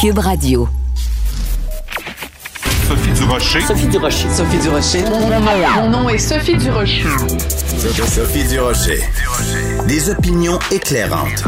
Cube 0.00 0.18
Radio. 0.18 0.68
Sophie 2.88 3.12
Durocher. 3.12 3.60
Sophie 3.60 3.86
Durocher. 3.86 4.28
Sophie 4.30 4.58
Durocher. 4.58 5.04
Mon 5.76 5.90
nom 5.90 6.08
est 6.08 6.18
Sophie 6.18 6.56
Durocher. 6.56 7.04
Sophie 7.78 8.44
Durocher. 8.48 9.02
Des 9.86 10.10
opinions 10.10 10.58
éclairantes 10.70 11.44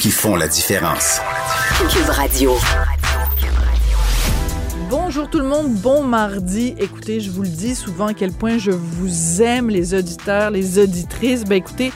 qui 0.00 0.10
font 0.10 0.36
la 0.36 0.48
différence. 0.48 1.20
Cube 1.90 2.08
Radio. 2.08 2.56
Bonjour 4.90 5.28
tout 5.28 5.38
le 5.38 5.46
monde, 5.46 5.72
bon 5.74 6.04
mardi. 6.04 6.74
Écoutez, 6.78 7.20
je 7.20 7.30
vous 7.30 7.42
le 7.42 7.48
dis 7.48 7.74
souvent 7.74 8.06
à 8.06 8.14
quel 8.14 8.30
point 8.32 8.58
je 8.58 8.70
vous 8.70 9.42
aime, 9.42 9.68
les 9.68 9.94
auditeurs, 9.94 10.50
les 10.50 10.78
auditrices. 10.78 11.44
Ben 11.44 11.56
écoutez, 11.56 11.92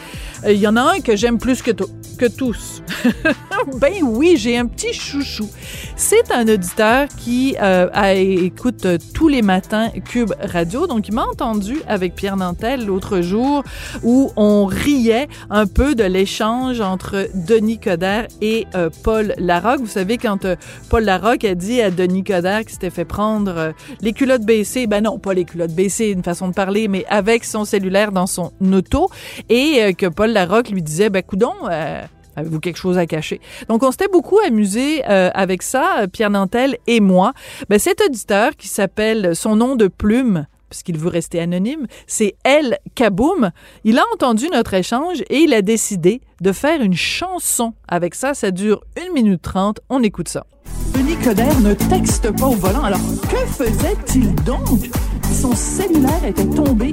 il 0.47 0.57
y 0.57 0.67
en 0.67 0.77
a 0.77 0.83
un 0.83 1.01
que 1.01 1.17
j'aime 1.17 1.39
plus 1.39 1.63
que, 1.63 1.71
que 1.71 2.27
tous. 2.27 2.83
ben 3.81 3.95
oui, 4.03 4.37
j'ai 4.37 4.57
un 4.57 4.67
petit 4.67 4.93
chouchou. 4.93 5.49
C'est 5.97 6.31
un 6.31 6.47
auditeur 6.49 7.09
qui 7.17 7.57
euh, 7.61 7.89
écoute 8.15 8.87
euh, 8.87 8.99
tous 9.15 9.29
les 9.29 9.43
matins 9.43 9.91
Cube 10.05 10.33
Radio. 10.41 10.87
Donc, 10.87 11.09
il 11.09 11.15
m'a 11.15 11.25
entendu 11.25 11.79
avec 11.87 12.15
Pierre 12.15 12.37
Nantel 12.37 12.87
l'autre 12.87 13.21
jour 13.21 13.63
où 14.03 14.31
on 14.37 14.67
riait 14.67 15.29
un 15.51 15.67
peu 15.67 15.95
de 15.95 16.05
l'échange 16.05 16.81
entre 16.81 17.29
Denis 17.35 17.79
Coderre 17.79 18.29
et 18.41 18.67
euh, 18.75 18.91
Paul 19.03 19.35
Larocque. 19.39 19.81
Vous 19.81 19.87
savez, 19.87 20.19
quand 20.19 20.45
euh, 20.45 20.57
Paul 20.89 21.05
Larocque 21.05 21.45
a 21.45 21.55
dit 21.55 21.81
à 21.81 21.91
Denis 21.91 22.25
Coderre 22.25 22.61
qu'il 22.61 22.71
s'était 22.71 22.91
fait 22.91 23.05
prendre 23.05 23.55
euh, 23.57 23.73
les 24.01 24.13
culottes 24.13 24.45
baissées, 24.45 24.87
ben 24.87 25.05
non, 25.05 25.19
pas 25.19 25.35
les 25.35 25.45
culottes 25.45 25.75
baissées, 25.75 26.09
une 26.09 26.23
façon 26.23 26.49
de 26.49 26.55
parler, 26.55 26.89
mais 26.89 27.05
avec 27.09 27.45
son 27.45 27.65
cellulaire 27.65 28.13
dans 28.13 28.27
son 28.27 28.53
auto, 28.73 29.09
et 29.49 29.83
euh, 29.83 29.93
que 29.93 30.07
Paul 30.07 30.28
Larocque 30.33 30.71
lui 30.71 30.83
disait, 30.83 31.11
ben 31.11 31.23
coudon, 31.23 31.53
euh, 31.71 32.03
Avez-vous 32.39 32.61
quelque 32.61 32.79
chose 32.79 32.99
à 32.99 33.07
cacher? 33.07 33.41
Donc, 33.69 33.83
on 33.83 33.91
s'était 33.91 34.07
beaucoup 34.07 34.39
amusé 34.39 35.03
euh, 35.09 35.29
avec 35.35 35.61
ça, 35.61 36.03
euh, 36.03 36.07
Pierre 36.07 36.31
Nantel 36.31 36.77
et 36.87 37.01
moi. 37.01 37.33
Ben, 37.69 37.81
cet 37.81 38.01
auditeur 38.01 38.53
qui 38.57 38.69
s'appelle 38.69 39.35
son 39.35 39.57
nom 39.57 39.75
de 39.75 39.89
plume, 39.89 40.47
puisqu'il 40.71 40.99
veut 40.99 41.09
rester 41.09 41.41
anonyme, 41.41 41.89
c'est 42.07 42.37
El 42.45 42.79
Kaboum. 42.95 43.51
Il 43.83 43.99
a 43.99 44.05
entendu 44.15 44.47
notre 44.53 44.75
échange 44.75 45.23
et 45.31 45.39
il 45.39 45.53
a 45.53 45.63
décidé 45.63 46.21
de 46.41 46.53
faire 46.53 46.81
une 46.81 46.95
chanson 46.95 47.75
avec 47.89 48.15
ça. 48.15 48.35
Ça 48.35 48.53
dure 48.53 48.83
1 48.97 49.13
minute 49.13 49.43
30. 49.43 49.81
On 49.89 50.05
écoute 50.05 50.29
ça. 50.29 50.47
Denis 50.95 51.17
Coderre 51.17 51.59
ne 51.61 51.75
texte 51.75 52.31
pas 52.39 52.47
au 52.47 52.55
volant. 52.55 52.85
Alors, 52.85 53.01
que 53.29 53.65
faisait-il 53.65 54.33
donc? 54.45 54.91
Son 55.33 55.57
cellulaire 55.57 56.25
était 56.25 56.47
tombé. 56.47 56.93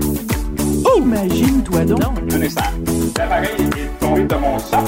Imagine-toi 0.97 1.85
donc. 1.85 2.01
Un 2.33 2.41
instant. 2.41 2.61
L'appareil 3.17 3.49
est 3.77 3.99
tombé 3.99 4.23
de 4.23 4.35
mon 4.35 4.59
sac. 4.59 4.85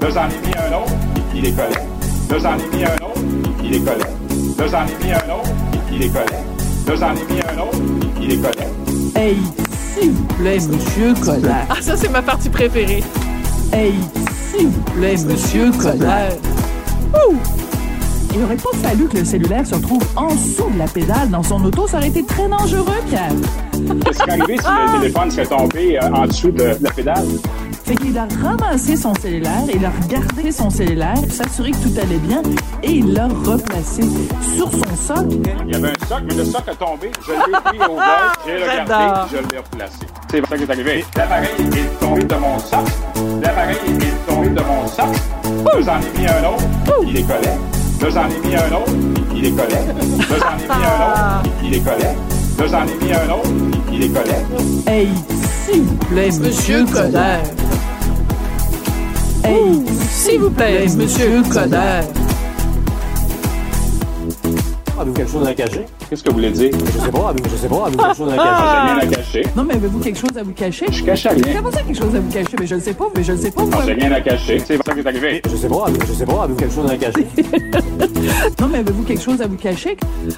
Là, 0.00 0.08
j'en 0.10 0.28
ai 0.28 0.46
mis 0.46 0.54
un 0.56 0.76
autre, 0.76 0.92
puis 1.30 1.38
il 1.38 1.46
est 1.46 1.52
collé. 1.52 1.76
Là, 2.30 2.38
j'en 2.38 2.56
ai 2.58 2.76
mis 2.76 2.84
un 2.84 2.94
autre, 3.04 3.20
puis 3.58 3.68
il 3.68 3.74
est 3.74 3.80
collé. 3.80 4.04
Là, 4.58 4.66
j'en 4.70 4.84
ai 4.86 5.04
mis 5.04 5.12
un 5.12 5.34
autre, 5.34 5.50
puis 5.86 5.96
il 5.96 6.02
est 6.04 6.08
collé. 6.08 6.36
Là, 6.86 6.94
j'en 6.96 7.12
ai 7.12 7.32
mis 7.32 7.40
un 7.40 7.62
autre, 7.62 7.78
puis 8.14 8.24
il 8.24 8.32
est 8.32 8.36
collé. 8.36 8.66
Hey, 9.14 9.36
s'il 9.94 10.10
vous 10.12 10.24
plaît, 10.24 10.58
monsieur 10.70 11.14
Coderre. 11.14 11.66
Ah, 11.68 11.80
ça, 11.80 11.96
c'est 11.96 12.10
ma 12.10 12.22
partie 12.22 12.48
préférée. 12.48 13.04
Hey, 13.72 13.94
s'il 14.50 14.68
vous 14.68 14.80
plaît, 14.92 15.16
monsieur 15.26 15.70
Coderre. 15.72 16.36
Ouh! 17.14 17.36
Il 18.32 18.40
n'aurait 18.40 18.56
pas 18.56 18.70
fallu 18.82 19.08
que 19.08 19.18
le 19.18 19.24
cellulaire 19.24 19.66
se 19.66 19.74
trouve 19.74 20.02
en 20.16 20.28
dessous 20.28 20.70
de 20.72 20.78
la 20.78 20.86
pédale 20.86 21.28
dans 21.30 21.42
son 21.42 21.62
auto. 21.64 21.86
Ça 21.86 21.98
aurait 21.98 22.08
été 22.08 22.24
très 22.24 22.48
dangereux, 22.48 22.86
Pierre. 23.08 23.32
Qu'est-ce 23.72 24.22
qui 24.22 24.30
est 24.30 24.32
arrivé 24.32 24.56
si 24.58 24.64
le 24.64 25.00
téléphone 25.00 25.30
serait 25.30 25.46
tombé 25.46 25.98
euh, 25.98 26.12
en 26.12 26.26
dessous 26.26 26.50
de 26.50 26.76
la 26.80 26.90
pédale? 26.90 27.26
Fait 27.84 27.96
qu'il 27.96 28.16
a 28.16 28.26
ramassé 28.42 28.96
son 28.96 29.12
cellulaire, 29.16 29.64
il 29.74 29.84
a 29.84 29.90
regardé 29.90 30.52
son 30.52 30.70
cellulaire, 30.70 31.16
s'assurer 31.28 31.72
que 31.72 31.76
tout 31.78 32.00
allait 32.00 32.18
bien, 32.18 32.40
et 32.82 32.92
il 32.92 33.12
l'a 33.12 33.26
replacé 33.26 34.02
sur 34.54 34.70
son 34.70 34.96
socle. 34.96 35.36
Il 35.66 35.72
y 35.72 35.76
avait 35.76 35.88
un 35.88 36.06
soc, 36.06 36.20
mais 36.24 36.34
le 36.34 36.44
soc 36.44 36.62
a 36.68 36.74
tombé. 36.74 37.10
Je 37.26 37.32
l'ai 37.32 37.60
pris 37.64 37.78
au 37.78 37.94
vol, 37.94 38.04
j'ai 38.46 38.62
regardé, 38.62 39.20
je 39.32 39.52
l'ai 39.52 39.58
replacé. 39.58 40.06
C'est 40.30 40.46
ça 40.46 40.56
qui 40.56 40.62
est 40.62 40.70
arrivé. 40.70 41.04
L'appareil 41.16 41.48
est 41.58 42.00
tombé 42.00 42.24
de 42.24 42.34
mon 42.36 42.58
sac. 42.60 42.84
L'appareil 43.42 43.76
est 43.76 44.30
tombé 44.30 44.48
de 44.48 44.60
mon 44.60 44.86
sac. 44.86 45.08
Là, 45.44 45.72
j'en 45.80 45.98
ai 45.98 46.18
mis 46.18 46.26
un 46.26 46.48
autre, 46.48 46.64
il 47.04 47.16
est 47.16 47.22
collé. 47.22 47.48
Là, 48.02 48.08
j'en 48.10 48.28
ai 48.28 48.48
mis 48.48 48.56
un 48.56 48.72
autre, 48.74 48.92
il 49.32 49.46
est 49.46 49.50
collé. 49.52 49.74
Là, 49.74 50.36
j'en 50.40 50.58
ai 50.58 50.66
mis 50.66 50.84
un 50.84 50.86
autre, 51.06 51.50
il 51.62 51.74
est 51.74 51.80
collé. 51.80 52.04
Là, 52.58 52.66
j'en 52.68 52.82
ai 52.82 53.04
mis 53.04 53.12
un 53.12 53.30
autre, 53.30 53.50
il 53.92 54.02
est 54.02 54.08
collé. 54.08 54.36
Hey, 54.88 55.08
s'il 55.64 55.82
vous 55.82 55.94
plaît, 55.94 56.30
monsieur 56.40 56.84
Coderre. 56.84 57.42
Hey, 59.44 59.84
s'il 60.10 60.40
vous 60.40 60.50
plaît, 60.50 60.86
monsieur 60.96 61.42
Coderre. 61.48 62.04
Avez-vous 65.02 65.16
quelque 65.16 65.32
chose 65.32 65.48
à 65.48 65.54
cacher? 65.54 65.84
Qu'est-ce 66.08 66.22
que 66.22 66.28
vous 66.28 66.36
voulez 66.36 66.50
dire? 66.52 66.70
Je 66.72 66.98
sais 67.00 67.10
pas, 67.10 67.28
avez-vous, 67.30 67.50
je 67.50 67.56
sais 67.56 67.68
pas, 67.68 67.86
avez-vous 67.86 68.02
quelque 68.04 68.16
chose 68.16 68.28
à 68.28 68.32
J'ai 68.32 68.38
cacher? 68.38 68.62
rien 68.86 68.98
à 68.98 69.06
cacher. 69.16 69.42
Non, 69.56 69.64
mais 69.64 69.74
avez-vous 69.74 69.98
quelque 69.98 70.18
chose 70.18 70.36
à 70.38 70.42
vous 70.44 70.52
cacher? 70.52 70.86
Je 70.92 71.02
cache 71.04 71.26
rien. 71.26 71.56
Comment 71.56 71.72
ça, 71.72 71.82
quelque 71.82 71.98
chose 71.98 72.14
à 72.14 72.20
vous 72.20 72.30
cacher? 72.30 72.56
Mais 72.60 72.66
je 72.68 72.74
ne 72.76 72.80
sais 72.80 72.94
pas, 72.94 73.04
mais 73.16 73.24
je 73.24 73.32
ne 73.32 73.36
sais 73.36 73.50
pas. 73.50 73.62
Non, 73.62 73.68
moi. 73.68 73.82
J'ai 73.84 73.94
rien 73.94 74.12
à 74.12 74.20
cacher. 74.20 74.58
C'est 74.64 74.76
ça 74.76 74.92
qui 74.94 75.00
est 75.00 75.06
arrivé. 75.08 75.42
Je 75.50 75.56
sais 75.56 75.68
pas, 75.68 75.84
je 76.06 76.12
sais 76.12 76.24
pas, 76.24 76.42
avez-vous 76.44 76.54
quelque 76.56 76.74
chose 76.74 76.90
à 76.90 76.96
cacher? 76.96 77.26
Non, 78.60 78.68
mais 78.68 78.78
avez-vous 78.78 79.02
quelque 79.02 79.22
chose 79.22 79.40
à 79.42 79.46
vous 79.48 79.56
cacher? 79.56 79.96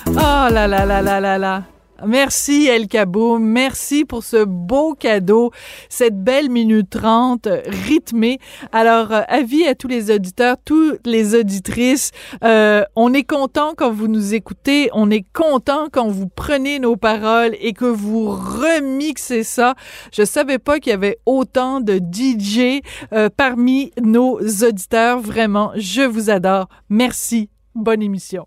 Oh 0.09 0.13
là 0.17 0.49
là 0.67 0.87
là 0.87 1.03
là 1.03 1.21
là 1.21 1.37
là. 1.39 1.63
Merci 2.05 2.67
El 2.67 2.89
Kaboum, 2.89 3.43
merci 3.43 4.05
pour 4.05 4.25
ce 4.25 4.45
beau 4.45 4.95
cadeau, 4.95 5.53
cette 5.89 6.23
belle 6.23 6.51
minute 6.51 6.91
30 6.91 7.47
euh, 7.47 7.63
rythmée. 7.67 8.41
Alors, 8.73 9.13
euh, 9.13 9.23
avis 9.29 9.65
à 9.65 9.75
tous 9.75 9.87
les 9.87 10.11
auditeurs, 10.11 10.57
toutes 10.65 11.07
les 11.07 11.35
auditrices, 11.35 12.11
euh, 12.43 12.83
on 12.97 13.15
est 13.15 13.23
content 13.23 13.75
quand 13.77 13.93
vous 13.93 14.09
nous 14.09 14.35
écoutez, 14.35 14.91
on 14.93 15.11
est 15.11 15.25
content 15.33 15.87
quand 15.91 16.09
vous 16.09 16.29
prenez 16.29 16.81
nos 16.81 16.97
paroles 16.97 17.55
et 17.61 17.73
que 17.73 17.85
vous 17.85 18.29
remixez 18.31 19.45
ça. 19.45 19.75
Je 20.13 20.25
savais 20.25 20.59
pas 20.59 20.81
qu'il 20.81 20.91
y 20.91 20.95
avait 20.95 21.19
autant 21.27 21.81
de 21.81 21.99
DJ 21.99 22.83
euh, 23.13 23.29
parmi 23.35 23.93
nos 24.03 24.41
auditeurs. 24.41 25.21
Vraiment, 25.21 25.73
je 25.77 26.03
vous 26.03 26.29
adore. 26.29 26.69
Merci. 26.89 27.51
Bonne 27.75 28.03
émission. 28.03 28.47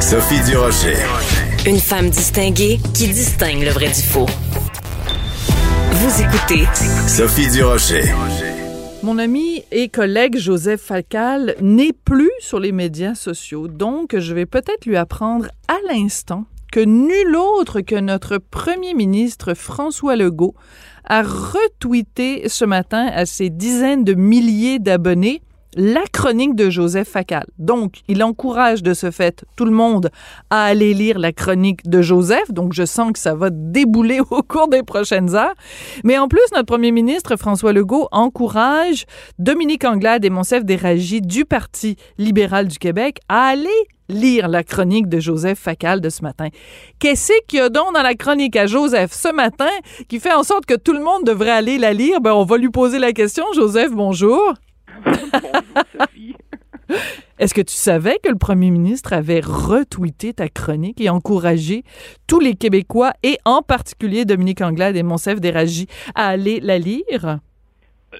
Sophie 0.00 0.40
Durocher. 0.48 0.96
Une 1.66 1.78
femme 1.78 2.08
distinguée 2.08 2.78
qui 2.94 3.08
distingue 3.08 3.62
le 3.62 3.70
vrai 3.70 3.88
du 3.88 4.02
faux. 4.02 4.26
Vous 5.92 6.22
écoutez 6.22 6.64
Sophie 7.06 7.50
Durocher. 7.50 8.04
Mon 9.02 9.18
ami 9.18 9.64
et 9.72 9.88
collègue 9.88 10.38
Joseph 10.38 10.80
Falcal 10.80 11.56
n'est 11.60 11.92
plus 11.92 12.30
sur 12.38 12.60
les 12.60 12.72
médias 12.72 13.14
sociaux, 13.14 13.68
donc 13.68 14.18
je 14.18 14.34
vais 14.34 14.46
peut-être 14.46 14.86
lui 14.86 14.96
apprendre 14.96 15.48
à 15.68 15.76
l'instant 15.92 16.44
que 16.72 16.80
nul 16.80 17.36
autre 17.36 17.80
que 17.80 17.96
notre 17.96 18.38
premier 18.38 18.94
ministre 18.94 19.54
François 19.54 20.16
Legault 20.16 20.54
a 21.04 21.22
retweeté 21.22 22.48
ce 22.48 22.64
matin 22.64 23.10
à 23.12 23.26
ses 23.26 23.50
dizaines 23.50 24.04
de 24.04 24.14
milliers 24.14 24.78
d'abonnés 24.78 25.42
la 25.76 26.02
chronique 26.12 26.54
de 26.54 26.70
Joseph 26.70 27.08
Facal. 27.08 27.46
Donc, 27.58 28.00
il 28.08 28.22
encourage 28.22 28.82
de 28.82 28.94
ce 28.94 29.10
fait 29.10 29.44
tout 29.56 29.64
le 29.64 29.70
monde 29.70 30.10
à 30.50 30.64
aller 30.64 30.94
lire 30.94 31.18
la 31.18 31.32
chronique 31.32 31.88
de 31.88 32.02
Joseph. 32.02 32.50
Donc, 32.50 32.72
je 32.72 32.84
sens 32.84 33.12
que 33.12 33.18
ça 33.18 33.34
va 33.34 33.50
débouler 33.50 34.20
au 34.30 34.42
cours 34.42 34.68
des 34.68 34.82
prochaines 34.82 35.34
heures. 35.34 35.54
Mais 36.04 36.18
en 36.18 36.28
plus, 36.28 36.40
notre 36.52 36.66
premier 36.66 36.92
ministre, 36.92 37.36
François 37.36 37.72
Legault, 37.72 38.08
encourage 38.12 39.04
Dominique 39.38 39.84
Anglade 39.84 40.24
et 40.24 40.30
Monsef 40.30 40.64
Déragi 40.64 41.20
du 41.20 41.44
Parti 41.44 41.96
libéral 42.16 42.68
du 42.68 42.78
Québec 42.78 43.18
à 43.28 43.48
aller 43.48 43.68
lire 44.08 44.48
la 44.48 44.64
chronique 44.64 45.08
de 45.08 45.20
Joseph 45.20 45.58
Facal 45.58 46.00
de 46.00 46.08
ce 46.08 46.22
matin. 46.22 46.48
Qu'est-ce 46.98 47.32
qu'il 47.46 47.58
y 47.58 47.62
a 47.62 47.68
donc 47.68 47.94
dans 47.94 48.02
la 48.02 48.14
chronique 48.14 48.56
à 48.56 48.66
Joseph 48.66 49.12
ce 49.12 49.32
matin 49.32 49.68
qui 50.08 50.18
fait 50.18 50.32
en 50.32 50.42
sorte 50.42 50.64
que 50.64 50.74
tout 50.74 50.94
le 50.94 51.02
monde 51.02 51.24
devrait 51.24 51.50
aller 51.50 51.76
la 51.76 51.92
lire? 51.92 52.20
Ben, 52.20 52.32
on 52.32 52.44
va 52.44 52.56
lui 52.56 52.70
poser 52.70 52.98
la 52.98 53.12
question. 53.12 53.44
Joseph, 53.54 53.92
bonjour. 53.92 54.54
Est-ce 57.38 57.54
que 57.54 57.62
tu 57.62 57.74
savais 57.74 58.18
que 58.22 58.28
le 58.30 58.38
premier 58.38 58.70
ministre 58.70 59.12
avait 59.12 59.40
retweeté 59.40 60.32
ta 60.34 60.48
chronique 60.48 61.00
et 61.00 61.08
encouragé 61.08 61.84
tous 62.26 62.40
les 62.40 62.54
Québécois 62.54 63.12
et 63.22 63.38
en 63.44 63.62
particulier 63.62 64.24
Dominique 64.24 64.60
Anglade 64.60 64.96
et 64.96 65.04
Monsef 65.04 65.40
Déragi 65.40 65.86
à 66.14 66.28
aller 66.28 66.58
la 66.60 66.78
lire? 66.78 67.38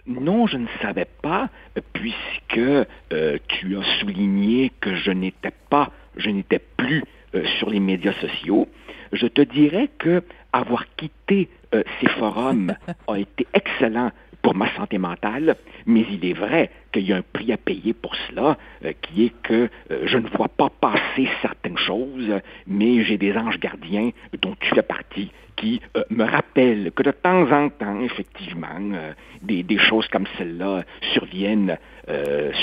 Non, 0.07 0.47
je 0.47 0.59
ne 0.59 0.67
savais 0.83 1.09
pas, 1.23 1.49
puisque 1.95 2.59
euh, 2.59 3.39
tu 3.49 3.77
as 3.77 4.01
souligné 4.01 4.71
que 4.81 4.95
je 4.95 5.11
n'étais 5.11 5.53
pas, 5.71 5.91
je 6.17 6.31
n'étais 6.31 6.61
plus 6.77 7.03
euh, 7.35 7.45
sur 7.59 7.71
les 7.71 7.81
médias 7.81 8.13
sociaux. 8.21 8.69
Je 9.13 9.27
te 9.27 9.41
dirais 9.41 9.89
que 9.99 10.23
avoir 10.53 10.85
quitté 10.97 11.49
euh, 11.75 11.83
ces 12.01 12.09
forums 12.09 12.75
a 13.09 13.19
été 13.19 13.47
excellent 13.55 14.13
pour 14.43 14.55
ma 14.55 14.75
santé 14.77 14.99
mentale, 14.99 15.57
mais 15.87 16.05
il 16.11 16.25
est 16.25 16.33
vrai 16.33 16.71
qu'il 16.93 17.07
y 17.09 17.13
a 17.13 17.17
un 17.17 17.23
prix 17.23 17.53
à 17.53 17.57
payer 17.57 17.93
pour 17.93 18.15
cela, 18.29 18.57
euh, 18.85 18.93
qui 19.03 19.27
est 19.27 19.33
que 19.43 19.69
euh, 19.91 20.03
je 20.07 20.19
ne 20.19 20.29
vois 20.29 20.49
pas 20.49 20.69
passer 20.69 21.29
certaines 21.43 21.79
choses, 21.79 22.33
mais 22.67 23.05
j'ai 23.05 23.19
des 23.19 23.37
anges 23.37 23.59
gardiens 23.59 24.11
dont 24.41 24.55
tu 24.61 24.75
fais 24.75 24.83
partie 24.83 25.31
qui 25.57 25.81
euh, 25.97 26.05
me 26.11 26.25
rappellent 26.25 26.93
que 26.95 27.03
de 27.03 27.11
temps 27.11 27.51
en 27.51 27.69
temps, 27.69 28.01
effectivement, 28.01 28.79
des, 29.43 29.65
des, 29.65 29.79
choses 29.79 30.07
comme 30.07 30.27
celle-là 30.37 30.85
surviennent 31.13 31.77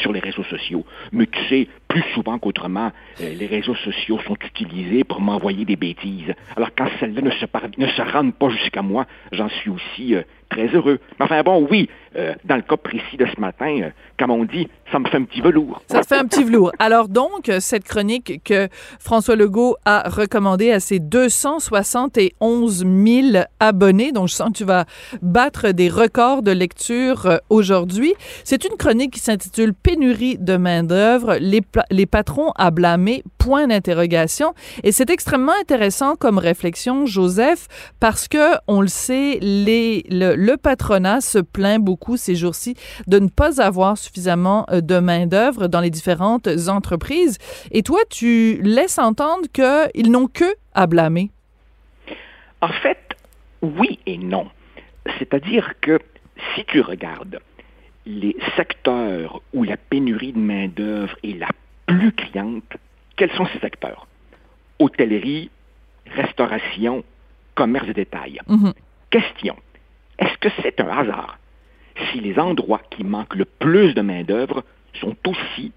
sur 0.01 0.11
les 0.11 0.21
réseaux 0.21 0.43
sociaux. 0.45 0.83
Mais 1.11 1.27
tu 1.27 1.39
sais, 1.49 1.67
plus 1.87 2.01
souvent 2.15 2.39
qu'autrement, 2.39 2.91
les 3.19 3.45
réseaux 3.45 3.75
sociaux 3.75 4.17
sont 4.25 4.37
utilisés 4.43 5.03
pour 5.03 5.21
m'envoyer 5.21 5.65
des 5.65 5.75
bêtises. 5.75 6.33
Alors 6.55 6.69
quand 6.75 6.87
celles-là 6.99 7.21
ne 7.21 7.29
se, 7.29 7.45
ne 7.77 7.87
se 7.87 8.01
rendent 8.01 8.33
pas 8.33 8.49
jusqu'à 8.49 8.81
moi, 8.81 9.05
j'en 9.31 9.49
suis 9.49 9.69
aussi 9.69 10.15
très 10.49 10.67
heureux. 10.67 10.99
Enfin 11.19 11.43
bon, 11.43 11.67
oui, 11.69 11.89
dans 12.43 12.55
le 12.55 12.61
cas 12.61 12.77
précis 12.77 13.17
de 13.17 13.25
ce 13.25 13.39
matin, 13.39 13.91
comme 14.17 14.31
on 14.31 14.45
dit, 14.45 14.67
ça 14.91 14.99
me 14.99 15.07
fait 15.07 15.17
un 15.17 15.23
petit 15.23 15.41
velours. 15.41 15.81
Ça 15.87 16.01
te 16.01 16.07
fait 16.07 16.17
un 16.17 16.25
petit 16.25 16.43
velours. 16.43 16.71
Alors 16.79 17.09
donc, 17.09 17.51
cette 17.59 17.83
chronique 17.83 18.41
que 18.43 18.69
François 18.99 19.35
Legault 19.35 19.75
a 19.85 20.07
recommandée 20.09 20.71
à 20.71 20.79
ses 20.79 20.99
271 20.99 22.85
000 22.85 23.43
abonnés, 23.59 24.11
donc 24.11 24.29
je 24.29 24.33
sens 24.33 24.49
que 24.49 24.57
tu 24.57 24.63
vas 24.63 24.85
battre 25.21 25.71
des 25.71 25.89
records 25.89 26.43
de 26.43 26.51
lecture 26.51 27.25
euh, 27.25 27.37
aujourd'hui, 27.49 28.13
c'est 28.43 28.63
une 28.65 28.77
chronique 28.77 29.13
qui 29.13 29.19
s'intitule 29.19 29.73
Pénurie 29.73 30.37
de 30.37 30.57
main-d'œuvre, 30.57 31.35
les, 31.39 31.61
les 31.91 32.05
patrons 32.05 32.51
à 32.55 32.71
blâmer, 32.71 33.23
point 33.37 33.67
d'interrogation. 33.67 34.53
Et 34.83 34.91
c'est 34.91 35.09
extrêmement 35.09 35.53
intéressant 35.59 36.15
comme 36.15 36.37
réflexion, 36.37 37.05
Joseph, 37.05 37.67
parce 37.99 38.27
que, 38.27 38.55
on 38.67 38.81
le 38.81 38.87
sait, 38.87 39.39
les, 39.41 40.05
le, 40.09 40.35
le 40.35 40.57
patronat 40.57 41.21
se 41.21 41.39
plaint 41.39 41.81
beaucoup 41.81 42.04
ces 42.15 42.35
jours-ci 42.35 42.75
de 43.07 43.19
ne 43.19 43.27
pas 43.27 43.61
avoir 43.61 43.97
suffisamment 43.97 44.65
euh, 44.69 44.81
de 44.81 44.99
main-d'œuvre 44.99 45.67
dans 45.67 45.81
les 45.81 45.89
différentes 45.89 46.47
entreprises. 46.67 47.37
Et 47.71 47.81
toi, 47.81 47.99
tu 48.09 48.59
laisses 48.61 48.99
entendre 48.99 49.45
qu'ils 49.51 50.11
n'ont 50.11 50.27
que 50.27 50.55
à 50.73 50.87
blâmer? 50.87 51.31
En 52.61 52.69
fait, 52.69 53.15
oui 53.61 53.99
et 54.05 54.17
non. 54.17 54.47
C'est-à-dire 55.19 55.73
que 55.81 55.99
si 56.55 56.65
tu 56.65 56.81
regardes 56.81 57.39
les 58.05 58.35
secteurs 58.55 59.41
où 59.53 59.63
la 59.63 59.77
pénurie 59.77 60.33
de 60.33 60.39
main-d'œuvre 60.39 61.15
est 61.23 61.37
la 61.37 61.49
plus 61.85 62.11
criante, 62.11 62.77
quels 63.15 63.31
sont 63.31 63.45
ces 63.53 63.59
secteurs? 63.59 64.07
Hôtellerie, 64.79 65.49
restauration, 66.15 67.03
commerce 67.55 67.87
de 67.87 67.93
détail. 67.93 68.39
Mhm. 68.47 68.73
Question. 69.09 69.55
Est-ce 70.19 70.37
que 70.37 70.49
c'est 70.61 70.79
un 70.79 70.87
hasard 70.87 71.39
si 72.11 72.19
les 72.19 72.37
endroits 72.39 72.81
qui 72.89 73.03
manquent 73.03 73.35
le 73.35 73.45
plus 73.45 73.93
de 73.93 74.01
main-d'œuvre 74.01 74.63
sont 74.99 75.15
aussi 75.27 75.71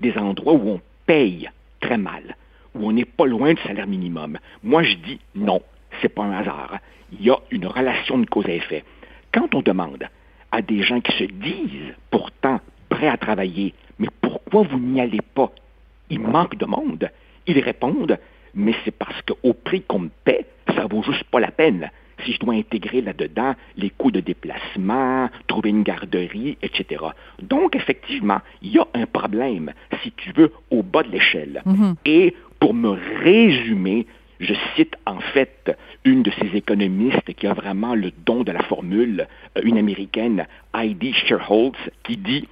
des 0.00 0.16
endroits 0.16 0.54
où 0.54 0.68
on 0.68 0.80
paye 1.06 1.48
très 1.80 1.98
mal, 1.98 2.36
où 2.74 2.86
on 2.86 2.92
n'est 2.92 3.04
pas 3.04 3.26
loin 3.26 3.54
du 3.54 3.62
salaire 3.62 3.86
minimum. 3.86 4.38
Moi, 4.62 4.82
je 4.82 4.96
dis 4.96 5.20
non, 5.34 5.62
c'est 6.00 6.08
pas 6.08 6.22
un 6.24 6.32
hasard. 6.32 6.78
Il 7.12 7.24
y 7.24 7.30
a 7.30 7.38
une 7.50 7.66
relation 7.66 8.18
de 8.18 8.26
cause 8.26 8.46
à 8.46 8.52
effet. 8.52 8.84
Quand 9.32 9.54
on 9.54 9.62
demande 9.62 10.04
à 10.52 10.62
des 10.62 10.82
gens 10.82 11.00
qui 11.00 11.12
se 11.12 11.24
disent 11.24 11.94
pourtant 12.10 12.60
prêts 12.88 13.08
à 13.08 13.16
travailler, 13.16 13.74
mais 13.98 14.08
pourquoi 14.20 14.62
vous 14.62 14.78
n'y 14.78 15.00
allez 15.00 15.20
pas? 15.34 15.52
Il 16.10 16.20
manque 16.20 16.56
de 16.56 16.64
monde. 16.64 17.10
Ils 17.46 17.60
répondent, 17.60 18.18
mais 18.54 18.74
c'est 18.84 18.96
parce 18.96 19.20
qu'au 19.22 19.52
prix 19.52 19.82
qu'on 19.82 20.00
me 20.00 20.10
paie, 20.24 20.46
ça 20.74 20.86
vaut 20.86 21.02
juste 21.02 21.24
pas 21.24 21.40
la 21.40 21.50
peine 21.50 21.90
si 22.24 22.32
je 22.32 22.38
dois 22.38 22.54
intégrer 22.54 23.00
là-dedans 23.00 23.54
les 23.76 23.90
coûts 23.90 24.10
de 24.10 24.20
déplacement, 24.20 25.28
trouver 25.46 25.70
une 25.70 25.82
garderie, 25.82 26.58
etc. 26.62 27.04
Donc, 27.42 27.76
effectivement, 27.76 28.40
il 28.62 28.72
y 28.72 28.78
a 28.78 28.86
un 28.94 29.06
problème, 29.06 29.72
si 30.02 30.12
tu 30.12 30.32
veux, 30.32 30.52
au 30.70 30.82
bas 30.82 31.02
de 31.02 31.10
l'échelle. 31.10 31.62
Mhm. 31.64 31.94
Et 32.04 32.34
pour 32.60 32.74
me 32.74 32.90
résumer, 33.22 34.06
je 34.40 34.54
cite 34.76 34.96
en 35.06 35.20
fait 35.20 35.76
une 36.04 36.22
de 36.22 36.30
ces 36.30 36.56
économistes 36.56 37.34
qui 37.34 37.46
a 37.46 37.54
vraiment 37.54 37.94
le 37.94 38.12
don 38.24 38.44
de 38.44 38.52
la 38.52 38.62
formule, 38.62 39.26
euh, 39.56 39.60
une 39.64 39.78
américaine, 39.78 40.46
Heidi 40.74 41.12
Sherholtz, 41.12 41.78
qui 42.04 42.16
dit 42.16 42.48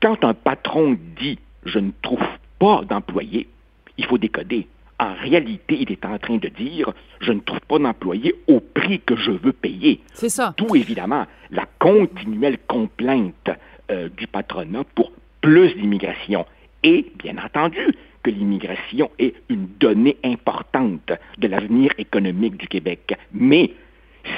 Quand 0.00 0.24
un 0.24 0.34
patron 0.34 0.96
dit 1.20 1.38
je 1.64 1.78
ne 1.78 1.90
trouve 2.02 2.26
pas 2.58 2.82
d'employés, 2.88 3.48
il 3.96 4.04
faut 4.06 4.18
décoder. 4.18 4.66
En 5.04 5.12
réalité, 5.12 5.76
il 5.80 5.92
est 5.92 6.06
en 6.06 6.18
train 6.18 6.38
de 6.38 6.48
dire 6.48 6.94
je 7.20 7.32
ne 7.32 7.40
trouve 7.40 7.60
pas 7.60 7.78
d'employés 7.78 8.34
au 8.46 8.60
prix 8.60 9.00
que 9.00 9.16
je 9.16 9.32
veux 9.32 9.52
payer. 9.52 10.00
C'est 10.14 10.30
ça. 10.30 10.54
D'où 10.56 10.74
évidemment 10.76 11.26
la 11.50 11.66
continuelle 11.78 12.56
complainte 12.66 13.50
euh, 13.90 14.08
du 14.16 14.26
patronat 14.26 14.84
pour 14.94 15.12
plus 15.42 15.74
d'immigration. 15.74 16.46
Et 16.82 17.12
bien 17.18 17.36
entendu 17.36 17.94
que 18.22 18.30
l'immigration 18.30 19.10
est 19.18 19.34
une 19.50 19.68
donnée 19.78 20.16
importante 20.24 21.12
de 21.36 21.48
l'avenir 21.48 21.90
économique 21.98 22.56
du 22.56 22.66
Québec. 22.66 23.14
Mais 23.30 23.72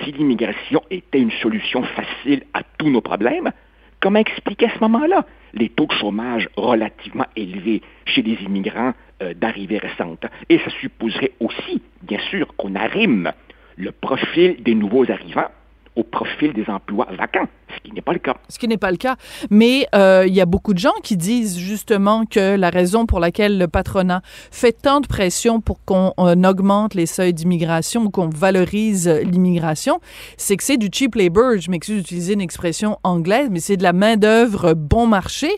si 0.02 0.10
l'immigration 0.10 0.82
était 0.90 1.20
une 1.20 1.30
solution 1.42 1.84
facile 1.84 2.42
à 2.54 2.62
tous 2.76 2.90
nos 2.90 3.02
problèmes, 3.02 3.52
comment 4.00 4.18
expliquer 4.18 4.66
à 4.66 4.74
ce 4.74 4.80
moment-là? 4.80 5.24
Les 5.54 5.68
taux 5.68 5.86
de 5.86 5.92
chômage 5.92 6.48
relativement 6.56 7.26
élevés 7.34 7.82
chez 8.04 8.22
les 8.22 8.34
immigrants 8.42 8.92
euh, 9.22 9.34
d'arrivée 9.34 9.78
récente. 9.78 10.24
Et 10.48 10.58
ça 10.58 10.70
supposerait 10.80 11.32
aussi, 11.40 11.82
bien 12.02 12.18
sûr, 12.30 12.54
qu'on 12.56 12.74
arrime 12.74 13.32
le 13.76 13.92
profil 13.92 14.62
des 14.62 14.74
nouveaux 14.74 15.10
arrivants 15.10 15.48
au 15.94 16.02
profil 16.02 16.52
des 16.52 16.68
emplois 16.68 17.08
vacants, 17.12 17.48
ce 17.74 17.80
qui 17.80 17.92
n'est 17.92 18.02
pas 18.02 18.12
le 18.12 18.18
cas. 18.18 18.36
Ce 18.48 18.58
qui 18.58 18.68
n'est 18.68 18.76
pas 18.76 18.90
le 18.90 18.96
cas. 18.96 19.16
Mais 19.50 19.86
euh, 19.94 20.24
il 20.26 20.34
y 20.34 20.40
a 20.40 20.46
beaucoup 20.46 20.72
de 20.72 20.78
gens 20.78 20.94
qui 21.02 21.16
disent 21.16 21.58
justement 21.58 22.24
que 22.24 22.56
la 22.56 22.70
raison 22.70 23.06
pour 23.06 23.20
laquelle 23.20 23.58
le 23.58 23.68
patronat 23.68 24.22
fait 24.50 24.72
tant 24.72 25.00
de 25.00 25.06
pression 25.06 25.60
pour 25.60 25.84
qu'on 25.84 26.12
augmente 26.16 26.94
les 26.94 27.06
seuils 27.06 27.34
d'immigration 27.34 28.04
ou 28.04 28.10
qu'on 28.10 28.28
valorise 28.28 29.08
l'immigration, 29.08 30.00
c'est 30.36 30.56
que 30.56 30.62
c'est 30.62 30.76
du 30.76 30.88
cheap 30.92 31.14
labor. 31.16 31.58
Je 31.58 31.70
m'excuse 31.70 31.98
d'utiliser 31.98 32.34
une 32.34 32.40
expression 32.40 32.98
anglaise, 33.02 33.48
mais 33.50 33.60
c'est 33.60 33.76
de 33.76 33.82
la 33.82 33.92
main-d'œuvre 33.92 34.74
bon 34.74 35.06
marché. 35.06 35.50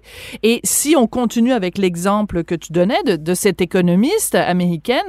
Et 0.43 0.61
si 0.65 0.95
on 0.97 1.07
continue 1.07 1.53
avec 1.53 1.79
l'exemple 1.79 2.45
que 2.45 2.55
tu 2.55 2.73
donnais 2.73 3.03
de, 3.05 3.17
de 3.17 3.35
cette 3.35 3.61
économiste 3.61 4.35
américaine, 4.35 5.07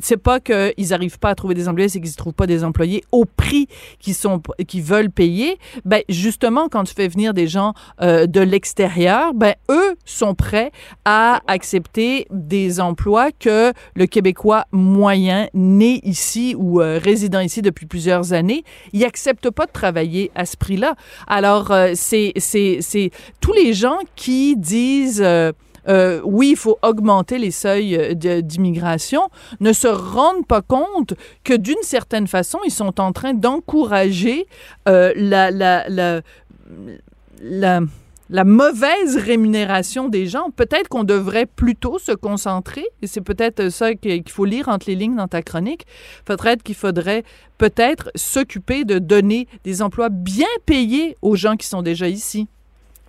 c'est 0.00 0.18
pas 0.18 0.40
qu'ils 0.40 0.88
n'arrivent 0.90 1.18
pas 1.18 1.30
à 1.30 1.34
trouver 1.34 1.54
des 1.54 1.68
employés, 1.68 1.88
c'est 1.88 2.00
qu'ils 2.00 2.10
ne 2.10 2.16
trouvent 2.16 2.34
pas 2.34 2.46
des 2.46 2.64
employés 2.64 3.02
au 3.12 3.24
prix 3.24 3.68
qui 3.98 4.12
sont 4.14 4.42
qui 4.66 4.80
veulent 4.80 5.10
payer, 5.10 5.58
ben 5.84 6.02
justement 6.08 6.33
quand 6.70 6.84
tu 6.84 6.94
fais 6.94 7.08
venir 7.08 7.34
des 7.34 7.46
gens 7.46 7.74
euh, 8.00 8.26
de 8.26 8.40
l'extérieur, 8.40 9.34
ben 9.34 9.54
eux 9.70 9.96
sont 10.04 10.34
prêts 10.34 10.70
à 11.04 11.40
accepter 11.46 12.26
des 12.30 12.80
emplois 12.80 13.30
que 13.32 13.72
le 13.94 14.06
Québécois 14.06 14.66
moyen 14.72 15.48
né 15.54 16.00
ici 16.04 16.54
ou 16.56 16.80
euh, 16.80 16.98
résident 17.02 17.40
ici 17.40 17.62
depuis 17.62 17.86
plusieurs 17.86 18.32
années, 18.32 18.64
il 18.92 19.04
accepte 19.04 19.50
pas 19.50 19.66
de 19.66 19.72
travailler 19.72 20.30
à 20.34 20.46
ce 20.46 20.56
prix-là. 20.56 20.94
Alors 21.26 21.70
euh, 21.70 21.92
c'est 21.94 22.32
tous 23.40 23.52
les 23.52 23.72
gens 23.72 23.98
qui 24.16 24.56
disent 24.56 25.24
euh, 25.88 26.20
oui, 26.24 26.50
il 26.50 26.56
faut 26.56 26.78
augmenter 26.82 27.38
les 27.38 27.50
seuils 27.50 27.96
euh, 27.96 28.40
d'immigration, 28.40 29.28
ne 29.60 29.72
se 29.72 29.88
rendent 29.88 30.46
pas 30.46 30.62
compte 30.62 31.14
que 31.42 31.54
d'une 31.54 31.82
certaine 31.82 32.26
façon, 32.26 32.58
ils 32.64 32.70
sont 32.70 33.00
en 33.00 33.12
train 33.12 33.34
d'encourager 33.34 34.46
euh, 34.88 35.12
la, 35.16 35.50
la, 35.50 35.88
la, 35.88 36.20
la 37.40 37.80
la 38.30 38.44
mauvaise 38.44 39.16
rémunération 39.16 40.08
des 40.08 40.26
gens. 40.26 40.50
Peut-être 40.50 40.88
qu'on 40.88 41.04
devrait 41.04 41.46
plutôt 41.46 41.98
se 41.98 42.12
concentrer, 42.12 42.84
et 43.02 43.06
c'est 43.06 43.20
peut-être 43.20 43.68
ça 43.68 43.94
qu'il 43.94 44.28
faut 44.28 44.44
lire 44.44 44.68
entre 44.68 44.88
les 44.88 44.94
lignes 44.94 45.16
dans 45.16 45.28
ta 45.28 45.42
chronique, 45.42 45.86
peut-être 46.24 46.62
qu'il 46.62 46.74
faudrait 46.74 47.22
peut-être 47.58 48.10
s'occuper 48.14 48.84
de 48.84 48.98
donner 48.98 49.46
des 49.62 49.82
emplois 49.82 50.08
bien 50.08 50.48
payés 50.66 51.16
aux 51.22 51.36
gens 51.36 51.56
qui 51.56 51.66
sont 51.66 51.82
déjà 51.82 52.08
ici. 52.08 52.48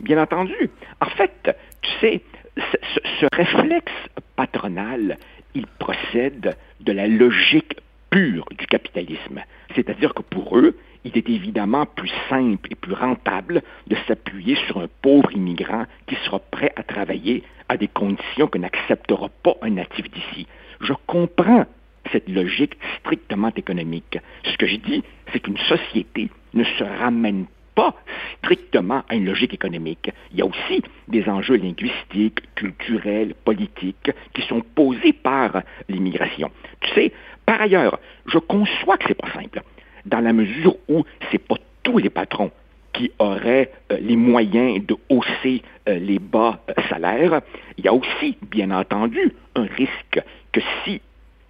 Bien 0.02 0.22
entendu. 0.22 0.70
En 1.00 1.10
fait, 1.12 1.56
tu 1.82 1.92
sais, 2.02 2.22
ce, 2.58 3.28
réflexe 3.34 3.94
patronal, 4.36 5.18
il 5.54 5.66
procède 5.68 6.56
de 6.82 6.92
la 6.92 7.08
logique 7.08 7.78
pure 8.10 8.46
du 8.58 8.68
capitalisme. 8.68 9.42
C'est-à-dire 9.76 10.14
que 10.14 10.22
pour 10.22 10.58
eux, 10.58 10.78
il 11.04 11.18
est 11.18 11.30
évidemment 11.30 11.86
plus 11.86 12.12
simple 12.30 12.68
et 12.72 12.76
plus 12.76 12.94
rentable 12.94 13.62
de 13.88 13.96
s'appuyer 14.08 14.56
sur 14.68 14.80
un 14.80 14.88
pauvre 15.02 15.32
immigrant 15.34 15.86
qui 16.08 16.16
sera 16.26 16.40
prêt 16.40 16.74
à 16.76 16.84
travailler 16.84 17.44
à 17.70 17.78
des 17.78 17.88
conditions 17.88 18.48
que 18.48 18.58
n'acceptera 18.58 19.30
pas 19.44 19.56
un 19.62 19.72
natif 19.72 20.10
d'ici. 20.12 20.48
Je 20.82 20.94
comprends 21.08 21.66
cette 22.12 22.30
logique 22.30 22.78
strictement 23.00 23.52
économique. 23.56 24.20
Ce 24.44 24.58
que 24.58 24.68
je 24.68 24.78
dis, 24.78 25.04
c'est 25.32 25.40
qu'une 25.40 25.58
société 25.58 26.30
ne 26.54 26.64
se 26.64 26.84
ramène 26.84 27.46
pas 27.76 27.94
strictement 28.38 29.04
à 29.10 29.16
une 29.16 29.26
logique 29.26 29.54
économique. 29.54 30.10
Il 30.32 30.40
y 30.40 30.42
a 30.42 30.46
aussi 30.46 30.82
des 31.08 31.28
enjeux 31.30 31.58
linguistiques, 31.58 32.40
culturels, 32.56 33.36
politiques 33.44 34.12
qui 34.34 34.42
sont 34.44 34.62
posés 34.62 35.14
par 35.14 35.62
l'immigration. 35.90 36.50
Tu 36.82 36.94
sais, 36.94 37.12
par 37.46 37.62
ailleurs, 37.62 38.00
je 38.26 38.40
conçois 38.40 38.98
que 38.98 39.06
c'est 39.08 39.22
pas 39.22 39.32
simple 39.32 39.62
dans 40.06 40.20
la 40.20 40.34
mesure 40.34 40.78
où 40.88 41.04
c'est 41.32 41.40
pas 41.40 41.56
tous 41.84 41.98
les 41.98 42.10
patrons 42.10 42.52
qui 42.94 43.12
auraient 43.20 43.72
euh, 43.92 43.98
les 44.00 44.16
moyens 44.16 44.86
de 44.86 44.96
hausser 45.10 45.62
euh, 45.90 46.00
les 46.00 46.20
bas 46.20 46.62
euh, 46.70 46.74
salaires. 46.90 47.42
Il 47.78 47.86
y 47.86 47.88
a 47.88 47.94
aussi, 47.94 48.38
bien 48.50 48.72
entendu, 48.72 49.34
un 49.56 49.66
risque 49.66 50.22
que 50.52 50.62
si 50.84 51.02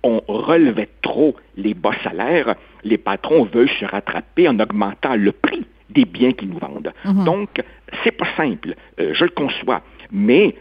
on 0.01 0.22
relevait 0.27 0.89
trop 1.01 1.36
les 1.55 1.74
bas 1.74 1.96
salaires, 2.03 2.55
les 2.84 2.98
patrons 2.98 3.44
veulent 3.46 3.70
se 3.79 3.86
rattraper 3.86 4.48
en 4.48 4.60
augmentant 4.60 5.15
le 5.15 5.32
prix 5.32 5.65
des 5.89 6.06
biens 6.06 6.32
qu'ils 6.32 6.50
nous 6.50 6.60
vendent. 6.60 6.94
Mhm. 7.04 7.24
Donc, 7.25 7.62
c'est 8.04 8.12
pas 8.12 8.27
simple, 8.36 8.75
je 8.98 9.24
le 9.24 9.32
conçois, 9.32 9.82
mais 10.12 10.56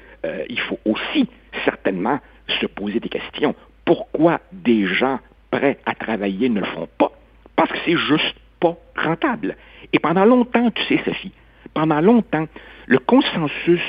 il 0.49 0.61
faut 0.61 0.79
aussi 0.85 1.29
certainement 1.65 2.21
se 2.61 2.67
poser 2.67 3.01
des 3.01 3.09
questions. 3.09 3.55
Pourquoi 3.85 4.41
des 4.53 4.87
gens 4.87 5.19
prêts 5.51 5.79
à 5.87 5.95
travailler 5.95 6.49
ne 6.49 6.61
le 6.61 6.67
font 6.67 6.89
pas? 6.99 7.13
parce 7.57 7.71
que 7.71 7.79
c'est 7.85 7.97
juste 7.97 8.35
pas 8.61 8.77
rentable. 8.97 9.57
Et 9.93 9.99
pendant 9.99 10.25
longtemps, 10.25 10.71
tu 10.71 10.83
sais, 10.85 11.01
Sophie, 11.05 11.33
pendant 11.73 12.01
longtemps, 12.01 12.47
le 12.87 12.99
consensus 12.99 13.81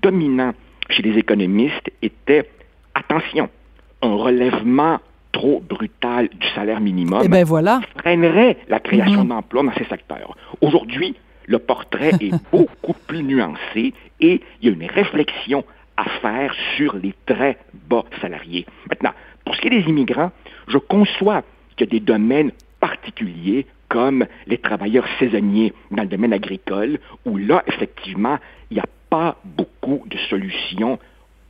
dominant 0.00 0.52
chez 0.90 1.02
les 1.02 1.18
économistes 1.18 1.90
était 2.00 2.48
attention, 2.94 3.48
un 4.02 4.14
relèvement 4.14 5.00
trop 5.32 5.60
brutal 5.60 6.28
du 6.28 6.46
salaire 6.54 6.80
minimum 6.80 7.22
eh 7.24 7.28
ben 7.28 7.44
voilà. 7.44 7.80
freinerait 7.98 8.58
la 8.68 8.80
création 8.80 9.22
Mhm. 9.22 9.28
d'emplois 9.28 9.62
dans 9.64 9.72
ces 9.74 9.84
secteurs. 9.84 10.36
Aujourd'hui, 10.60 11.16
le 11.46 11.58
portrait 11.58 12.12
est 12.20 12.32
beaucoup 12.52 12.94
plus 13.06 13.22
nuancé 13.22 13.94
et 14.20 14.40
il 14.60 14.68
y 14.68 14.68
a 14.68 14.72
une 14.74 14.90
réflexion 14.90 15.64
à 15.96 16.04
faire 16.20 16.54
sur 16.76 16.96
les 16.96 17.14
très 17.26 17.58
bas 17.88 18.04
salariés. 18.20 18.66
Maintenant, 18.88 19.12
pour 19.44 19.54
ce 19.56 19.60
qui 19.60 19.66
est 19.68 19.70
des 19.82 19.88
immigrants, 19.88 20.30
je 20.68 20.78
conçois 20.78 21.42
qu'il 21.76 21.86
y 21.86 21.90
a 21.90 21.92
des 21.92 22.00
domaines 22.00 22.52
particuliers 22.80 23.66
comme 23.88 24.24
les 24.46 24.58
travailleurs 24.58 25.06
saisonniers 25.18 25.72
dans 25.90 26.02
le 26.02 26.08
domaine 26.08 26.32
agricole, 26.32 26.98
où 27.26 27.36
là, 27.36 27.62
effectivement, 27.66 28.38
il 28.70 28.74
n'y 28.74 28.80
a 28.80 28.86
pas 29.10 29.36
beaucoup 29.44 30.02
de 30.06 30.16
solutions 30.30 30.98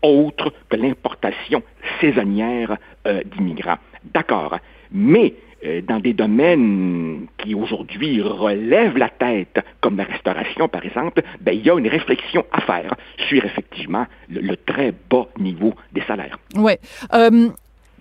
autres 0.03 0.53
que 0.69 0.77
l'importation 0.77 1.63
saisonnière 2.01 2.77
d'immigrants. 3.05 3.79
D'accord, 4.13 4.59
mais 4.91 5.35
euh, 5.65 5.81
dans 5.81 6.01
des 6.01 6.13
domaines 6.13 7.29
qui 7.39 7.55
aujourd'hui 7.55 8.21
relèvent 8.21 8.99
la 8.99 9.09
tête, 9.09 9.61
comme 9.81 9.97
la 9.97 10.05
restauration 10.05 10.69
par 10.69 10.85
exemple, 10.85 11.23
ben, 11.41 11.53
il 11.53 11.65
y 11.65 11.71
a 11.71 11.79
une 11.79 11.87
réflexion 11.87 12.45
à 12.51 12.61
faire 12.63 12.93
sur 13.29 13.45
effectivement 13.45 14.07
le, 14.29 14.57
très 14.57 14.93
bas 15.09 15.29
niveau 15.39 15.73
des 15.93 16.03
salaires. 16.03 16.37
Ouais. 16.57 16.81
Euh, 17.15 17.51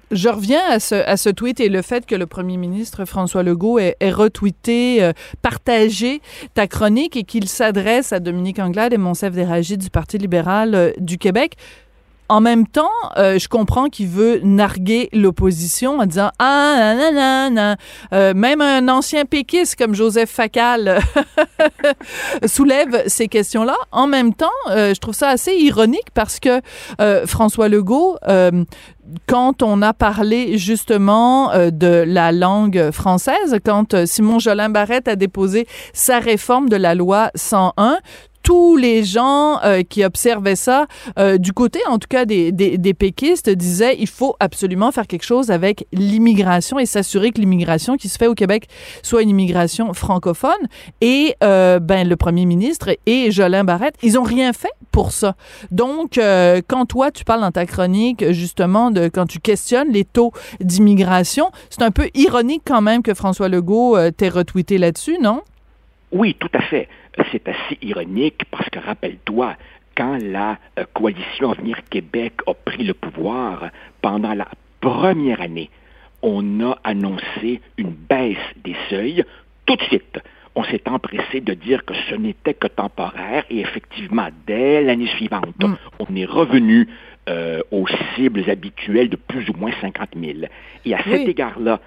je 0.09 0.27
reviens 0.27 0.61
à 0.69 0.79
ce, 0.79 0.95
à 0.95 1.17
ce 1.17 1.29
tweet 1.29 1.59
et 1.59 1.69
le 1.69 1.83
fait 1.83 2.05
que 2.05 2.15
le 2.15 2.25
premier 2.25 2.57
ministre 2.57 3.05
François 3.05 3.43
Legault 3.43 3.79
ait, 3.79 3.95
retweeté, 4.01 5.03
euh, 5.03 5.13
partagé 5.41 6.19
ta 6.53 6.65
chronique 6.67 7.15
et 7.15 7.23
qu'il 7.23 7.47
s'adresse 7.47 8.11
à 8.11 8.19
Dominique 8.19 8.59
Anglade 8.59 8.91
et 8.91 8.97
Monsef 8.97 9.33
Déragi 9.33 9.77
du 9.77 9.89
Parti 9.89 10.17
libéral 10.17 10.75
euh, 10.75 10.91
du 10.97 11.17
Québec. 11.17 11.57
En 12.31 12.39
même 12.39 12.65
temps, 12.65 12.87
euh, 13.17 13.37
je 13.37 13.49
comprends 13.49 13.87
qu'il 13.89 14.07
veut 14.07 14.39
narguer 14.41 15.09
l'opposition 15.11 15.99
en 15.99 16.05
disant 16.05 16.31
ah 16.39 16.93
nanana, 16.95 17.75
euh, 18.13 18.33
même 18.33 18.61
un 18.61 18.87
ancien 18.87 19.25
péquiste 19.25 19.75
comme 19.75 19.93
Joseph 19.93 20.29
Facal 20.29 21.01
soulève 22.45 23.03
ces 23.07 23.27
questions-là. 23.27 23.75
En 23.91 24.07
même 24.07 24.33
temps, 24.33 24.47
euh, 24.69 24.93
je 24.93 24.99
trouve 25.01 25.13
ça 25.13 25.27
assez 25.27 25.51
ironique 25.55 26.07
parce 26.13 26.39
que 26.39 26.61
euh, 27.01 27.27
François 27.27 27.67
Legault 27.67 28.15
euh, 28.29 28.63
quand 29.27 29.63
on 29.63 29.81
a 29.81 29.93
parlé 29.93 30.57
justement 30.57 31.51
euh, 31.51 31.69
de 31.71 32.03
la 32.07 32.31
langue 32.31 32.91
française, 32.91 33.57
quand 33.63 33.93
euh, 33.93 34.05
Simon 34.05 34.39
Jolin 34.39 34.69
Barrette 34.69 35.07
a 35.07 35.15
déposé 35.15 35.67
sa 35.93 36.19
réforme 36.19 36.69
de 36.69 36.75
la 36.75 36.95
loi 36.95 37.31
101, 37.35 37.97
tous 38.51 38.75
les 38.75 39.05
gens 39.05 39.61
euh, 39.63 39.81
qui 39.81 40.03
observaient 40.03 40.57
ça, 40.57 40.85
euh, 41.17 41.37
du 41.37 41.53
côté 41.53 41.79
en 41.87 41.99
tout 41.99 42.09
cas 42.09 42.25
des, 42.25 42.51
des, 42.51 42.77
des 42.77 42.93
péquistes, 42.93 43.49
disaient 43.49 43.95
il 43.97 44.09
faut 44.09 44.35
absolument 44.41 44.91
faire 44.91 45.07
quelque 45.07 45.23
chose 45.23 45.51
avec 45.51 45.87
l'immigration 45.93 46.77
et 46.77 46.85
s'assurer 46.85 47.31
que 47.31 47.39
l'immigration 47.39 47.95
qui 47.95 48.09
se 48.09 48.17
fait 48.17 48.27
au 48.27 48.33
Québec 48.33 48.67
soit 49.03 49.21
une 49.21 49.29
immigration 49.29 49.93
francophone. 49.93 50.51
Et 50.99 51.35
euh, 51.45 51.79
ben 51.79 52.09
le 52.09 52.17
premier 52.17 52.45
ministre 52.45 52.89
et 53.05 53.31
Jolin 53.31 53.63
Barrette, 53.63 53.95
ils 54.03 54.19
ont 54.19 54.23
rien 54.23 54.51
fait 54.51 54.73
pour 54.91 55.13
ça. 55.13 55.37
Donc, 55.71 56.17
euh, 56.17 56.59
quand 56.67 56.85
toi 56.85 57.09
tu 57.09 57.23
parles 57.23 57.39
dans 57.39 57.51
ta 57.51 57.65
chronique 57.65 58.31
justement 58.31 58.91
de 58.91 59.07
quand 59.07 59.27
tu 59.27 59.39
questionnes 59.39 59.93
les 59.93 60.03
taux 60.03 60.33
d'immigration, 60.59 61.51
c'est 61.69 61.83
un 61.83 61.91
peu 61.91 62.09
ironique 62.15 62.63
quand 62.67 62.81
même 62.81 63.01
que 63.01 63.13
François 63.13 63.47
Legault 63.47 63.95
euh, 63.95 64.11
t'ait 64.11 64.27
retweeté 64.27 64.77
là-dessus, 64.77 65.19
non? 65.21 65.39
Oui, 66.11 66.35
tout 66.39 66.49
à 66.53 66.61
fait. 66.61 66.87
C'est 67.31 67.47
assez 67.47 67.77
ironique 67.81 68.43
parce 68.51 68.69
que 68.69 68.79
rappelle-toi, 68.79 69.55
quand 69.95 70.17
la 70.21 70.57
euh, 70.79 70.85
coalition 70.93 71.51
Avenir 71.51 71.77
Québec 71.89 72.33
a 72.47 72.53
pris 72.53 72.83
le 72.83 72.93
pouvoir, 72.93 73.69
pendant 74.01 74.33
la 74.33 74.47
première 74.79 75.41
année, 75.41 75.69
on 76.21 76.61
a 76.61 76.77
annoncé 76.83 77.61
une 77.77 77.91
baisse 77.91 78.37
des 78.63 78.75
seuils. 78.89 79.23
Tout 79.65 79.75
de 79.75 79.83
suite, 79.83 80.19
on 80.55 80.63
s'est 80.63 80.81
empressé 80.87 81.39
de 81.41 81.53
dire 81.53 81.85
que 81.85 81.93
ce 82.09 82.15
n'était 82.15 82.53
que 82.53 82.67
temporaire 82.67 83.45
et 83.49 83.59
effectivement, 83.61 84.27
dès 84.45 84.81
l'année 84.83 85.07
suivante, 85.07 85.55
Mm. 85.63 85.75
on 85.99 86.15
est 86.15 86.25
revenu 86.25 86.87
euh, 87.29 87.61
aux 87.71 87.85
cibles 88.15 88.49
habituelles 88.49 89.09
de 89.09 89.15
plus 89.15 89.47
ou 89.49 89.53
moins 89.53 89.71
50 89.79 90.09
000. 90.19 90.39
Et 90.85 90.93
à 90.95 91.03
cet 91.03 91.21
Oui. 91.25 91.29
égard-là, 91.29 91.79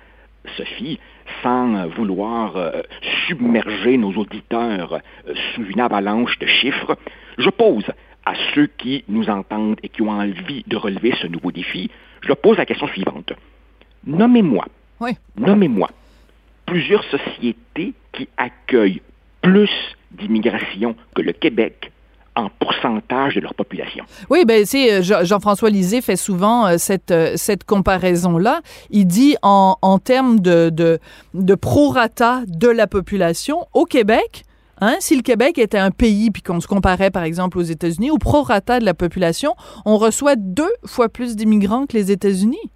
Sophie, 0.57 0.99
sans 1.43 1.87
vouloir 1.89 2.57
euh, 2.57 2.83
submerger 3.27 3.97
nos 3.97 4.13
auditeurs 4.13 4.95
euh, 5.27 5.35
sous 5.55 5.65
une 5.65 5.81
avalanche 5.81 6.39
de 6.39 6.47
chiffres, 6.47 6.97
je 7.39 7.51
pose 7.51 7.85
à 8.27 8.35
ceux 8.55 8.67
qui 8.67 9.05
nous 9.09 9.29
entendent 9.29 9.79
et 9.83 9.89
qui 9.89 10.03
ont 10.03 10.11
envie 10.11 10.65
de 10.67 10.77
relever 10.77 11.15
ce 11.21 11.27
nouveau 11.27 11.51
défi, 11.53 11.91
je 12.23 12.29
leur 12.29 12.37
pose 12.39 12.57
la 12.57 12.67
question 12.67 12.87
suivante. 12.89 13.33
Nommez-moi, 14.07 14.67
Oui. 15.01 15.13
nommez-moi 15.37 15.91
plusieurs 16.67 17.05
sociétés 17.05 17.93
qui 18.13 18.29
accueillent 18.37 19.03
plus 19.43 19.71
d'immigration 20.13 20.97
que 21.15 21.23
le 21.23 21.33
Québec 21.33 21.93
en 22.37 22.49
pourcentage 22.59 23.37
de 23.37 23.41
leur 23.41 23.55
population. 23.55 24.05
Oui, 24.29 24.45
ben 24.45 24.67
c'est 24.67 25.03
Jean- 25.03 25.25
Jean-François 25.25 25.71
Lisée 25.71 26.00
fait 26.00 26.17
souvent 26.17 26.67
euh, 26.67 26.79
cette 26.79 27.11
euh, 27.12 27.33
cette 27.37 27.64
comparaison 27.64 28.38
là. 28.38 28.61
Il 28.91 29.07
dit 29.07 29.37
en, 29.43 29.76
en 29.83 29.99
termes 29.99 30.41
de, 30.41 30.71
de 30.71 30.99
de 31.35 31.55
prorata 31.55 32.43
de 32.49 32.69
la 32.69 32.87
population 32.87 33.67
au 33.73 33.85
Québec. 33.85 34.45
Hein, 34.81 34.97
si 34.99 35.14
le 35.14 35.23
Québec 35.23 35.57
était 35.59 35.79
un 35.79 35.93
pays, 35.93 36.33
puis 36.33 36.43
qu'on 36.43 36.59
se 36.61 36.67
comparait 36.67 37.12
par 37.12 37.23
exemple 37.23 37.59
aux 37.59 37.62
États-Unis, 37.62 38.11
au 38.11 38.19
prorata 38.19 38.81
de 38.81 38.85
la 38.85 38.95
population, 38.95 39.55
on 39.85 39.97
reçoit 39.97 40.35
deux 40.35 40.73
fois 40.85 41.09
plus 41.09 41.37
d'immigrants 41.37 41.87
que 41.87 41.97
les 41.97 42.11
États-Unis. 42.11 42.71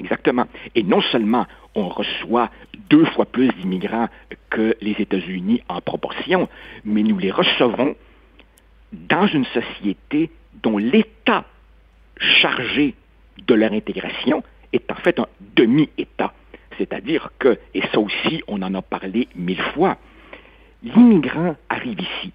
Exactement. 0.00 0.46
Et 0.74 0.82
non 0.82 1.00
seulement 1.00 1.46
on 1.76 1.88
reçoit 1.88 2.50
deux 2.90 3.04
fois 3.04 3.24
plus 3.24 3.48
d'immigrants 3.50 4.08
que 4.50 4.76
les 4.80 4.96
États-Unis 4.98 5.62
en 5.68 5.80
proportion, 5.80 6.48
mais 6.84 7.04
nous 7.04 7.18
les 7.18 7.30
recevons 7.30 7.94
dans 8.92 9.26
une 9.26 9.44
société 9.46 10.30
dont 10.62 10.78
l'État 10.78 11.44
chargé 12.18 12.94
de 13.46 13.54
leur 13.54 13.72
intégration 13.72 14.42
est 14.72 14.90
en 14.90 14.96
fait 14.96 15.18
un 15.18 15.26
demi-État. 15.56 16.32
C'est-à-dire 16.76 17.30
que, 17.38 17.58
et 17.74 17.82
ça 17.92 17.98
aussi 18.00 18.42
on 18.48 18.62
en 18.62 18.74
a 18.74 18.82
parlé 18.82 19.28
mille 19.34 19.60
fois, 19.74 19.98
l'immigrant 20.82 21.56
arrive 21.68 22.00
ici. 22.00 22.32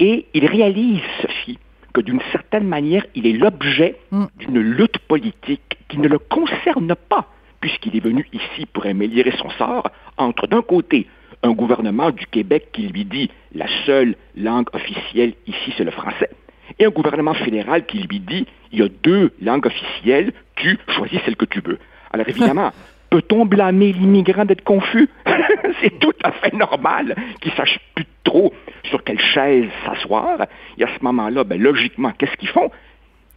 Et 0.00 0.26
il 0.34 0.46
réalise, 0.46 1.02
Sophie, 1.20 1.58
que 1.92 2.00
d'une 2.00 2.20
certaine 2.32 2.66
manière, 2.66 3.04
il 3.14 3.26
est 3.26 3.32
l'objet 3.32 3.96
Mm. 4.10 4.26
d'une 4.38 4.60
lutte 4.60 4.98
politique 4.98 5.78
qui 5.88 5.98
ne 5.98 6.08
le 6.08 6.18
concerne 6.18 6.94
pas, 6.94 7.26
puisqu'il 7.60 7.96
est 7.96 8.00
venu 8.00 8.26
ici 8.32 8.66
pour 8.72 8.86
améliorer 8.86 9.32
son 9.38 9.50
sort 9.50 9.88
entre, 10.16 10.46
d'un 10.46 10.62
côté, 10.62 11.06
un 11.42 11.52
gouvernement 11.52 12.10
du 12.10 12.26
Québec 12.26 12.68
qui 12.72 12.88
lui 12.88 13.04
dit 13.04 13.30
la 13.54 13.66
seule 13.86 14.16
langue 14.36 14.68
officielle 14.72 15.34
ici, 15.46 15.72
c'est 15.76 15.84
le 15.84 15.90
français, 15.90 16.30
et 16.78 16.84
un 16.84 16.90
gouvernement 16.90 17.34
fédéral 17.34 17.86
qui 17.86 17.98
lui 17.98 18.20
dit 18.20 18.46
il 18.72 18.80
y 18.80 18.82
a 18.82 18.88
deux 18.88 19.32
langues 19.40 19.66
officielles, 19.66 20.32
tu 20.56 20.78
choisis 20.88 21.20
celle 21.24 21.36
que 21.36 21.46
tu 21.46 21.60
veux. 21.60 21.78
Alors 22.12 22.28
évidemment, 22.28 22.72
peut-on 23.10 23.46
blâmer 23.46 23.92
l'immigrant 23.92 24.44
d'être 24.44 24.64
confus? 24.64 25.08
C'est 25.80 25.98
tout 25.98 26.12
à 26.22 26.32
fait 26.32 26.52
normal 26.54 27.14
qu'il 27.40 27.52
sache 27.52 27.78
plus 27.94 28.06
trop 28.24 28.52
sur 28.84 29.02
quelle 29.04 29.20
chaise 29.20 29.68
s'asseoir. 29.84 30.46
Et 30.76 30.84
à 30.84 30.88
ce 30.88 31.02
moment-là, 31.04 31.44
ben, 31.44 31.60
logiquement, 31.60 32.12
qu'est-ce 32.12 32.36
qu'ils 32.36 32.48
font? 32.48 32.70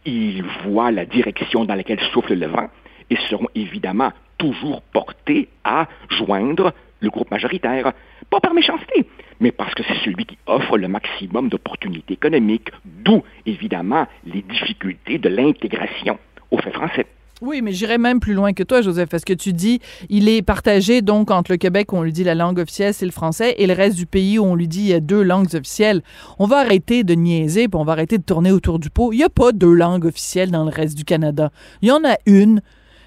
Ils 0.04 0.44
voient 0.64 0.90
la 0.90 1.04
direction 1.04 1.64
dans 1.64 1.74
laquelle 1.74 2.00
souffle 2.12 2.34
le 2.34 2.46
vent 2.46 2.68
et 3.10 3.16
seront 3.30 3.48
évidemment 3.54 4.12
toujours 4.38 4.82
portés 4.92 5.48
à 5.64 5.86
joindre 6.08 6.72
le 7.02 7.10
groupe 7.10 7.30
majoritaire. 7.30 7.92
Pas 8.30 8.40
par 8.40 8.54
méchanceté, 8.54 9.06
mais 9.40 9.52
parce 9.52 9.74
que 9.74 9.82
c'est 9.82 10.04
celui 10.04 10.24
qui 10.24 10.38
offre 10.46 10.78
le 10.78 10.88
maximum 10.88 11.48
d'opportunités 11.48 12.14
économiques, 12.14 12.70
d'où 12.84 13.22
évidemment 13.44 14.06
les 14.24 14.42
difficultés 14.42 15.18
de 15.18 15.28
l'intégration 15.28 16.18
au 16.50 16.58
fait 16.58 16.72
français. 16.72 17.06
Oui, 17.42 17.60
mais 17.60 17.72
j'irais 17.72 17.98
même 17.98 18.20
plus 18.20 18.34
loin 18.34 18.52
que 18.52 18.62
toi, 18.62 18.82
Joseph, 18.82 19.08
parce 19.08 19.24
que 19.24 19.32
tu 19.32 19.52
dis, 19.52 19.80
il 20.08 20.28
est 20.28 20.42
partagé 20.42 21.02
donc 21.02 21.32
entre 21.32 21.50
le 21.50 21.56
Québec 21.56 21.92
où 21.92 21.96
on 21.96 22.02
lui 22.02 22.12
dit 22.12 22.22
la 22.22 22.36
langue 22.36 22.60
officielle, 22.60 22.94
c'est 22.94 23.04
le 23.04 23.10
français, 23.10 23.56
et 23.58 23.66
le 23.66 23.72
reste 23.72 23.96
du 23.96 24.06
pays 24.06 24.38
où 24.38 24.44
on 24.44 24.54
lui 24.54 24.68
dit 24.68 24.82
il 24.82 24.88
y 24.90 24.92
a 24.92 25.00
deux 25.00 25.24
langues 25.24 25.52
officielles. 25.52 26.02
On 26.38 26.46
va 26.46 26.58
arrêter 26.58 27.02
de 27.02 27.14
niaiser, 27.14 27.66
puis 27.66 27.80
on 27.80 27.84
va 27.84 27.92
arrêter 27.92 28.18
de 28.18 28.22
tourner 28.22 28.52
autour 28.52 28.78
du 28.78 28.90
pot. 28.90 29.12
Il 29.12 29.16
n'y 29.16 29.24
a 29.24 29.28
pas 29.28 29.50
deux 29.50 29.74
langues 29.74 30.04
officielles 30.04 30.52
dans 30.52 30.62
le 30.62 30.70
reste 30.70 30.96
du 30.96 31.04
Canada. 31.04 31.50
Il 31.82 31.88
y 31.88 31.90
en 31.90 32.04
a 32.04 32.14
une. 32.26 32.62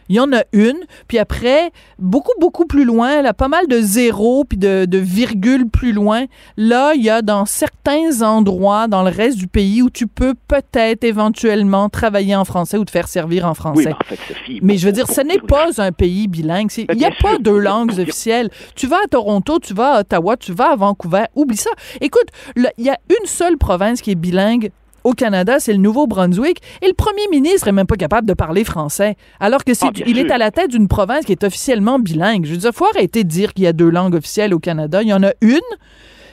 Il 0.10 0.16
y 0.16 0.20
en 0.20 0.32
a 0.34 0.44
une, 0.54 0.78
puis 1.08 1.18
après, 1.18 1.72
beaucoup, 2.00 2.32
beaucoup 2.40 2.66
plus 2.66 2.86
loin, 2.86 3.22
là, 3.22 3.34
pas 3.34 3.48
mal 3.48 3.68
de 3.68 3.82
zéros 3.82 4.44
puis 4.44 4.58
de, 4.58 4.86
de 4.86 4.98
virgules 4.98 5.68
plus 5.68 5.94
loin, 5.94 6.26
là, 6.58 6.94
il 6.96 7.04
y 7.04 7.10
a 7.10 7.22
dans 7.22 7.46
certains 7.46 8.22
endroits 8.22 8.88
dans 8.88 9.04
le 9.04 9.10
reste 9.10 9.38
du 9.38 9.48
pays 9.48 9.82
où 9.82 9.90
tu 9.90 10.08
peux 10.08 10.34
peut-être 10.48 11.04
éventuellement 11.04 11.90
travailler 11.90 12.36
en 12.36 12.46
français 12.46 12.78
ou 12.78 12.86
te 12.86 12.92
faire 12.92 13.08
servir 13.08 13.46
en 13.46 13.50
Oui, 13.50 13.56
français. 13.56 13.84
mais 13.86 13.94
en 13.94 13.98
fait, 14.06 14.20
Sophie, 14.28 14.60
Mais 14.62 14.78
je 14.78 14.86
veux 14.86 14.92
dire, 14.92 15.08
ce 15.08 15.22
n'est 15.22 15.40
pas 15.40 15.68
un 15.82 15.92
pays 15.92 16.28
bilingue. 16.28 16.70
Ben, 16.78 16.86
Il 16.94 16.98
n'y 16.98 17.06
a 17.06 17.12
pas 17.22 17.38
deux 17.40 17.58
langues 17.60 17.98
officielles. 18.00 18.50
Tu 18.76 18.88
vas 18.88 18.98
à 19.04 19.08
Toronto, 19.08 19.60
tu 19.60 19.74
vas 19.74 19.94
à 19.96 20.00
Ottawa, 20.02 20.38
tu 20.38 20.54
vas 20.54 20.72
à 20.72 20.76
Vancouver. 20.76 21.26
Oublie 21.36 21.58
ça. 21.58 21.70
Écoute, 22.02 22.28
il 22.56 22.70
y 22.78 22.90
a 22.90 22.98
une 23.10 23.26
seule 23.28 23.58
province 23.58 24.02
qui 24.02 24.12
est 24.12 24.16
bilingue 24.16 24.72
au 25.06 25.14
Canada, 25.14 25.60
c'est 25.62 25.72
le 25.72 25.80
Nouveau-Brunswick, 25.80 26.62
et 26.82 26.88
le 26.88 26.94
premier 26.94 27.26
ministre 27.32 27.70
est 27.70 27.72
même 27.72 27.88
pas 27.88 27.96
capable 27.96 28.28
de 28.28 28.34
parler 28.34 28.66
français, 28.66 29.16
alors 29.40 29.64
que 29.64 29.74
c'est, 29.74 29.86
Ah, 29.88 30.04
il 30.06 30.18
est 30.20 30.30
à 30.32 30.38
la 30.38 30.52
tête 30.52 30.72
d'une 30.72 30.90
province 30.90 31.24
qui 31.24 31.32
est 31.32 31.44
officiellement 31.46 32.00
bilingue. 32.00 32.46
Je 32.46 32.52
veux 32.52 32.58
dire, 32.58 32.72
faut 32.74 32.88
arrêter 32.94 33.24
de 33.24 33.30
dire 33.30 33.54
qu'il 33.54 33.64
y 33.64 33.68
a 33.68 33.74
deux 33.74 33.90
langues 33.90 34.16
officielles 34.16 34.54
au 34.54 34.60
Canada. 34.60 35.02
Il 35.02 35.08
y 35.08 35.14
en 35.14 35.24
a 35.24 35.32
une, 35.42 35.60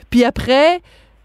puis 0.09 0.25
après, 0.25 0.81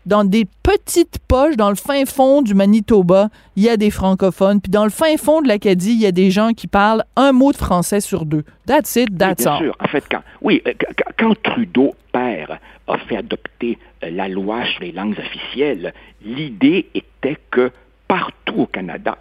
dans 0.06 0.24
des 0.24 0.46
petites 0.62 1.18
poches, 1.26 1.56
dans 1.56 1.68
le 1.68 1.74
fin 1.74 2.04
fond 2.06 2.40
du 2.40 2.54
Manitoba, 2.54 3.28
il 3.56 3.62
y 3.64 3.68
a 3.68 3.76
des 3.76 3.90
francophones. 3.90 4.60
Puis 4.60 4.70
dans 4.70 4.84
le 4.84 4.90
fin 4.90 5.16
fond 5.18 5.42
de 5.42 5.48
l'Acadie, 5.48 5.92
il 5.92 6.00
y 6.00 6.06
a 6.06 6.12
des 6.12 6.30
gens 6.30 6.52
qui 6.52 6.66
parlent 6.66 7.04
un 7.16 7.32
mot 7.32 7.52
de 7.52 7.56
français 7.58 8.00
sur 8.00 8.24
deux. 8.24 8.44
That's 8.66 8.96
it, 8.96 9.08
Oui, 9.10 9.18
that's 9.18 9.42
bien 9.44 9.52
all. 9.52 9.58
sûr. 9.58 9.76
En 9.80 9.88
fait, 9.88 10.04
quand, 10.10 10.20
oui, 10.40 10.62
euh, 10.66 10.72
quand 11.18 11.34
Trudeau, 11.42 11.94
père, 12.18 12.58
a 12.86 12.98
fait 12.98 13.16
adopter 13.16 13.78
euh, 14.02 14.10
la 14.10 14.28
loi 14.28 14.64
sur 14.64 14.82
les 14.82 14.92
langues 14.92 15.18
officielles, 15.18 15.92
l'idée 16.22 16.86
était 16.94 17.38
que 17.50 17.70
partout 18.06 18.62
au 18.62 18.66
Canada, 18.66 19.18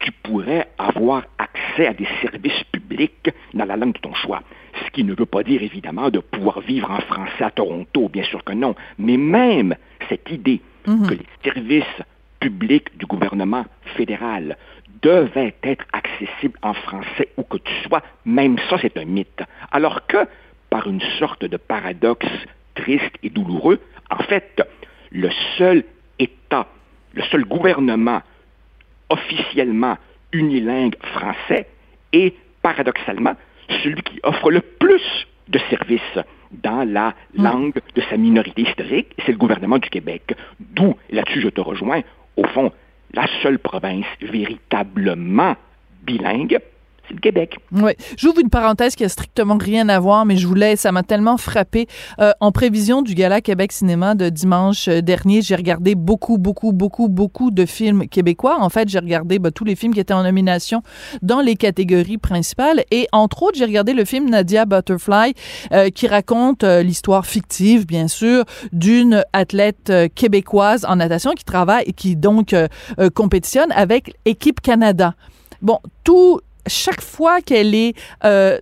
tu 0.00 0.10
pourrais 0.22 0.68
avoir 0.78 1.24
accès 1.38 1.86
à 1.86 1.92
des 1.92 2.08
services 2.22 2.64
publics 2.72 3.30
dans 3.54 3.66
la 3.66 3.76
langue 3.76 3.94
de 3.94 4.00
ton 4.00 4.14
choix. 4.14 4.42
Ce 4.84 4.90
qui 4.90 5.04
ne 5.04 5.14
veut 5.14 5.26
pas 5.26 5.42
dire 5.42 5.62
évidemment 5.62 6.10
de 6.10 6.20
pouvoir 6.20 6.60
vivre 6.60 6.90
en 6.90 7.00
français 7.00 7.44
à 7.44 7.50
Toronto, 7.50 8.08
bien 8.08 8.24
sûr 8.24 8.42
que 8.42 8.52
non. 8.52 8.74
Mais 8.98 9.18
même 9.18 9.76
cette 10.08 10.30
idée 10.30 10.60
que 10.84 11.14
les 11.14 11.26
services 11.44 12.02
publics 12.40 12.96
du 12.96 13.04
gouvernement 13.04 13.66
fédéral 13.96 14.56
devaient 15.02 15.54
être 15.62 15.84
accessibles 15.92 16.58
en 16.62 16.72
français 16.72 17.28
où 17.36 17.42
que 17.42 17.58
tu 17.58 17.72
sois, 17.86 18.02
même 18.24 18.56
ça 18.70 18.76
c'est 18.80 18.96
un 18.96 19.04
mythe. 19.04 19.42
Alors 19.70 20.06
que, 20.06 20.26
par 20.70 20.86
une 20.88 21.02
sorte 21.18 21.44
de 21.44 21.56
paradoxe 21.56 22.26
triste 22.74 23.14
et 23.22 23.30
douloureux, 23.30 23.80
en 24.10 24.22
fait, 24.22 24.62
le 25.10 25.30
seul 25.58 25.84
État, 26.18 26.66
le 27.14 27.22
seul 27.24 27.44
gouvernement 27.44 28.22
officiellement 29.08 29.98
unilingue 30.32 30.96
français 31.02 31.66
est 32.12 32.34
paradoxalement 32.62 33.34
celui 33.82 34.02
qui 34.02 34.20
offre 34.22 34.50
le 34.50 34.60
plus 34.60 35.02
de 35.48 35.58
services 35.70 36.18
dans 36.50 36.84
la 36.88 37.14
langue 37.34 37.80
de 37.94 38.02
sa 38.02 38.16
minorité 38.16 38.62
historique, 38.62 39.14
c'est 39.24 39.32
le 39.32 39.38
gouvernement 39.38 39.78
du 39.78 39.88
Québec. 39.88 40.34
D'où, 40.58 40.96
là-dessus 41.10 41.40
je 41.40 41.48
te 41.48 41.60
rejoins, 41.60 42.02
au 42.36 42.44
fond, 42.44 42.72
la 43.12 43.26
seule 43.42 43.58
province 43.58 44.06
véritablement 44.20 45.56
bilingue, 46.02 46.58
le 47.14 47.20
Québec. 47.20 47.58
Oui. 47.72 47.92
J'ouvre 48.16 48.40
une 48.40 48.50
parenthèse 48.50 48.94
qui 48.94 49.04
a 49.04 49.08
strictement 49.08 49.56
rien 49.58 49.88
à 49.88 49.98
voir, 49.98 50.24
mais 50.24 50.36
je 50.36 50.46
voulais, 50.46 50.76
ça 50.76 50.92
m'a 50.92 51.02
tellement 51.02 51.36
frappé. 51.36 51.86
Euh, 52.18 52.32
en 52.40 52.52
prévision 52.52 53.02
du 53.02 53.14
Gala 53.14 53.40
Québec 53.40 53.72
Cinéma 53.72 54.14
de 54.14 54.28
dimanche 54.28 54.88
euh, 54.88 55.00
dernier, 55.00 55.42
j'ai 55.42 55.56
regardé 55.56 55.94
beaucoup, 55.94 56.38
beaucoup, 56.38 56.72
beaucoup, 56.72 57.08
beaucoup 57.08 57.50
de 57.50 57.66
films 57.66 58.08
québécois. 58.08 58.58
En 58.60 58.68
fait, 58.68 58.88
j'ai 58.88 58.98
regardé 58.98 59.38
ben, 59.38 59.50
tous 59.50 59.64
les 59.64 59.76
films 59.76 59.94
qui 59.94 60.00
étaient 60.00 60.14
en 60.14 60.22
nomination 60.22 60.82
dans 61.22 61.40
les 61.40 61.56
catégories 61.56 62.18
principales. 62.18 62.84
Et 62.90 63.06
entre 63.12 63.42
autres, 63.42 63.58
j'ai 63.58 63.64
regardé 63.64 63.92
le 63.92 64.04
film 64.04 64.28
Nadia 64.30 64.64
Butterfly, 64.64 65.34
euh, 65.72 65.90
qui 65.90 66.06
raconte 66.06 66.64
l'histoire 66.64 67.26
fictive, 67.26 67.86
bien 67.86 68.08
sûr, 68.08 68.44
d'une 68.72 69.24
athlète 69.32 69.92
québécoise 70.14 70.84
en 70.88 70.96
natation 70.96 71.32
qui 71.32 71.44
travaille 71.44 71.84
et 71.86 71.92
qui 71.92 72.16
donc 72.16 72.54
compétitionne 73.14 73.72
avec 73.72 74.14
Équipe 74.24 74.60
Canada. 74.60 75.14
Bon, 75.62 75.78
tout 76.04 76.40
chaque 76.70 77.02
fois 77.02 77.40
qu'elle 77.40 77.74
est 77.74 77.94
euh, 78.24 78.58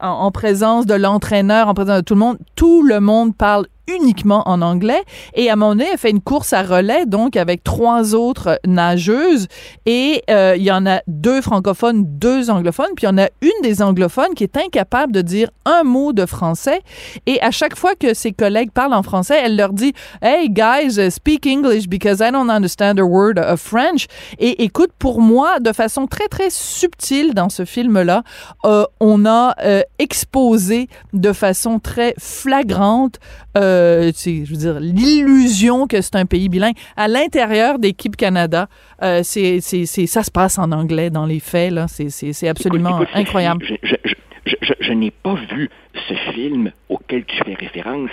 en, 0.00 0.08
en 0.08 0.30
présence 0.30 0.86
de 0.86 0.94
l'entraîneur, 0.94 1.68
en 1.68 1.74
présence 1.74 1.98
de 1.98 2.04
tout 2.04 2.14
le 2.14 2.20
monde, 2.20 2.38
tout 2.54 2.82
le 2.82 3.00
monde 3.00 3.36
parle 3.36 3.66
uniquement 3.88 4.42
en 4.46 4.62
anglais. 4.62 5.02
Et 5.34 5.50
à 5.50 5.54
un 5.54 5.56
moment 5.56 5.84
elle 5.92 5.98
fait 5.98 6.10
une 6.10 6.20
course 6.20 6.52
à 6.52 6.62
relais, 6.62 7.06
donc 7.06 7.36
avec 7.36 7.64
trois 7.64 8.14
autres 8.14 8.58
nageuses. 8.66 9.46
Et 9.84 10.22
euh, 10.30 10.54
il 10.56 10.62
y 10.62 10.72
en 10.72 10.86
a 10.86 11.02
deux 11.06 11.40
francophones, 11.40 12.04
deux 12.06 12.50
anglophones. 12.50 12.94
Puis 12.96 13.04
il 13.04 13.10
y 13.10 13.12
en 13.12 13.18
a 13.18 13.28
une 13.42 13.62
des 13.62 13.82
anglophones 13.82 14.34
qui 14.34 14.44
est 14.44 14.56
incapable 14.56 15.12
de 15.12 15.22
dire 15.22 15.50
un 15.64 15.82
mot 15.82 16.12
de 16.12 16.26
français. 16.26 16.80
Et 17.26 17.40
à 17.42 17.50
chaque 17.50 17.76
fois 17.76 17.94
que 17.94 18.14
ses 18.14 18.32
collègues 18.32 18.70
parlent 18.72 18.94
en 18.94 19.02
français, 19.02 19.40
elle 19.42 19.56
leur 19.56 19.72
dit 19.72 19.92
Hey 20.22 20.48
guys, 20.50 21.10
speak 21.10 21.46
English 21.46 21.88
because 21.88 22.20
I 22.20 22.30
don't 22.30 22.50
understand 22.50 22.98
a 22.98 23.04
word 23.04 23.38
of 23.38 23.60
French. 23.60 24.06
Et 24.38 24.64
écoute, 24.64 24.90
pour 24.98 25.20
moi, 25.20 25.60
de 25.60 25.72
façon 25.72 26.06
très 26.06 26.28
très 26.28 26.50
subtile 26.50 27.34
dans 27.34 27.48
ce 27.48 27.64
film-là, 27.64 28.22
euh, 28.64 28.84
on 29.00 29.26
a 29.26 29.54
euh, 29.62 29.82
exposé 29.98 30.88
de 31.12 31.32
façon 31.32 31.78
très 31.78 32.14
flagrante, 32.18 33.18
euh, 33.56 33.75
c'est, 34.14 34.44
je 34.44 34.50
veux 34.50 34.56
dire, 34.56 34.78
l'illusion 34.80 35.86
que 35.86 36.00
c'est 36.00 36.16
un 36.16 36.26
pays 36.26 36.48
bilingue. 36.48 36.76
À 36.96 37.08
l'intérieur 37.08 37.78
d'équipe 37.78 38.16
Canada, 38.16 38.68
euh, 39.02 39.20
c'est, 39.22 39.60
ça 39.60 40.22
se 40.22 40.30
passe 40.30 40.58
en 40.58 40.72
anglais 40.72 41.10
dans 41.10 41.26
les 41.26 41.40
faits. 41.40 41.72
Là, 41.72 41.86
c'est, 41.88 42.48
absolument 42.48 42.96
Écoute, 42.96 43.08
écoute, 43.08 43.16
incroyable. 43.20 43.66
Je- 43.82 44.74
je 44.78 44.92
n'ai 44.92 45.10
pas 45.10 45.34
vu 45.50 45.68
ce 46.08 46.14
film 46.32 46.70
auquel 46.88 47.24
tu 47.24 47.36
fais 47.44 47.54
référence, 47.54 48.10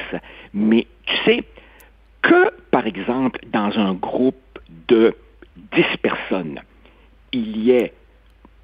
mais 0.54 0.88
tu 1.06 1.14
sais 1.26 1.44
que, 2.24 2.50
par 2.72 2.88
exemple, 2.88 3.40
dans 3.52 3.72
un 3.78 3.94
groupe 3.94 4.36
de 4.88 5.16
10 5.76 5.84
personnes, 6.02 6.60
il 7.34 7.58
y 7.64 7.72
ait 7.72 7.94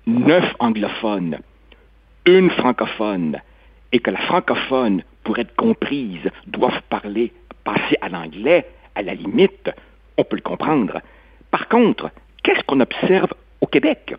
9 0.08 0.44
anglophones, 0.60 1.38
une 2.26 2.50
francophone, 2.50 3.38
et 3.92 4.00
que 4.00 4.10
la 4.10 4.20
francophone, 4.22 5.04
pour 5.30 5.38
être 5.38 5.56
comprise, 5.56 6.28
doive 6.48 6.82
parler, 6.90 7.32
passer 7.64 7.96
à 8.02 8.10
l'anglais, 8.10 8.66
à 8.96 9.04
la 9.04 9.14
limite, 9.14 9.70
on 10.18 10.24
peut 10.24 10.38
le 10.38 10.42
comprendre. 10.42 11.04
Par 11.52 11.68
contre, 11.68 12.10
qu'est-ce 12.42 12.64
qu'on 12.64 12.80
observe 12.80 13.32
au 13.62 13.68
Québec? 13.68 14.16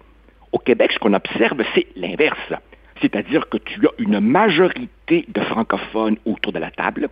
Au 0.53 0.59
Québec, 0.59 0.92
ce 0.92 1.01
qu'on 1.01 1.14
observe, 1.14 1.64
c'est 1.75 1.88
l'inverse. 1.96 2.55
C'est-à-dire 3.01 3.49
que 3.49 3.57
tu 3.57 3.85
as 3.88 3.90
une 3.99 4.20
majorité 4.20 5.25
de 5.27 5.40
francophones 5.40 6.16
autour 6.27 6.53
de 6.53 6.61
la 6.61 6.70
table, 6.70 7.09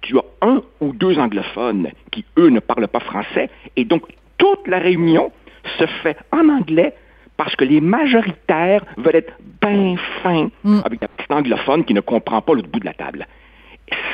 tu 0.00 0.16
as 0.16 0.24
un 0.42 0.62
ou 0.80 0.92
deux 0.92 1.18
anglophones 1.18 1.88
qui, 2.12 2.24
eux, 2.38 2.50
ne 2.50 2.60
parlent 2.60 2.86
pas 2.86 3.00
français, 3.00 3.50
et 3.74 3.84
donc 3.84 4.04
toute 4.38 4.68
la 4.68 4.78
réunion 4.78 5.32
se 5.76 5.86
fait 6.04 6.16
en 6.30 6.48
anglais 6.48 6.94
parce 7.40 7.56
que 7.56 7.64
les 7.64 7.80
majoritaires 7.80 8.84
veulent 8.98 9.16
être 9.16 9.32
bien 9.62 9.96
fins 10.22 10.50
avec 10.84 11.00
la 11.00 11.08
petite 11.08 11.32
anglophone 11.32 11.86
qui 11.86 11.94
ne 11.94 12.00
comprend 12.00 12.42
pas 12.42 12.52
l'autre 12.52 12.68
bout 12.68 12.80
de 12.80 12.84
la 12.84 12.92
table. 12.92 13.26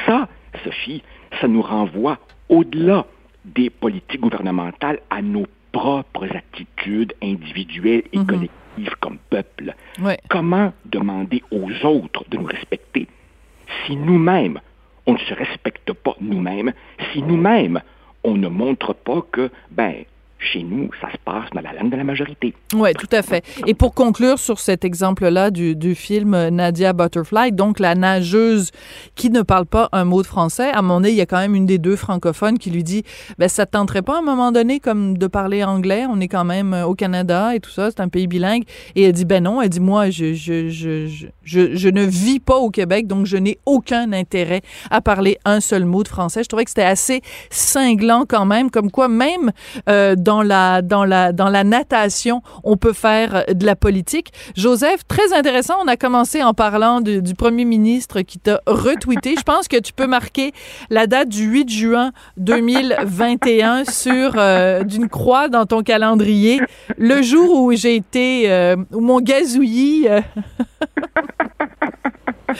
Ça, 0.07 0.29
Sophie, 0.65 1.03
ça 1.41 1.49
nous 1.49 1.63
renvoie 1.63 2.19
au-delà 2.49 3.07
des 3.45 3.71
politiques 3.71 4.21
gouvernementales 4.21 5.01
à 5.11 5.23
nos 5.23 5.47
propres 5.73 6.27
attitudes 6.35 7.13
individuelles 7.23 8.03
et 8.13 8.19
Mhm. 8.19 8.27
collectives 8.27 8.95
comme 9.01 9.19
peuple. 9.31 9.75
Ouais. 10.01 10.19
Comment 10.29 10.73
demander 10.87 11.43
aux 11.51 11.71
autres 11.87 12.25
de 12.29 12.39
nous 12.39 12.47
respecter 12.47 13.07
si 13.85 13.97
nous-mêmes, 13.97 14.61
on 15.07 15.15
ne 15.15 15.19
se 15.19 15.35
respecte 15.35 15.93
pas 15.93 16.15
nous-mêmes, 16.21 16.73
si 17.13 17.23
nous-mêmes, 17.23 17.81
on 18.25 18.37
ne 18.37 18.49
montre 18.49 18.95
pas 18.95 19.23
que, 19.31 19.51
ben, 19.71 20.05
chez 20.39 20.63
nous, 20.63 20.91
ça 21.01 21.11
se 21.11 21.17
passe 21.25 21.49
dans 21.55 21.61
la 21.61 21.73
langue 21.73 21.91
de 21.91 21.97
la 21.97 22.05
majorité. 22.05 22.55
Oui, 22.75 22.93
tout 22.95 23.09
à 23.13 23.23
fait. 23.23 23.45
Et 23.67 23.75
pour 23.75 23.95
conclure 23.95 24.39
sur 24.39 24.59
cet 24.59 24.85
exemple-là 24.85 25.51
du, 25.51 25.75
du 25.75 25.95
film 25.95 26.49
Nadia 26.49 26.93
Butterfly, 26.93 27.53
donc 27.53 27.79
la 27.79 27.95
nageuse 27.95 28.71
qui 29.15 29.31
ne 29.31 29.43
parle 29.43 29.67
pas 29.67 29.89
un 29.93 30.05
mot 30.05 30.23
de 30.23 30.27
français, 30.27 30.71
à 30.71 30.83
mon 30.83 31.01
nez, 31.01 31.11
il 31.11 31.17
y 31.17 31.21
a 31.21 31.27
quand 31.27 31.39
même 31.39 31.55
une 31.55 31.67
des 31.67 31.79
deux 31.79 31.97
francophones 31.97 32.59
qui 32.59 32.71
lui 32.71 32.85
dit 32.85 33.03
ben 33.39 33.49
ça 33.49 33.67
te 33.67 33.73
tenterait 33.73 34.03
pas 34.03 34.17
à 34.17 34.19
un 34.19 34.23
moment 34.23 34.53
donné 34.53 34.79
comme 34.79 35.17
de 35.17 35.27
parler 35.27 35.65
anglais, 35.65 36.05
on 36.09 36.21
est 36.21 36.29
quand 36.29 36.45
même 36.45 36.75
euh, 36.75 36.87
au 36.87 36.95
Canada 36.95 37.55
et 37.55 37.61
tout 37.61 37.71
ça, 37.71 37.91
c'est 37.91 38.01
un 38.01 38.09
pays 38.09 38.27
bilingue 38.27 38.65
et 38.95 39.05
elle 39.05 39.13
dit 39.13 39.25
ben 39.25 39.43
non, 39.43 39.63
elle 39.63 39.71
dit 39.71 39.81
moi 39.81 40.11
je 40.11 40.35
je, 40.35 40.69
je, 40.69 41.77
je 41.77 41.89
ne 41.89 42.03
vis 42.03 42.41
pas 42.41 42.57
au 42.57 42.71
Québec 42.71 43.07
donc 43.07 43.27
je 43.27 43.37
n'ai 43.37 43.59
aucun 43.65 44.13
intérêt 44.13 44.61
à 44.91 45.01
parler 45.01 45.39
un 45.45 45.61
seul 45.61 45.85
mot 45.85 46.03
de 46.03 46.09
français. 46.09 46.43
Je 46.43 46.49
trouvais 46.49 46.65
que 46.65 46.71
c'était 46.71 46.83
assez 46.83 47.23
cinglant 47.51 48.25
quand 48.29 48.45
même 48.45 48.71
comme 48.71 48.91
quoi 48.91 49.09
même 49.09 49.53
euh, 49.89 50.15
dans 50.27 50.43
la 50.43 50.83
dans 50.83 51.05
la 51.05 51.33
dans 51.33 51.49
la 51.49 51.63
natation, 51.63 52.43
on 52.65 52.77
peut 52.77 52.93
faire 52.93 53.37
euh, 53.49 53.55
de 53.55 53.65
la 53.65 53.77
politique. 53.77 54.33
Joseph, 54.57 55.07
très 55.07 55.33
intéressant. 55.33 55.75
On 55.85 55.87
a 55.87 55.97
commencé 55.97 56.43
en 56.43 56.53
parlant 56.53 57.01
du 57.01 57.35
premier 57.35 57.65
ministre 57.65 58.23
qui 58.23 58.41
t'a 58.41 58.61
retweeté. 58.67 59.37
Je 59.39 59.43
pense 59.43 59.69
que 59.69 59.77
tu 59.77 59.93
peux 59.93 60.09
marquer 60.09 60.53
la 60.91 61.07
date 61.07 61.29
du 61.29 61.45
8 61.45 61.71
juin 61.71 62.11
2021 62.39 63.85
sur 63.85 64.33
euh, 64.37 64.83
d'une 64.83 65.09
croix 65.09 65.49
dans 65.49 65.65
ton 65.65 65.83
calendrier, 65.83 66.61
le 66.99 67.23
jour 67.23 67.63
où 67.63 67.73
j'ai 67.73 67.95
été 67.95 68.51
euh, 68.51 68.75
où 68.93 69.01
mon 69.01 69.21
gazouillis 69.21 70.09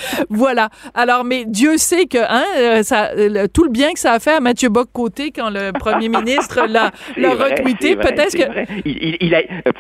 voilà. 0.31 0.69
Alors, 0.95 1.25
mais 1.25 1.45
Dieu 1.47 1.77
sait 1.77 2.07
que 2.07 2.19
hein, 2.19 2.45
euh, 2.59 2.83
ça, 2.83 3.11
le- 3.15 3.47
tout 3.49 3.65
le 3.65 3.71
bien 3.71 3.93
que 3.93 3.99
ça 3.99 4.13
a 4.13 4.19
fait 4.21 4.33
à 4.35 4.41
Mathieu 4.41 4.69
Bock-Côté 4.69 5.31
quand 5.31 5.51
le 5.51 5.73
premier 5.73 6.09
ministre 6.09 6.61
l'a 6.69 6.91
retweeté. 7.17 7.95
vrai, 7.95 8.13
Peut-être 8.15 8.37
que 8.37 8.47
vrai. 8.51 8.67
Il, 8.85 8.93
il- 9.03 9.17
il 9.21 9.35
a, 9.35 9.39
euh, 9.39 9.73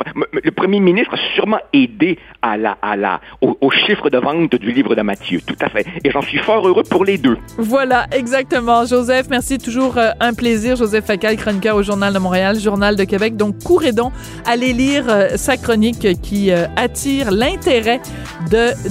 le 0.45 0.51
premier 0.51 0.81
ministre 0.81 1.15
a 1.15 1.35
sûrement 1.35 1.61
aidé 1.73 2.19
à 2.43 2.57
la, 2.57 2.77
à 2.83 2.97
la, 2.97 3.21
au, 3.41 3.57
au 3.61 3.71
chiffre 3.71 4.11
de 4.11 4.19
vente 4.19 4.55
du 4.57 4.73
livre 4.73 4.95
de 4.95 5.03
Matthieu. 5.03 5.41
Tout 5.47 5.57
à 5.61 5.69
fait. 5.69 5.87
Et 6.05 6.11
j'en 6.11 6.23
suis 6.23 6.39
fort 6.39 6.67
heureux 6.67 6.83
pour 6.89 7.05
les 7.05 7.19
deux. 7.19 7.37
Voilà, 7.59 8.07
exactement. 8.13 8.85
Joseph, 8.85 9.27
merci. 9.31 9.59
Toujours 9.59 9.99
euh, 9.99 10.11
un 10.21 10.35
plaisir. 10.35 10.77
Joseph 10.77 11.05
Facal, 11.07 11.37
chroniqueur 11.37 11.77
au 11.77 11.83
Journal 11.83 12.13
de 12.13 12.19
Montréal, 12.19 12.59
Journal 12.59 12.97
de 12.97 13.05
Québec. 13.05 13.37
Donc, 13.37 13.63
courez 13.65 13.93
donc, 13.93 14.13
allez 14.45 14.73
lire 14.73 15.05
sa 15.37 15.57
chronique 15.57 16.21
qui 16.23 16.51
attire 16.77 17.31
l'intérêt 17.31 18.01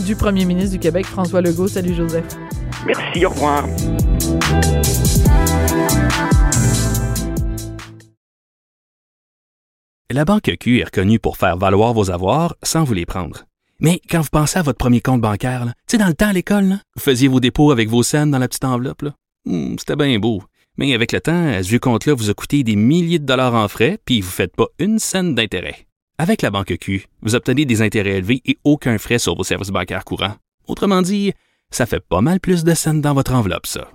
du 0.05 0.15
premier 0.15 0.45
ministre 0.45 0.71
du 0.73 0.79
Québec, 0.79 1.05
François 1.15 1.39
Legault. 1.41 1.69
Salut, 1.69 1.93
Joseph. 1.95 2.25
Merci, 2.85 3.25
au 3.25 3.29
revoir. 3.29 3.65
La 10.11 10.23
Banque 10.25 10.51
Q 10.59 10.79
est 10.79 10.85
reconnue 10.85 11.19
pour 11.19 11.37
faire 11.37 11.57
valoir 11.57 11.93
vos 11.93 12.11
avoirs 12.11 12.55
sans 12.63 12.83
vous 12.83 12.93
les 12.93 13.05
prendre. 13.05 13.45
Mais 13.79 13.99
quand 14.09 14.21
vous 14.21 14.29
pensez 14.31 14.59
à 14.59 14.61
votre 14.61 14.77
premier 14.77 15.01
compte 15.01 15.21
bancaire, 15.21 15.65
tu 15.65 15.71
sais, 15.91 15.97
dans 15.97 16.07
le 16.07 16.13
temps 16.13 16.27
à 16.29 16.33
l'école, 16.33 16.65
là, 16.65 16.79
vous 16.95 17.01
faisiez 17.01 17.27
vos 17.27 17.39
dépôts 17.39 17.71
avec 17.71 17.89
vos 17.89 18.03
scènes 18.03 18.31
dans 18.31 18.37
la 18.39 18.47
petite 18.47 18.63
enveloppe. 18.65 19.01
là. 19.01 19.13
Hmm, 19.45 19.75
C'était 19.79 19.95
bien 19.95 20.17
beau. 20.19 20.43
Mais 20.77 20.93
avec 20.93 21.11
le 21.11 21.21
temps, 21.21 21.47
à 21.47 21.63
ce 21.63 21.69
vieux 21.69 21.79
compte-là 21.79 22.13
vous 22.13 22.29
a 22.29 22.33
coûté 22.33 22.63
des 22.63 22.75
milliers 22.75 23.19
de 23.19 23.25
dollars 23.25 23.55
en 23.55 23.67
frais, 23.67 23.97
puis 24.05 24.21
vous 24.21 24.27
ne 24.27 24.33
faites 24.33 24.55
pas 24.55 24.67
une 24.79 24.99
scène 24.99 25.33
d'intérêt. 25.33 25.87
Avec 26.17 26.41
la 26.41 26.51
Banque 26.51 26.75
Q, 26.79 27.07
vous 27.21 27.35
obtenez 27.35 27.65
des 27.65 27.81
intérêts 27.81 28.17
élevés 28.17 28.41
et 28.45 28.57
aucun 28.63 28.97
frais 28.97 29.19
sur 29.19 29.35
vos 29.35 29.43
services 29.43 29.69
bancaires 29.69 30.05
courants. 30.05 30.35
Autrement 30.67 31.01
dit, 31.01 31.33
ça 31.71 31.85
fait 31.85 31.99
pas 31.99 32.21
mal 32.21 32.39
plus 32.39 32.63
de 32.63 32.73
scènes 32.73 33.01
dans 33.01 33.13
votre 33.13 33.33
enveloppe, 33.33 33.67
ça. 33.67 33.89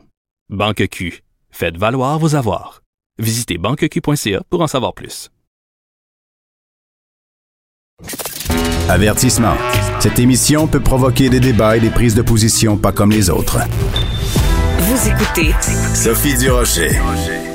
Banque 0.49 0.87
Q. 0.89 1.23
Faites 1.51 1.77
valoir 1.77 2.19
vos 2.19 2.35
avoirs. 2.35 2.83
Visitez 3.19 3.59
banqueq.ca 3.59 4.43
pour 4.49 4.61
en 4.61 4.67
savoir 4.67 4.95
plus. 4.95 5.31
Avertissement. 8.89 9.55
Cette 10.01 10.19
émission 10.19 10.67
peut 10.67 10.81
provoquer 10.81 11.29
des 11.29 11.41
débats 11.41 11.77
et 11.77 11.81
des 11.81 11.91
prises 11.91 12.15
de 12.15 12.23
position 12.23 12.77
pas 12.77 12.93
comme 12.93 13.11
les 13.11 13.31
autres. 13.31 13.59
Vous 14.79 15.09
écoutez 15.09 15.55
Sophie 15.95 16.37
Durocher. 16.39 16.89
Vous 16.89 17.50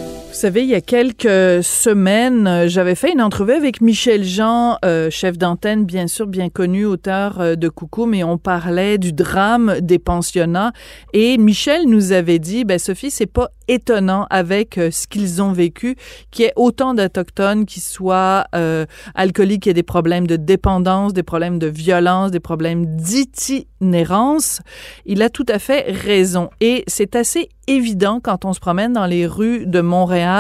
savez, 0.46 0.62
il 0.62 0.70
y 0.70 0.76
a 0.76 0.82
quelques 0.82 1.64
semaines, 1.64 2.46
euh, 2.46 2.68
j'avais 2.68 2.94
fait 2.94 3.12
une 3.12 3.22
entrevue 3.24 3.54
avec 3.54 3.82
Michel 3.82 4.24
Jean, 4.24 4.78
euh, 4.86 5.10
chef 5.10 5.40
d'antenne, 5.40 5.86
bien 5.86 6.06
sûr, 6.06 6.28
bien 6.28 6.50
connu, 6.50 6.86
auteur 6.86 7.42
euh, 7.42 7.56
de 7.56 7.68
Coucou, 7.68 8.06
mais 8.06 8.24
on 8.24 8.38
parlait 8.38 9.00
du 9.00 9.12
drame 9.12 9.80
des 9.82 9.98
pensionnats. 9.98 10.72
Et 11.14 11.40
Michel 11.40 11.88
nous 11.88 12.12
avait 12.12 12.38
dit, 12.38 12.64
ben 12.64 12.78
Sophie, 12.78 13.10
c'est 13.10 13.26
pas 13.26 13.50
étonnant 13.68 14.28
avec 14.30 14.76
ce 14.76 15.08
qu'ils 15.08 15.42
ont 15.42 15.52
vécu, 15.52 15.96
qu'il 16.32 16.46
y 16.46 16.48
ait 16.48 16.54
autant 16.56 16.94
d'Autochtones 16.94 17.66
qui 17.66 17.80
soient 17.80 18.46
euh, 18.56 18.86
alcooliques, 19.16 19.68
aient 19.68 19.74
des 19.74 19.84
problèmes 19.84 20.28
de 20.28 20.36
dépendance, 20.36 21.14
des 21.14 21.24
problèmes 21.24 21.60
de 21.60 21.68
violence, 21.68 22.32
des 22.32 22.40
problèmes 22.40 22.86
d'itinérance. 22.96 24.62
Il 25.06 25.22
a 25.22 25.30
tout 25.30 25.46
à 25.48 25.60
fait 25.60 25.86
raison. 25.92 26.50
Et 26.62 26.84
c'est 26.88 27.16
assez 27.16 27.50
évident 27.68 28.20
quand 28.22 28.46
on 28.46 28.54
se 28.54 28.60
promène 28.60 28.94
dans 28.94 29.06
les 29.06 29.26
rues 29.26 29.66
de 29.66 29.82
Montréal. 29.82 30.35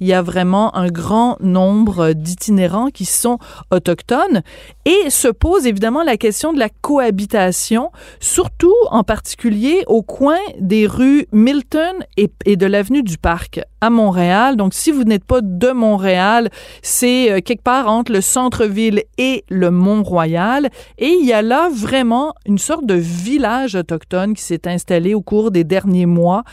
Il 0.00 0.06
y 0.06 0.12
a 0.12 0.22
vraiment 0.22 0.74
un 0.76 0.88
grand 0.88 1.36
nombre 1.40 2.12
d'itinérants 2.12 2.90
qui 2.90 3.04
sont 3.04 3.38
autochtones 3.70 4.42
et 4.84 5.10
se 5.10 5.28
pose 5.28 5.66
évidemment 5.66 6.02
la 6.02 6.16
question 6.16 6.52
de 6.52 6.58
la 6.58 6.68
cohabitation, 6.68 7.90
surtout 8.20 8.74
en 8.90 9.02
particulier 9.02 9.84
au 9.86 10.02
coin 10.02 10.38
des 10.58 10.86
rues 10.86 11.26
Milton 11.32 12.04
et, 12.16 12.56
de 12.56 12.66
l'avenue 12.66 13.02
du 13.02 13.18
Parc 13.18 13.60
à 13.80 13.90
Montréal. 13.90 14.56
Donc, 14.56 14.74
si 14.74 14.90
vous 14.90 15.04
n'êtes 15.04 15.24
pas 15.24 15.40
de 15.42 15.70
Montréal, 15.70 16.50
c'est 16.82 17.30
euh, 17.30 17.40
quelque 17.40 17.62
part 17.62 17.88
entre 17.88 18.12
le 18.12 18.20
centre-ville 18.20 19.02
et 19.18 19.44
le 19.48 19.70
Mont-Royal. 19.70 20.70
Et 20.98 21.08
il 21.20 21.26
y 21.26 21.32
a 21.32 21.42
là 21.42 21.68
vraiment 21.72 22.34
une 22.46 22.58
sorte 22.58 22.86
de 22.86 22.94
village 22.94 23.74
autochtone 23.74 24.34
qui 24.34 24.42
s'est 24.42 24.66
installé 24.66 25.14
au 25.14 25.20
cours 25.20 25.50
des 25.50 25.64
derniers 25.64 26.06
mois. 26.06 26.44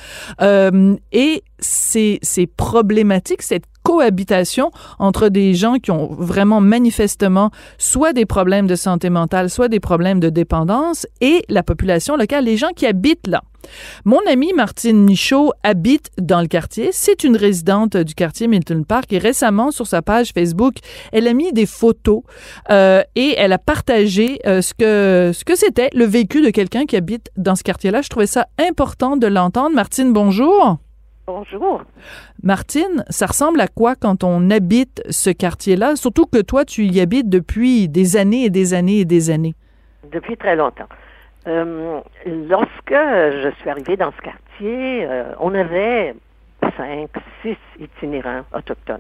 Euh, 0.42 0.96
et 1.12 1.44
c'est 1.62 2.20
c'est 2.22 2.48
problématique, 2.48 3.42
cette 3.42 3.66
cohabitation 3.84 4.72
entre 5.00 5.30
des 5.30 5.54
gens 5.54 5.76
qui 5.76 5.92
ont 5.92 6.08
vraiment 6.08 6.62
manifestement 6.62 7.52
soit 7.78 8.14
des 8.14 8.26
problèmes 8.26 8.68
de 8.68 8.76
santé 8.76 9.10
mentale, 9.10 9.50
soit 9.50 9.70
des 9.70 9.80
problèmes 9.80 10.20
de 10.20 10.30
dépendance 10.30 11.08
et 11.20 11.44
la 11.50 11.64
population 11.64 12.16
locale, 12.16 12.46
les 12.46 12.58
gens 12.58 12.72
qui 12.76 12.86
habitent 12.86 13.28
là. 13.28 13.42
Mon 14.06 14.20
amie 14.28 14.54
Martine 14.54 15.04
Michaud 15.04 15.52
habite 15.64 16.10
dans 16.18 16.42
le 16.42 16.48
quartier. 16.48 16.90
C'est 16.92 17.24
une 17.24 17.38
résidente 17.38 17.96
du 17.96 18.16
quartier 18.16 18.48
Milton 18.48 18.86
Park 18.86 19.14
et 19.14 19.20
récemment 19.20 19.72
sur 19.72 19.88
sa 19.88 20.02
page 20.02 20.32
Facebook, 20.34 20.76
elle 21.12 21.28
a 21.28 21.34
mis 21.34 21.54
des 21.54 21.66
photos 21.68 22.22
euh, 22.70 23.04
et 23.16 23.36
elle 23.38 23.54
a 23.54 23.60
partagé 23.60 24.40
euh, 24.48 24.62
ce 24.62 24.74
que 24.74 25.32
ce 25.34 25.44
que 25.44 25.56
c'était 25.56 25.90
le 25.94 26.06
vécu 26.06 26.42
de 26.42 26.50
quelqu'un 26.50 26.86
qui 26.86 26.96
habite 26.96 27.30
dans 27.38 27.56
ce 27.56 27.64
quartier-là. 27.64 28.02
Je 28.02 28.10
trouvais 28.10 28.28
ça 28.28 28.48
important 28.60 29.18
de 29.18 29.28
l'entendre. 29.28 29.76
Martine, 29.76 30.12
bonjour. 30.12 30.80
Bonjour. 31.28 31.84
Martine, 32.44 33.06
ça 33.10 33.28
ressemble 33.28 33.62
à 33.62 33.68
quoi 33.68 33.96
quand 33.96 34.24
on 34.24 34.50
habite 34.50 35.02
ce 35.10 35.30
quartier-là? 35.30 35.96
Surtout 35.96 36.26
que 36.26 36.42
toi, 36.42 36.66
tu 36.66 36.84
y 36.86 37.00
habites 37.00 37.30
depuis 37.30 37.88
des 37.88 38.18
années 38.18 38.46
et 38.46 38.50
des 38.50 38.74
années 38.74 39.00
et 39.00 39.06
des 39.06 39.30
années. 39.30 39.54
Depuis 40.12 40.36
très 40.36 40.56
longtemps. 40.56 40.90
Euh, 41.48 42.02
lorsque 42.26 42.92
je 42.92 43.52
suis 43.60 43.70
arrivée 43.70 43.98
dans 43.98 44.12
ce 44.12 44.22
quartier, 44.22 45.06
euh, 45.06 45.32
on 45.40 45.54
avait 45.56 46.16
cinq, 46.76 47.10
six 47.42 47.58
itinérants 47.80 48.44
autochtones. 48.54 49.00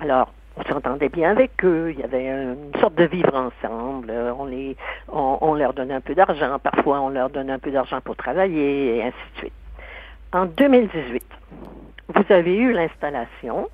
Alors, 0.00 0.32
on 0.56 0.62
s'entendait 0.64 1.08
bien 1.08 1.32
avec 1.32 1.64
eux. 1.64 1.92
Il 1.92 2.00
y 2.00 2.04
avait 2.04 2.26
une 2.26 2.80
sorte 2.80 2.94
de 2.94 3.04
vivre 3.04 3.34
ensemble. 3.34 4.10
Euh, 4.10 4.32
On, 4.38 4.44
les, 4.44 4.76
on, 5.08 5.38
on 5.40 5.54
leur 5.54 5.72
donnait 5.72 5.94
un 5.94 6.00
peu 6.00 6.14
d'argent. 6.14 6.58
Parfois, 6.62 7.00
on 7.00 7.08
leur 7.08 7.30
donnait 7.30 7.52
un 7.54 7.58
peu 7.58 7.70
d'argent 7.70 8.00
pour 8.02 8.14
travailler 8.14 8.96
et 8.96 9.02
ainsi 9.02 9.16
de 9.34 9.38
suite. 9.38 9.52
En 10.34 10.46
2018, 10.46 11.22
vous 12.08 12.32
avez 12.32 12.56
eu 12.56 12.72
l'installation 12.72 13.68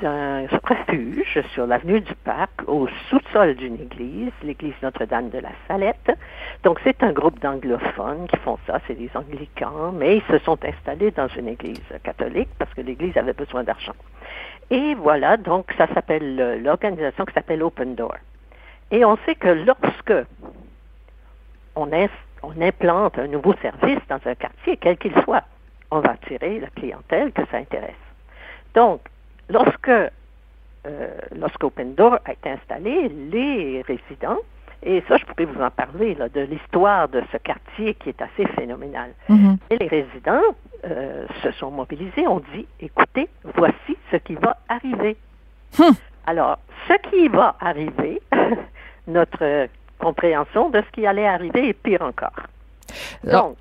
d'un 0.00 0.44
refuge 0.48 1.40
sur 1.52 1.68
l'avenue 1.68 2.00
du 2.00 2.16
Parc, 2.16 2.50
au 2.66 2.88
sous-sol 3.08 3.54
d'une 3.54 3.80
église, 3.80 4.32
l'église 4.42 4.74
Notre-Dame 4.82 5.30
de 5.30 5.38
la 5.38 5.50
Salette. 5.68 6.10
Donc, 6.64 6.80
c'est 6.82 7.00
un 7.04 7.12
groupe 7.12 7.38
d'anglophones 7.38 8.26
qui 8.26 8.36
font 8.38 8.58
ça, 8.66 8.80
c'est 8.88 8.96
des 8.96 9.08
anglicans, 9.14 9.92
mais 9.92 10.16
ils 10.16 10.22
se 10.24 10.38
sont 10.38 10.58
installés 10.64 11.12
dans 11.12 11.28
une 11.28 11.46
église 11.46 11.78
catholique 12.02 12.50
parce 12.58 12.74
que 12.74 12.80
l'église 12.80 13.16
avait 13.16 13.32
besoin 13.32 13.62
d'argent. 13.62 13.94
Et 14.70 14.96
voilà, 14.96 15.36
donc, 15.36 15.72
ça 15.78 15.86
s'appelle 15.94 16.40
euh, 16.40 16.58
l'organisation 16.58 17.24
qui 17.24 17.34
s'appelle 17.34 17.62
Open 17.62 17.94
Door. 17.94 18.16
Et 18.90 19.04
on 19.04 19.16
sait 19.18 19.36
que 19.36 19.46
lorsque 19.46 20.26
on, 21.76 21.88
on 22.42 22.60
implante 22.60 23.16
un 23.16 23.28
nouveau 23.28 23.54
service 23.62 24.00
dans 24.08 24.18
un 24.24 24.34
quartier, 24.34 24.76
quel 24.76 24.98
qu'il 24.98 25.14
soit, 25.22 25.44
on 25.94 26.00
va 26.00 26.12
attirer 26.12 26.60
la 26.60 26.68
clientèle 26.68 27.32
que 27.32 27.42
ça 27.50 27.58
intéresse. 27.58 27.92
Donc, 28.74 29.00
lorsque 29.48 29.90
euh, 30.86 31.08
lorsque 31.34 31.64
Open 31.64 31.94
Door 31.94 32.18
a 32.24 32.32
été 32.32 32.50
installé, 32.50 33.08
les 33.08 33.82
résidents, 33.82 34.38
et 34.82 35.02
ça, 35.08 35.16
je 35.16 35.24
pourrais 35.24 35.46
vous 35.46 35.62
en 35.62 35.70
parler, 35.70 36.14
là, 36.14 36.28
de 36.28 36.42
l'histoire 36.42 37.08
de 37.08 37.22
ce 37.32 37.38
quartier 37.38 37.94
qui 37.94 38.10
est 38.10 38.20
assez 38.20 38.44
phénoménal. 38.48 39.12
Mhm. 39.30 39.56
Et 39.70 39.78
les 39.78 39.88
résidents 39.88 40.42
euh, 40.84 41.26
se 41.42 41.50
sont 41.52 41.70
mobilisés, 41.70 42.26
ont 42.26 42.42
dit, 42.52 42.66
écoutez, 42.80 43.30
voici 43.56 43.96
ce 44.10 44.16
qui 44.18 44.34
va 44.34 44.58
arriver. 44.68 45.16
Hum. 45.78 45.94
Alors, 46.26 46.58
ce 46.86 46.94
qui 47.08 47.28
va 47.28 47.56
arriver, 47.60 48.20
notre 49.06 49.68
compréhension 49.98 50.68
de 50.68 50.82
ce 50.82 50.90
qui 50.92 51.06
allait 51.06 51.26
arriver 51.26 51.70
est 51.70 51.72
pire 51.72 52.02
encore. 52.02 52.46
Alors, 53.26 53.54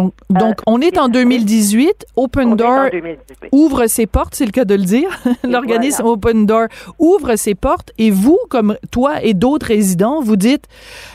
Donc, 0.00 0.14
donc 0.30 0.56
on 0.66 0.80
est 0.80 0.98
en 0.98 1.08
2018. 1.08 2.06
Open 2.16 2.56
Door 2.56 2.68
en 2.68 2.88
2018. 2.88 3.48
ouvre 3.52 3.86
ses 3.86 4.06
portes, 4.06 4.34
c'est 4.34 4.46
le 4.46 4.52
cas 4.52 4.64
de 4.64 4.74
le 4.74 4.84
dire. 4.84 5.10
L'organisme 5.44 6.06
Open 6.06 6.46
Door 6.46 6.68
ouvre 6.98 7.36
ses 7.36 7.54
portes 7.54 7.92
et 7.98 8.10
vous, 8.10 8.38
comme 8.48 8.76
toi 8.90 9.22
et 9.22 9.34
d'autres 9.34 9.66
résidents, 9.66 10.20
vous 10.20 10.36
dites 10.36 10.66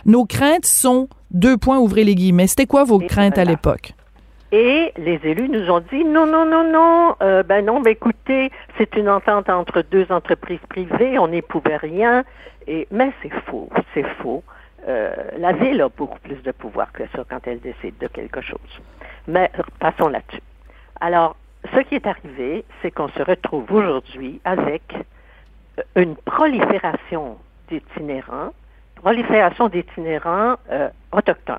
nos 0.05 0.25
craintes 0.25 0.65
sont 0.65 1.09
deux 1.31 1.57
points, 1.57 1.79
ouvrez 1.79 2.03
les 2.03 2.15
guillemets. 2.15 2.47
C'était 2.47 2.65
quoi 2.65 2.83
vos 2.83 3.01
Et 3.01 3.07
craintes 3.07 3.37
à 3.37 3.43
l'époque? 3.45 3.93
Et 4.51 4.93
les 4.97 5.19
élus 5.23 5.49
nous 5.49 5.69
ont 5.69 5.81
dit 5.91 6.05
non, 6.05 6.25
non, 6.27 6.45
non, 6.45 6.63
non, 6.63 7.15
euh, 7.21 7.43
ben 7.43 7.65
non, 7.65 7.81
ben 7.81 7.91
écoutez, 7.91 8.51
c'est 8.77 8.95
une 8.95 9.09
entente 9.09 9.49
entre 9.49 9.81
deux 9.81 10.05
entreprises 10.11 10.59
privées, 10.69 11.19
on 11.19 11.27
n'y 11.27 11.41
pouvait 11.41 11.77
rien. 11.77 12.23
Et, 12.67 12.87
mais 12.91 13.11
c'est 13.21 13.33
faux, 13.47 13.69
c'est 13.93 14.05
faux. 14.21 14.43
Euh, 14.87 15.15
la 15.37 15.51
ville 15.53 15.81
a 15.81 15.89
beaucoup 15.89 16.19
plus 16.19 16.41
de 16.43 16.51
pouvoir 16.51 16.91
que 16.91 17.03
ça 17.07 17.23
quand 17.27 17.47
elle 17.47 17.59
décide 17.59 17.97
de 17.97 18.07
quelque 18.07 18.41
chose. 18.41 18.81
Mais 19.27 19.51
passons 19.79 20.09
là-dessus. 20.09 20.41
Alors, 20.99 21.35
ce 21.73 21.79
qui 21.79 21.95
est 21.95 22.05
arrivé, 22.05 22.63
c'est 22.81 22.91
qu'on 22.91 23.07
se 23.09 23.21
retrouve 23.23 23.71
aujourd'hui 23.71 24.39
avec 24.45 24.83
euh, 25.79 25.83
une 25.95 26.15
prolifération 26.15 27.37
d'itinérants, 27.67 28.51
prolifération 28.95 29.69
d'itinérants 29.69 30.55
euh, 30.71 30.89
autochtones 31.11 31.57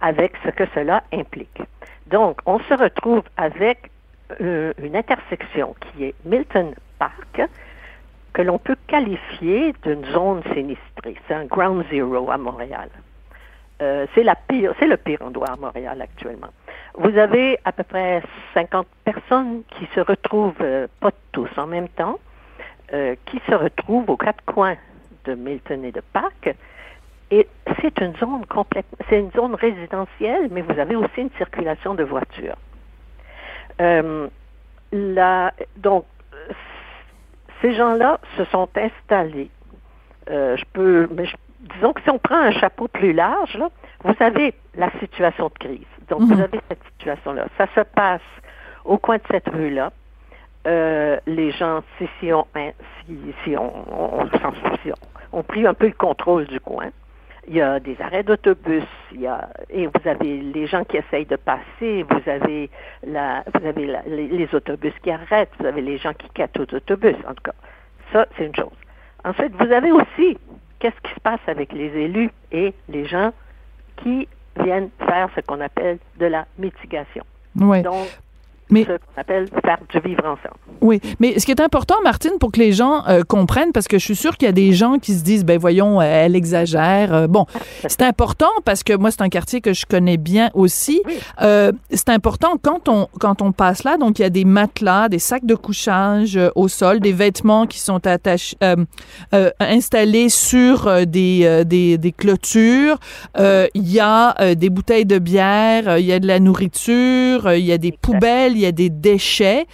avec 0.00 0.34
ce 0.44 0.50
que 0.50 0.64
cela 0.74 1.02
implique. 1.12 1.60
Donc, 2.06 2.40
on 2.46 2.60
se 2.60 2.74
retrouve 2.74 3.22
avec 3.36 3.90
une 4.38 4.94
intersection 4.94 5.74
qui 5.80 6.04
est 6.04 6.14
Milton 6.24 6.74
Park, 6.98 7.40
que 8.38 8.42
l'on 8.42 8.58
peut 8.58 8.76
qualifier 8.86 9.74
d'une 9.82 10.04
zone 10.12 10.44
sinistrée. 10.54 11.16
C'est 11.26 11.34
un 11.34 11.46
ground 11.46 11.84
zero 11.90 12.30
à 12.30 12.38
Montréal. 12.38 12.88
Euh, 13.82 14.06
c'est 14.14 14.22
le 14.22 14.96
pire 14.96 15.22
endroit 15.22 15.48
à 15.48 15.56
Montréal 15.56 16.00
actuellement. 16.00 16.50
Vous 16.94 17.18
avez 17.18 17.58
à 17.64 17.72
peu 17.72 17.82
près 17.82 18.22
50 18.54 18.86
personnes 19.02 19.62
qui 19.70 19.88
se 19.92 19.98
retrouvent, 19.98 20.54
euh, 20.60 20.86
pas 21.00 21.10
tous 21.32 21.48
en 21.56 21.66
même 21.66 21.88
temps, 21.88 22.20
euh, 22.92 23.16
qui 23.26 23.40
se 23.48 23.54
retrouvent 23.56 24.08
aux 24.08 24.16
quatre 24.16 24.44
coins 24.44 24.76
de 25.24 25.34
Milton 25.34 25.84
et 25.84 25.90
de 25.90 26.02
Park. 26.12 26.54
Et 27.32 27.48
c'est 27.82 28.00
une 28.00 28.14
zone 28.18 29.54
résidentielle, 29.56 30.48
mais 30.52 30.62
vous 30.62 30.78
avez 30.78 30.94
aussi 30.94 31.22
une 31.22 31.32
circulation 31.38 31.96
de 31.96 32.04
voitures. 32.04 32.56
Donc, 35.76 36.04
ces 37.62 37.74
gens-là 37.74 38.18
se 38.36 38.44
sont 38.46 38.68
installés. 38.76 39.50
Euh, 40.30 40.56
je 40.56 40.64
peux, 40.72 41.08
mais 41.10 41.24
je- 41.26 41.36
disons 41.74 41.92
que 41.92 42.02
si 42.02 42.10
on 42.10 42.18
prend 42.18 42.36
un 42.40 42.50
chapeau 42.52 42.88
plus 42.88 43.12
large, 43.12 43.56
là, 43.56 43.68
vous 44.04 44.14
avez 44.20 44.54
la 44.74 44.90
situation 45.00 45.48
de 45.48 45.54
crise. 45.58 45.86
Donc, 46.08 46.20
Mhm. 46.20 46.34
vous 46.34 46.40
avez 46.40 46.60
cette 46.68 46.84
situation-là. 46.98 47.46
Ça 47.56 47.66
se 47.74 47.80
passe 47.80 48.20
au 48.84 48.98
coin 48.98 49.16
de 49.16 49.22
cette 49.30 49.48
rue-là. 49.48 49.92
Euh, 50.66 51.18
les 51.26 51.50
gens, 51.52 51.82
si, 51.96 52.08
si 52.20 52.32
on, 52.32 52.46
hein, 52.54 52.70
si, 53.06 53.16
si 53.44 53.56
on, 53.56 53.72
on, 53.90 54.20
on 54.24 54.38
s'en 54.38 54.52
soucie, 54.54 54.92
ont 55.32 55.42
pris 55.42 55.66
un 55.66 55.74
peu 55.74 55.86
le 55.86 55.92
contrôle 55.92 56.46
du 56.46 56.60
coin. 56.60 56.90
Il 57.50 57.56
y 57.56 57.62
a 57.62 57.80
des 57.80 57.96
arrêts 58.02 58.22
d'autobus, 58.22 58.84
il 59.12 59.22
y 59.22 59.26
a, 59.26 59.48
et 59.70 59.86
vous 59.86 60.06
avez 60.08 60.36
les 60.42 60.66
gens 60.66 60.84
qui 60.84 60.98
essayent 60.98 61.24
de 61.24 61.36
passer, 61.36 62.02
vous 62.02 62.30
avez, 62.30 62.68
la, 63.06 63.42
vous 63.54 63.66
avez 63.66 63.86
la- 63.86 64.02
les, 64.06 64.26
les 64.28 64.54
autobus 64.54 64.92
qui 65.02 65.10
arrêtent, 65.10 65.50
vous 65.58 65.64
avez 65.64 65.80
les 65.80 65.96
gens 65.96 66.12
qui 66.12 66.28
quittent 66.34 66.58
aux 66.60 66.74
autobus, 66.76 67.16
en 67.26 67.32
tout 67.34 67.44
cas. 67.44 67.54
Ça, 68.12 68.26
c'est 68.36 68.44
une 68.44 68.54
chose. 68.54 68.68
Ensuite, 69.24 69.54
vous 69.58 69.72
avez 69.72 69.90
aussi 69.92 70.36
qu'est-ce 70.78 71.00
qui 71.02 71.14
se 71.14 71.20
passe 71.20 71.40
avec 71.46 71.72
les 71.72 71.86
élus 71.96 72.30
et 72.52 72.74
les 72.90 73.06
gens 73.06 73.32
qui 73.96 74.28
viennent 74.62 74.90
faire 74.98 75.30
ce 75.34 75.40
qu'on 75.40 75.60
appelle 75.62 75.98
de 76.18 76.26
la 76.26 76.44
mitigation? 76.58 77.24
Oui. 77.58 77.80
Donc, 77.82 78.08
Mais- 78.70 78.82
ce 78.84 78.88
qu'on 78.88 79.20
appelle 79.20 79.48
faire 79.64 79.78
du 79.88 79.98
vivre 80.00 80.24
ensemble. 80.24 80.54
Oui, 80.80 81.00
mais 81.18 81.38
ce 81.38 81.44
qui 81.46 81.50
est 81.52 81.60
important, 81.60 81.96
Martine, 82.04 82.32
pour 82.38 82.52
que 82.52 82.60
les 82.60 82.72
gens 82.72 83.02
euh, 83.08 83.22
comprennent, 83.26 83.72
parce 83.72 83.88
que 83.88 83.98
je 83.98 84.04
suis 84.04 84.16
sûre 84.16 84.36
qu'il 84.36 84.46
y 84.46 84.48
a 84.48 84.52
des 84.52 84.72
gens 84.72 84.98
qui 84.98 85.14
se 85.14 85.24
disent, 85.24 85.44
ben 85.44 85.58
voyons, 85.58 86.00
euh, 86.00 86.04
elle 86.04 86.36
exagère. 86.36 87.12
Euh, 87.12 87.26
bon, 87.26 87.46
c'est 87.86 88.02
important 88.02 88.50
parce 88.64 88.82
que 88.84 88.92
moi, 88.96 89.10
c'est 89.10 89.22
un 89.22 89.28
quartier 89.28 89.60
que 89.60 89.72
je 89.72 89.86
connais 89.86 90.16
bien 90.18 90.50
aussi. 90.54 91.02
Euh, 91.42 91.72
c'est 91.90 92.10
important 92.10 92.52
quand 92.62 92.88
on 92.88 93.08
quand 93.18 93.42
on 93.42 93.52
passe 93.52 93.84
là, 93.84 93.96
donc 93.96 94.18
il 94.18 94.22
y 94.22 94.24
a 94.24 94.30
des 94.30 94.44
matelas, 94.44 95.08
des 95.08 95.18
sacs 95.18 95.44
de 95.46 95.54
couchage 95.54 96.38
au 96.54 96.68
sol, 96.68 97.00
des 97.00 97.12
vêtements 97.12 97.66
qui 97.66 97.80
sont 97.80 98.06
attachés, 98.06 98.56
installés 99.60 100.28
sur 100.28 101.06
des, 101.06 101.64
des 101.64 101.98
des 101.98 102.12
clôtures. 102.12 102.98
Euh, 103.38 103.66
Il 103.74 103.90
y 103.90 104.00
a 104.00 104.54
des 104.54 104.70
bouteilles 104.70 105.06
de 105.06 105.18
bière, 105.18 105.98
il 105.98 106.04
y 106.06 106.12
a 106.12 106.18
de 106.20 106.26
la 106.26 106.40
nourriture, 106.40 107.52
il 107.52 107.64
y 107.64 107.72
a 107.72 107.78
des 107.78 107.92
poubelles, 107.92 108.56
il 108.58 108.62
y 108.62 108.66
a 108.66 108.72
des 108.72 108.90
déchets. 108.90 109.66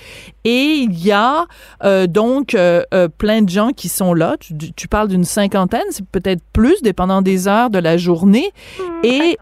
Et 0.44 0.74
il 0.74 0.98
y 1.04 1.10
a 1.10 1.46
euh, 1.84 2.06
donc 2.06 2.54
euh, 2.54 2.82
euh, 2.92 3.08
plein 3.08 3.42
de 3.42 3.48
gens 3.48 3.70
qui 3.70 3.88
sont 3.88 4.12
là. 4.14 4.36
Tu, 4.38 4.54
tu 4.74 4.88
parles 4.88 5.08
d'une 5.08 5.24
cinquantaine, 5.24 5.84
c'est 5.90 6.06
peut-être 6.06 6.42
plus, 6.52 6.82
dépendant 6.82 7.22
des 7.22 7.48
heures 7.48 7.70
de 7.70 7.78
la 7.78 7.96
journée. 7.96 8.50
Et 9.02 9.38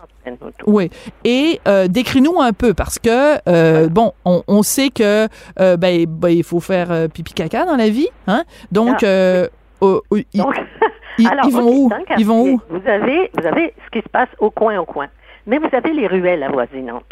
oui. 0.66 0.88
Et 1.24 1.61
euh, 1.66 1.88
décris-nous 1.88 2.40
un 2.40 2.52
peu 2.52 2.74
parce 2.74 3.00
que 3.00 3.38
euh, 3.48 3.88
bon, 3.88 4.12
on, 4.24 4.44
on 4.46 4.62
sait 4.62 4.90
que 4.90 5.26
euh, 5.59 5.76
ben, 5.76 6.07
ben, 6.07 6.28
il 6.28 6.44
faut 6.44 6.61
faire 6.61 7.09
pipi 7.12 7.33
caca 7.35 7.64
dans 7.64 7.74
la 7.76 7.88
vie, 7.88 8.09
hein. 8.28 8.44
Donc, 8.70 9.02
Ah, 9.02 9.46
ils, 9.83 10.24
Donc, 10.38 10.55
ils- 11.18 11.26
alors, 11.26 11.44
ils 11.46 11.52
vont 11.52 11.66
où? 11.68 11.90
Ils 12.18 12.24
vont 12.26 12.42
où? 12.48 12.61
Vous 12.70 12.88
avez, 12.88 13.33
vous 13.37 13.44
avez 13.46 13.74
ce 13.85 13.90
qui 13.98 14.05
se 14.05 14.09
passe 14.11 14.28
au 14.38 14.50
coin 14.50 14.78
au 14.78 14.85
coin, 14.85 15.09
mais 15.48 15.59
vous 15.59 15.68
avez 15.72 15.92
les 15.92 16.07
ruelles 16.07 16.44
avoisinantes. 16.44 17.02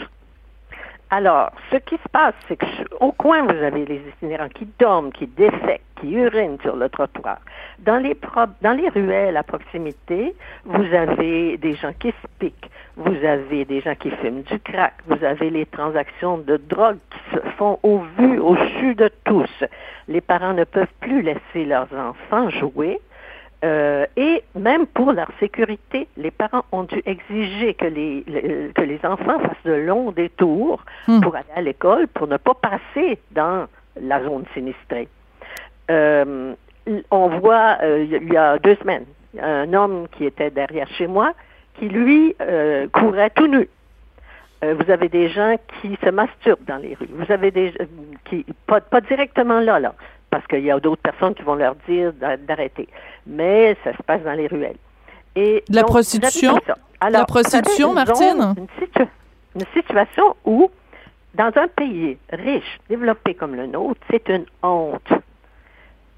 Alors, 1.13 1.51
ce 1.73 1.77
qui 1.79 1.97
se 1.97 2.09
passe, 2.13 2.35
c'est 2.47 2.57
que 2.57 2.67
au 3.01 3.11
coin, 3.11 3.43
vous 3.43 3.63
avez 3.65 3.85
les 3.85 4.01
itinérants 4.17 4.49
qui 4.49 4.69
dorment, 4.79 5.11
qui 5.11 5.27
défèquent, 5.27 5.83
qui 6.01 6.13
urinent 6.13 6.59
sur 6.63 6.77
le 6.77 6.89
trottoir. 6.89 7.39
Dans 7.81 7.97
les, 7.97 8.15
pro- 8.15 8.47
dans 8.63 8.73
les 8.73 8.89
ruelles 8.91 9.37
à 9.37 9.43
proximité, 9.43 10.35
vous 10.65 10.95
avez 10.95 11.57
des 11.57 11.75
gens 11.75 11.93
qui 11.99 12.11
se 12.11 12.27
piquent, 12.39 12.71
vous 12.97 13.25
avez 13.25 13.65
des 13.65 13.81
gens 13.81 13.97
qui 13.97 14.11
fument 14.11 14.43
du 14.43 14.61
crack, 14.61 14.95
vous 15.09 15.25
avez 15.25 15.51
les 15.51 15.67
transactions 15.67 16.39
de 16.39 16.57
drogue 16.59 16.99
qui 17.11 17.35
se 17.37 17.41
font 17.57 17.81
au 17.83 17.99
vu, 18.17 18.39
au 18.39 18.57
su 18.79 18.95
de 18.95 19.11
tous. 19.25 19.65
Les 20.07 20.21
parents 20.21 20.53
ne 20.55 20.65
peuvent 20.65 20.87
plus 21.01 21.23
laisser 21.23 21.65
leurs 21.67 21.89
enfants 21.93 22.51
jouer. 22.51 23.01
Euh, 23.63 24.07
et 24.17 24.43
même 24.59 24.87
pour 24.87 25.13
leur 25.13 25.29
sécurité, 25.39 26.09
les 26.17 26.31
parents 26.31 26.65
ont 26.73 26.85
dû 26.85 27.03
exiger 27.05 27.75
que 27.75 27.85
les, 27.85 28.25
le- 28.27 28.73
que 28.73 28.81
les 28.81 28.99
enfants 29.05 29.39
fassent 29.39 29.65
de 29.65 29.73
longs 29.75 30.13
détours 30.13 30.83
Hmm. 31.07 31.21
pour 31.21 31.35
aller 31.37 31.45
à 31.55 31.61
l'école, 31.61 32.09
pour 32.09 32.27
ne 32.27 32.39
pas 32.39 32.55
passer 32.55 33.19
dans 33.33 33.67
la 34.01 34.23
zone 34.25 34.45
sinistrée. 34.55 35.09
Euh, 35.91 36.55
on 37.11 37.29
voit, 37.41 37.77
euh, 37.83 38.07
il 38.11 38.33
y 38.33 38.37
a 38.37 38.59
deux 38.59 38.77
semaines, 38.77 39.05
un 39.41 39.73
homme 39.75 40.07
qui 40.13 40.25
était 40.25 40.51
derrière 40.51 40.89
chez 40.89 41.07
moi, 41.07 41.33
qui 41.79 41.89
lui 41.89 42.35
euh, 42.41 42.87
courait 42.93 43.31
tout 43.31 43.47
nu. 43.47 43.69
Euh, 44.65 44.75
vous 44.79 44.91
avez 44.91 45.09
des 45.09 45.29
gens 45.29 45.57
qui 45.81 45.97
se 46.03 46.11
masturbent 46.11 46.65
dans 46.67 46.77
les 46.77 46.95
rues. 46.95 47.09
Vous 47.13 47.31
avez 47.33 47.51
des 47.51 47.73
qui 48.25 48.45
pas, 48.67 48.81
pas 48.81 49.01
directement 49.01 49.61
là, 49.61 49.81
là, 49.81 49.95
parce 50.31 50.47
qu'il 50.47 50.61
y 50.65 50.71
a 50.71 50.79
d'autres 50.81 51.03
personnes 51.03 51.35
qui 51.35 51.43
vont 51.43 51.55
leur 51.57 51.75
dire 51.89 52.13
d'a- 52.15 52.37
d'arrêter. 52.37 52.89
Mais 53.27 53.77
ça 53.85 53.93
se 53.97 54.03
passe 54.03 54.23
dans 54.23 54.33
les 54.33 54.47
ruelles. 54.47 54.77
Et 55.37 55.63
De 55.69 55.75
la 55.77 55.83
donc, 55.83 55.91
prostitution? 55.91 56.55
la 56.67 56.75
Alors, 57.01 57.21
avez 57.21 57.27
prostitution, 57.27 57.93
Martine? 57.93 58.41
zone, 58.41 58.55
une, 58.59 58.67
situ- 58.85 59.09
une 59.57 59.67
situation 59.75 60.37
où, 60.45 60.71
dans 61.35 61.51
un 61.57 61.69
pays 61.69 62.19
riche, 62.33 62.79
développé 62.89 63.35
comme 63.35 63.55
le 63.55 63.67
nôtre, 63.67 64.01
c'est 64.11 64.29
une 64.29 64.45
honte 64.63 65.13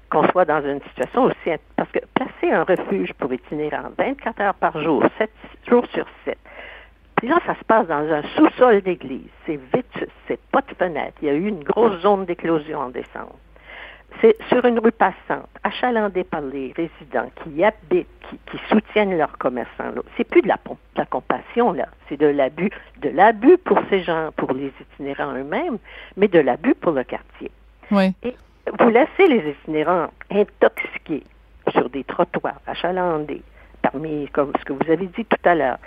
qu'on 0.09 0.27
soit 0.29 0.45
dans 0.45 0.63
une 0.63 0.81
situation 0.89 1.23
aussi... 1.23 1.57
Parce 1.75 1.89
que 1.91 1.99
placer 2.13 2.51
un 2.53 2.63
refuge 2.63 3.13
pour 3.13 3.33
itinérants 3.33 3.89
24 3.97 4.41
heures 4.41 4.53
par 4.55 4.79
jour, 4.81 5.03
7 5.17 5.29
jours 5.67 5.85
sur 5.93 6.05
7, 6.25 6.37
puis 7.15 7.27
là, 7.29 7.39
ça 7.45 7.55
se 7.55 7.63
passe 7.63 7.87
dans 7.87 8.11
un 8.11 8.21
sous-sol 8.35 8.81
d'église. 8.81 9.29
C'est 9.45 9.59
vite, 9.73 10.05
c'est 10.27 10.39
pas 10.51 10.61
de 10.61 10.73
fenêtre. 10.77 11.13
Il 11.21 11.27
y 11.27 11.31
a 11.31 11.33
eu 11.33 11.47
une 11.47 11.63
grosse 11.63 11.99
zone 12.01 12.25
d'éclosion 12.25 12.79
en 12.79 12.89
décembre. 12.89 13.35
C'est 14.21 14.35
sur 14.47 14.63
une 14.65 14.79
rue 14.79 14.91
passante, 14.91 15.49
achalandée 15.63 16.23
par 16.23 16.41
les 16.41 16.73
résidents 16.77 17.29
qui 17.43 17.49
y 17.51 17.63
habitent, 17.65 18.07
qui, 18.29 18.37
qui 18.49 18.57
soutiennent 18.69 19.17
leurs 19.17 19.37
commerçants. 19.37 19.91
C'est 20.15 20.23
plus 20.23 20.41
de 20.41 20.47
la, 20.47 20.57
pom- 20.57 20.77
de 20.95 20.99
la 20.99 21.05
compassion, 21.05 21.73
là. 21.73 21.87
C'est 22.07 22.17
de 22.17 22.27
l'abus. 22.27 22.69
De 23.01 23.09
l'abus 23.09 23.57
pour 23.57 23.79
ces 23.89 24.01
gens, 24.01 24.29
pour 24.37 24.53
les 24.53 24.71
itinérants 24.79 25.33
eux-mêmes, 25.35 25.77
mais 26.15 26.27
de 26.29 26.39
l'abus 26.39 26.75
pour 26.75 26.93
le 26.93 27.03
quartier. 27.03 27.51
Oui. 27.91 28.13
Et 28.23 28.35
vous 28.79 28.89
laissez 28.89 29.27
les 29.27 29.51
itinérants 29.51 30.07
intoxiqués 30.31 31.23
sur 31.71 31.89
des 31.89 32.03
trottoirs, 32.05 32.61
achalandés, 32.65 33.41
parmi, 33.81 34.29
comme 34.29 34.53
ce 34.59 34.63
que 34.65 34.73
vous 34.73 34.91
avez 34.91 35.07
dit 35.07 35.25
tout 35.25 35.37
à 35.43 35.55
l'heure, 35.55 35.77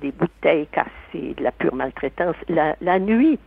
des 0.00 0.12
bouteilles 0.12 0.66
cassées, 0.68 1.34
de 1.36 1.42
la 1.42 1.52
pure 1.52 1.74
maltraitance. 1.74 2.36
La, 2.48 2.74
la 2.80 2.98
nuit, 2.98 3.38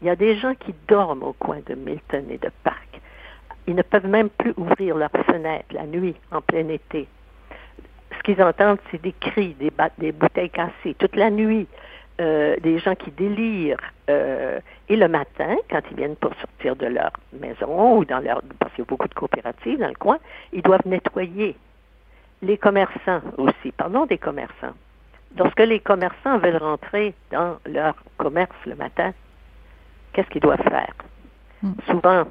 il 0.00 0.06
y 0.06 0.10
a 0.10 0.16
des 0.16 0.36
gens 0.36 0.54
qui 0.54 0.74
dorment 0.88 1.22
au 1.22 1.32
coin 1.34 1.58
de 1.66 1.74
Milton 1.74 2.24
et 2.30 2.38
de 2.38 2.50
Parc. 2.62 3.00
Ils 3.66 3.74
ne 3.74 3.82
peuvent 3.82 4.06
même 4.06 4.28
plus 4.30 4.52
ouvrir 4.56 4.96
leurs 4.96 5.10
fenêtres 5.26 5.66
la 5.72 5.86
nuit, 5.86 6.14
en 6.30 6.40
plein 6.40 6.68
été. 6.68 7.08
Ce 8.16 8.22
qu'ils 8.22 8.42
entendent, 8.42 8.78
c'est 8.90 9.00
des 9.00 9.12
cris, 9.12 9.54
des, 9.54 9.72
des 9.98 10.12
bouteilles 10.12 10.50
cassées, 10.50 10.94
toute 10.98 11.16
la 11.16 11.30
nuit. 11.30 11.66
Euh, 12.20 12.54
des 12.62 12.78
gens 12.78 12.94
qui 12.94 13.10
délirent. 13.10 13.76
euh, 14.08 14.60
et 14.88 14.94
le 14.94 15.08
matin, 15.08 15.56
quand 15.68 15.80
ils 15.90 15.96
viennent 15.96 16.14
pour 16.14 16.32
sortir 16.36 16.76
de 16.76 16.86
leur 16.86 17.10
maison 17.32 17.96
ou 17.98 18.04
dans 18.04 18.20
leur... 18.20 18.40
parce 18.60 18.72
qu'il 18.72 18.82
y 18.84 18.86
a 18.86 18.88
beaucoup 18.88 19.08
de 19.08 19.14
coopératives 19.14 19.80
dans 19.80 19.88
le 19.88 19.96
coin, 19.96 20.18
ils 20.52 20.62
doivent 20.62 20.86
nettoyer. 20.86 21.56
Les 22.40 22.56
commerçants 22.56 23.20
aussi, 23.36 23.72
parlons 23.76 24.06
des 24.06 24.18
commerçants. 24.18 24.74
Lorsque 25.36 25.58
les 25.58 25.80
commerçants 25.80 26.38
veulent 26.38 26.58
rentrer 26.58 27.14
dans 27.32 27.56
leur 27.66 27.96
commerce 28.16 28.54
le 28.64 28.76
matin, 28.76 29.12
qu'est-ce 30.12 30.28
qu'ils 30.28 30.42
doivent 30.42 30.62
faire? 30.62 30.94
Souvent, 31.90 32.24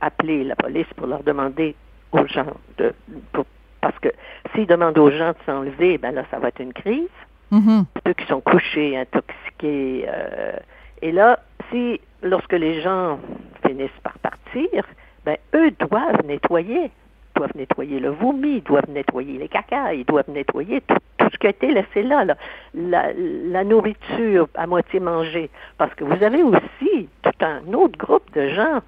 appeler 0.00 0.44
la 0.44 0.56
police 0.56 0.86
pour 0.96 1.06
leur 1.06 1.22
demander 1.22 1.74
aux 2.12 2.26
gens 2.26 2.46
de... 2.78 2.92
pour- 3.32 3.46
parce 3.80 3.98
que 4.00 4.08
s'ils 4.54 4.66
demandent 4.66 4.98
aux 4.98 5.10
gens 5.10 5.30
de 5.30 5.36
s'enlever, 5.46 5.98
ben 5.98 6.12
là, 6.12 6.24
ça 6.30 6.38
va 6.38 6.48
être 6.48 6.60
une 6.60 6.72
crise 6.72 7.08
Mhm. 7.50 7.86
ceux 8.06 8.12
qui 8.12 8.26
sont 8.26 8.40
couchés, 8.42 8.96
intoxiqués. 8.98 10.04
euh, 10.06 10.52
et 11.00 11.12
là, 11.12 11.38
si, 11.70 11.98
lorsque 12.22 12.52
les 12.52 12.82
gens 12.82 13.18
finissent 13.66 13.90
par 14.02 14.18
partir, 14.18 14.84
ben, 15.24 15.36
eux 15.54 15.70
doivent 15.70 16.26
nettoyer. 16.26 16.90
Ils 16.90 17.38
doivent 17.38 17.56
nettoyer 17.56 18.00
le 18.00 18.10
vomi, 18.10 18.56
ils 18.56 18.62
doivent 18.62 18.90
nettoyer 18.90 19.38
les 19.38 19.48
caca, 19.48 19.94
ils 19.94 20.04
doivent 20.04 20.28
nettoyer 20.28 20.80
tout, 20.82 20.96
tout 21.18 21.28
ce 21.32 21.38
qui 21.38 21.46
a 21.46 21.50
été 21.50 21.70
laissé 21.72 22.02
là, 22.02 22.24
là. 22.24 22.36
La, 22.74 23.12
la 23.14 23.64
nourriture 23.64 24.48
à 24.54 24.66
moitié 24.66 24.98
mangée. 25.00 25.48
Parce 25.78 25.94
que 25.94 26.04
vous 26.04 26.22
avez 26.22 26.42
aussi 26.42 27.08
tout 27.22 27.30
un 27.40 27.72
autre 27.72 27.96
groupe 27.96 28.30
de 28.34 28.48
gens, 28.48 28.80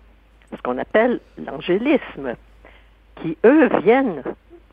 ce 0.57 0.63
qu'on 0.63 0.79
appelle 0.79 1.21
l'angélisme, 1.45 2.35
qui, 3.17 3.37
eux, 3.45 3.69
viennent, 3.83 4.23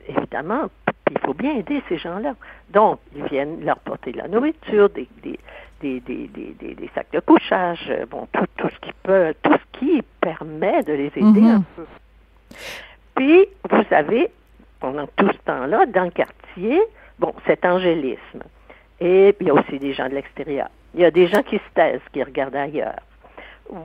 évidemment, 0.08 0.70
puis 1.06 1.16
il 1.16 1.20
faut 1.20 1.34
bien 1.34 1.56
aider 1.56 1.82
ces 1.90 1.98
gens-là. 1.98 2.34
Donc, 2.70 3.00
ils 3.16 3.24
viennent 3.26 3.64
leur 3.64 3.78
porter 3.80 4.12
de 4.12 4.18
la 4.18 4.28
nourriture, 4.28 4.90
des, 4.90 5.08
des, 5.24 5.38
des, 5.82 6.00
des, 6.02 6.28
des, 6.28 6.56
des- 6.60 6.76
des 6.76 6.90
sacs 6.96 7.12
de 7.14 7.20
couchage, 7.20 7.86
euh, 7.90 8.06
bon, 8.06 8.28
tout, 8.32 8.46
tout 8.58 8.70
ce 8.70 8.80
qui 8.80 8.92
peut, 9.04 9.34
tout 9.44 9.54
ce 9.54 9.80
qui 9.80 10.02
permet 10.22 10.84
de 10.84 10.94
les 10.94 11.06
aider 11.16 11.42
Mhm. 11.42 11.56
un 11.56 11.64
peu. 11.76 11.86
Puis, 13.16 13.48
vous 13.70 13.84
savez, 13.90 14.30
pendant 14.80 15.08
tout 15.16 15.30
ce 15.32 15.38
temps-là, 15.46 15.86
dans 15.88 16.04
le 16.06 16.12
quartier, 16.12 16.80
bon, 17.20 17.34
cet 17.46 17.66
angélisme. 17.66 18.44
Et 19.00 19.34
puis, 19.38 19.46
il 19.46 19.48
y 19.48 19.52
a 19.52 19.54
aussi 19.54 19.80
des 19.80 19.94
gens 19.94 20.08
de 20.10 20.16
l'extérieur. 20.16 20.70
Il 20.94 21.02
y 21.02 21.06
a 21.06 21.12
des 21.12 21.28
gens 21.28 21.44
qui 21.44 21.58
se 21.58 21.70
taisent, 21.76 22.02
qui 22.12 22.24
regardent 22.24 22.56
ailleurs. 22.56 23.00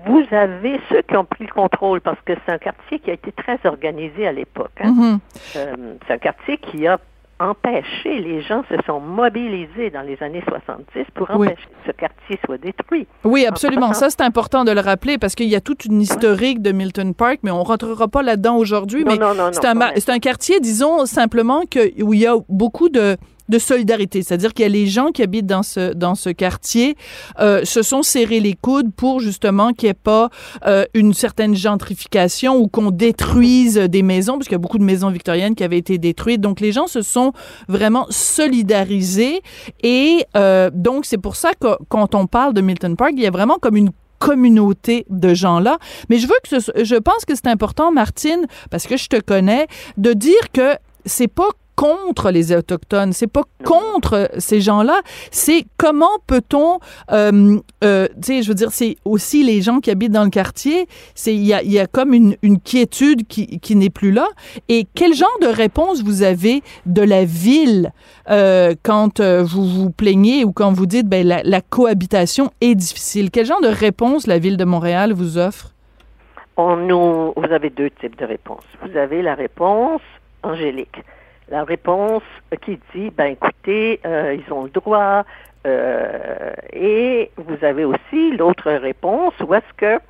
Vous 0.07 0.23
avez 0.31 0.79
ceux 0.89 1.03
qui 1.03 1.17
ont 1.17 1.25
pris 1.25 1.45
le 1.47 1.53
contrôle 1.53 2.01
parce 2.01 2.21
que 2.25 2.33
c'est 2.47 2.53
un 2.53 2.59
quartier 2.59 2.99
qui 3.01 3.11
a 3.11 3.15
été 3.15 3.33
très 3.33 3.59
organisé 3.65 4.27
à 4.27 4.33
l'époque. 4.33 4.71
hein. 4.81 4.93
Mhm. 4.97 5.19
Euh, 5.57 5.75
c'est 6.07 6.15
un 6.15 6.19
quartier 6.19 6.57
qui 6.59 6.87
a 6.87 6.99
empêché, 7.41 8.21
les 8.21 8.41
gens 8.43 8.63
se 8.69 8.77
sont 8.87 9.01
mobilisés 9.01 9.91
dans 9.91 10.03
les 10.03 10.23
années 10.23 10.45
70 10.47 10.85
pour 11.15 11.29
Oui. 11.35 11.49
empêcher 11.49 11.67
que 11.67 11.87
ce 11.87 11.91
quartier 11.93 12.39
soit 12.45 12.59
détruit. 12.59 13.09
Oui, 13.25 13.47
absolument. 13.47 13.87
En 13.87 13.93
Ça, 13.95 14.11
c'est 14.11 14.21
important 14.21 14.63
de 14.63 14.71
le 14.71 14.81
rappeler 14.81 15.19
parce 15.19 15.35
qu'il 15.35 15.49
y 15.49 15.57
a 15.57 15.61
toute 15.61 15.85
une 15.85 16.01
historique 16.01 16.63
de 16.63 16.71
Milton 16.71 17.15
Park, 17.15 17.41
mais 17.43 17.51
on 17.51 17.65
rentrera 17.65 18.07
pas 18.07 18.23
là-dedans 18.23 18.57
aujourd'hui. 18.59 19.03
Non, 19.05 19.11
Mais 19.13 19.19
non, 19.19 19.35
non, 19.35 19.51
c'est 19.53 19.65
un, 19.67 19.81
un 19.81 20.19
quartier, 20.21 20.61
disons 20.61 21.05
simplement, 21.05 21.63
que, 21.69 22.01
où 22.05 22.15
il 22.15 22.21
y 22.21 22.27
a 22.29 22.35
beaucoup 22.49 22.89
de 22.89 23.17
de 23.49 23.59
solidarité, 23.59 24.23
c'est-à-dire 24.23 24.55
qu'il 24.55 24.65
y 24.65 24.67
a 24.67 24.73
les 24.73 24.87
gens 24.87 25.09
qui 25.09 25.23
habitent 25.23 25.47
dans 25.47 25.63
ce 25.63 25.93
dans 25.93 26.15
ce 26.15 26.31
quartier 26.31 26.97
euh, 27.41 27.65
se 27.65 27.83
sont 27.83 28.03
serrés 28.03 28.41
les 28.41 28.55
coudes 28.55 28.93
pour 28.95 29.21
justement 29.21 29.73
qu'il 29.73 29.87
n'y 29.87 29.91
ait 29.91 29.95
pas 29.95 30.31
euh, 30.67 30.85
une 30.95 31.15
certaine 31.15 31.55
gentrification 31.55 32.57
ou 32.57 32.69
qu'on 32.69 32.91
détruise 32.91 33.75
des 33.75 34.03
maisons, 34.03 34.35
parce 34.35 34.47
qu'il 34.47 34.55
y 34.55 34.57
a 34.57 34.59
beaucoup 34.59 34.79
de 34.79 34.85
maisons 34.85 35.11
victoriennes 35.11 35.55
qui 35.55 35.65
avaient 35.65 35.79
été 35.79 35.99
détruites. 35.99 36.41
Donc 36.41 36.61
les 36.61 36.73
gens 36.73 36.87
se 36.87 37.03
sont 37.03 37.33
vraiment 37.69 38.07
solidarisés 38.11 39.43
et 39.83 40.25
euh, 40.37 40.71
donc 40.73 41.05
c'est 41.05 41.19
pour 41.19 41.37
ça 41.37 41.53
que 41.55 41.77
quand 41.89 42.15
on 42.15 42.27
parle 42.27 42.55
de 42.55 42.61
Milton 42.61 42.97
Park, 42.97 43.13
il 43.17 43.23
y 43.23 43.27
a 43.27 43.31
vraiment 43.31 43.59
comme 43.61 43.77
une 43.77 43.91
communauté 44.19 45.05
de 45.11 45.35
gens-là. 45.35 45.79
Mais 46.09 46.19
je 46.19 46.29
veux 46.29 46.35
que 46.45 46.61
ce, 46.61 46.71
je 46.85 46.95
pense 46.95 47.25
que 47.25 47.35
c'est 47.35 47.49
important, 47.49 47.91
Martine, 47.91 48.47
parce 48.71 48.87
que 48.87 48.97
je 48.97 49.09
te 49.09 49.21
connais, 49.21 49.67
de 49.97 50.13
dire 50.13 50.53
que 50.53 50.77
c'est 51.05 51.29
pas 51.29 51.49
contre 51.83 52.31
les 52.31 52.53
autochtones, 52.53 53.13
c'est 53.13 53.27
pas 53.27 53.43
contre 53.65 54.31
ces 54.39 54.61
gens-là, 54.61 55.01
c'est 55.33 55.65
comment 55.79 56.17
peut-on, 56.29 56.79
euh, 57.11 57.59
euh, 57.83 58.07
tu 58.23 58.23
sais, 58.23 58.43
je 58.43 58.49
veux 58.49 58.55
dire, 58.55 58.71
c'est 58.71 58.95
aussi 59.05 59.43
les 59.43 59.63
gens 59.63 59.81
qui 59.81 59.91
habitent 59.91 60.13
dans 60.13 60.23
le 60.23 60.31
quartier, 60.31 60.87
c'est 61.17 61.35
il 61.35 61.43
y 61.43 61.53
a, 61.53 61.61
il 61.61 61.73
y 61.73 61.81
a 61.81 61.89
comme 61.89 62.15
une, 62.15 62.37
une 62.43 62.61
quiétude 62.61 63.27
qui, 63.27 63.59
qui 63.59 63.75
n'est 63.75 63.91
plus 63.91 64.13
là. 64.13 64.29
Et 64.69 64.87
quel 64.95 65.13
genre 65.13 65.37
de 65.41 65.49
réponse 65.49 66.05
vous 66.05 66.23
avez 66.23 66.63
de 66.87 67.03
la 67.03 67.25
ville 67.25 67.91
euh, 68.31 68.77
quand 68.85 69.21
vous 69.21 69.67
vous 69.67 69.91
plaignez 69.91 70.45
ou 70.45 70.53
quand 70.53 70.71
vous 70.71 70.87
dites 70.87 71.09
ben 71.09 71.27
la, 71.27 71.43
la 71.43 71.61
cohabitation 71.63 72.53
est 72.61 72.77
difficile? 72.77 73.33
Quel 73.33 73.47
genre 73.47 73.61
de 73.61 73.67
réponse 73.67 74.29
la 74.29 74.39
ville 74.39 74.57
de 74.57 74.65
Montréal 74.65 75.13
vous 75.13 75.37
offre? 75.37 75.75
On 76.57 76.77
nous, 76.77 77.33
vous 77.37 77.53
avez 77.53 77.71
deux 77.71 77.91
types 77.91 78.17
de 78.21 78.25
réponses. 78.25 78.69
Vous 78.87 78.97
avez 78.97 79.21
la 79.21 79.35
réponse 79.35 80.03
angélique. 80.45 81.03
La 81.53 81.65
réponse 81.65 82.23
qui 82.63 82.81
dit, 82.95 83.11
ben 83.11 83.27
écoutez, 83.27 84.01
euh, 84.07 84.35
ils 84.35 84.51
ont 84.51 84.65
le 84.65 84.71
droit. 84.71 85.23
euh, 85.67 86.51
et 86.73 87.31
vous 87.37 87.63
avez 87.63 87.85
aussi 87.85 88.31
l'autre 88.39 88.73
réponse 88.73 89.35
où 89.47 89.53
est-ce 89.53 89.73
que 89.77 90.01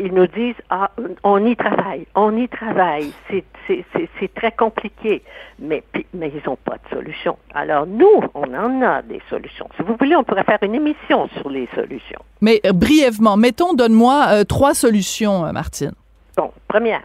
ils 0.00 0.12
nous 0.12 0.26
disent, 0.26 0.60
ah, 0.70 0.90
on 1.22 1.46
y 1.46 1.54
travaille, 1.54 2.08
on 2.16 2.36
y 2.36 2.48
travaille, 2.48 3.12
c'est, 3.30 4.34
très 4.34 4.50
compliqué, 4.50 5.22
mais, 5.60 5.84
mais 6.12 6.32
ils 6.34 6.42
n'ont 6.44 6.56
pas 6.56 6.74
de 6.74 6.96
solution. 6.96 7.38
Alors 7.54 7.86
nous, 7.86 8.20
on 8.34 8.52
en 8.52 8.82
a 8.82 9.02
des 9.02 9.22
solutions. 9.30 9.68
Si 9.76 9.82
vous 9.84 9.94
voulez, 9.96 10.16
on 10.16 10.24
pourrait 10.24 10.42
faire 10.42 10.58
une 10.62 10.74
émission 10.74 11.28
sur 11.28 11.48
les 11.50 11.68
solutions. 11.72 12.20
Mais 12.40 12.60
euh, 12.66 12.72
brièvement, 12.72 13.36
mettons, 13.36 13.74
donne-moi 13.74 14.26
euh, 14.30 14.42
trois 14.42 14.74
solutions, 14.74 15.52
Martine. 15.52 15.92
Bon, 16.36 16.50
première, 16.66 17.02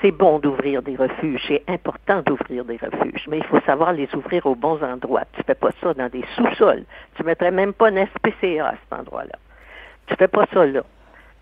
c'est- 0.00 0.10
bon 0.12 0.38
d'ouvrir 0.38 0.82
des 0.82 0.96
refuges, 0.96 1.42
c'est 1.48 1.62
important 1.68 2.22
d'ouvrir 2.22 2.64
des 2.64 2.76
refuges, 2.76 3.26
mais 3.28 3.38
il 3.38 3.44
faut 3.44 3.60
savoir 3.60 3.92
les 3.92 4.08
ouvrir 4.14 4.46
aux 4.46 4.54
bons 4.54 4.82
endroits. 4.82 5.24
Tu 5.32 5.42
fais 5.44 5.54
pas 5.54 5.70
ça 5.82 5.94
dans 5.94 6.08
des 6.08 6.24
sous-sols. 6.36 6.84
Tu 7.16 7.22
mettrais 7.24 7.50
même 7.50 7.72
pas 7.72 7.88
un 7.88 7.96
SPCA 8.06 8.68
à 8.68 8.72
cet 8.72 9.00
endroit-là. 9.00 9.38
Tu 10.06 10.14
fais 10.16 10.28
pas 10.28 10.46
ça 10.52 10.64
là. 10.66 10.82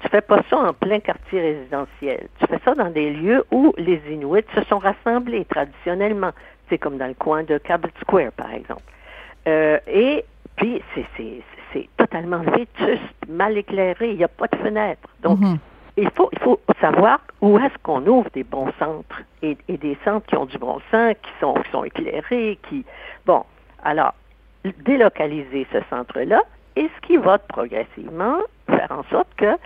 Tu 0.01 0.09
fais 0.09 0.21
pas 0.21 0.43
ça 0.51 0.57
en 0.59 0.73
plein 0.73 1.01
quartier 1.01 1.41
résidentiel. 1.41 2.29
Tu 2.41 2.47
fais 2.47 2.59
ça 2.65 2.75
dans 2.75 2.91
des 2.91 3.11
lieux 3.11 3.45
où 3.53 3.73
les 3.79 4.01
Inuits 4.11 4.45
se 4.55 4.63
sont 4.65 4.79
rassemblés 4.79 5.45
traditionnellement. 5.45 6.31
C'est 6.69 6.79
comme 6.79 6.99
dans 6.99 7.07
le 7.07 7.15
coin 7.15 7.43
de 7.45 7.59
Cabot 7.59 7.89
Square, 8.01 8.33
par 8.33 8.53
exemple. 8.53 8.83
Euh, 9.47 9.79
et 9.87 10.25
puis, 10.57 10.83
c'est 10.97 11.89
totalement 11.97 12.39
vétuste, 12.41 13.03
mal 13.29 13.57
éclairé, 13.57 14.11
il 14.11 14.17
n'y 14.17 14.25
a 14.25 14.29
pas 14.29 14.47
de 14.47 14.57
fenêtre. 14.57 15.09
Donc, 15.23 15.39
Mhm. 15.41 15.59
Il 15.97 16.11
faut, 16.11 16.29
il 16.33 16.39
faut 16.39 16.59
savoir 16.81 17.21
où 17.41 17.59
est-ce 17.59 17.77
qu'on 17.83 18.07
ouvre 18.07 18.29
des 18.33 18.45
bons 18.45 18.73
centres 18.79 19.23
et, 19.43 19.57
et 19.69 19.77
des 19.77 19.97
centres 20.05 20.27
qui 20.27 20.37
ont 20.37 20.47
du 20.47 20.59
bon 20.59 20.81
sens, 20.91 21.15
qui 21.23 21.31
sont, 21.41 21.55
qui 21.55 21.71
sont 21.71 21.85
éclairés, 21.85 22.59
qui... 22.69 22.85
Bon, 23.27 23.45
alors, 23.85 24.15
délocaliser 24.85 25.67
ce 25.73 25.79
centre-là, 25.91 26.43
et 26.77 26.89
ce 26.97 27.07
qui 27.07 27.17
va 27.17 27.39
progressivement 27.39 28.39
faire 28.67 28.91
en 28.91 29.03
sorte 29.11 29.29
que 29.37 29.57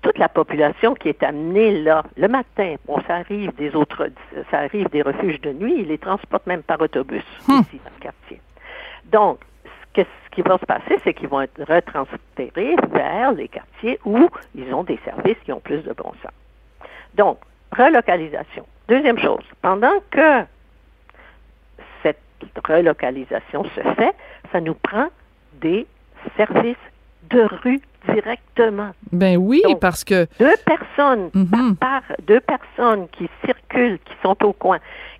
toute 0.00 0.18
la 0.18 0.28
population 0.28 0.94
qui 0.94 1.08
est 1.08 1.22
amenée 1.22 1.82
là, 1.82 2.04
le 2.16 2.28
matin, 2.28 2.76
bon, 2.86 3.00
ça 3.06 3.16
arrive 3.16 3.54
des 3.56 3.74
autres, 3.74 4.08
ça 4.50 4.60
arrive 4.60 4.88
des 4.90 5.02
refuges 5.02 5.40
de 5.40 5.52
nuit, 5.52 5.76
ils 5.78 5.88
les 5.88 5.98
transportent 5.98 6.46
même 6.46 6.62
par 6.62 6.80
autobus 6.80 7.24
ici 7.48 7.80
dans 7.84 7.90
le 7.96 8.00
quartier. 8.00 8.40
Donc, 9.06 9.38
que- 9.94 10.02
ce 10.02 10.30
qui 10.30 10.42
va 10.42 10.58
se 10.58 10.66
passer, 10.66 10.98
c'est 11.04 11.14
qu'ils 11.14 11.28
vont 11.28 11.40
être 11.40 11.62
retransférés 11.64 12.76
vers 12.92 13.32
les 13.32 13.48
quartiers 13.48 13.98
où 14.04 14.28
ils 14.54 14.72
ont 14.74 14.84
des 14.84 14.98
services 15.04 15.38
qui 15.44 15.52
ont 15.52 15.60
plus 15.60 15.82
de 15.82 15.92
bon 15.92 16.12
sens. 16.22 16.32
Donc, 17.14 17.38
relocalisation. 17.72 18.66
Deuxième 18.88 19.18
chose, 19.18 19.44
pendant 19.62 19.98
que 20.10 20.44
cette 22.02 22.18
relocalisation 22.66 23.64
se 23.64 23.80
fait, 23.94 24.14
ça 24.52 24.60
nous 24.60 24.74
prend 24.74 25.08
des 25.54 25.86
services 26.36 26.76
de 27.30 27.42
rue 27.62 27.80
directement. 28.12 28.90
Ben 29.12 29.36
oui, 29.36 29.62
Donc, 29.64 29.80
parce 29.80 30.04
que 30.04 30.26
Deux 30.38 30.54
personnes 30.64 31.30
Mhm. 31.34 31.76
par 31.76 32.02
deux 32.26 32.40
personnes 32.40 33.08
qui 33.08 33.28
circulent, 33.44 33.98
qui 34.04 34.12
sont 34.22 34.36
au 34.44 34.52
coin, 34.52 34.78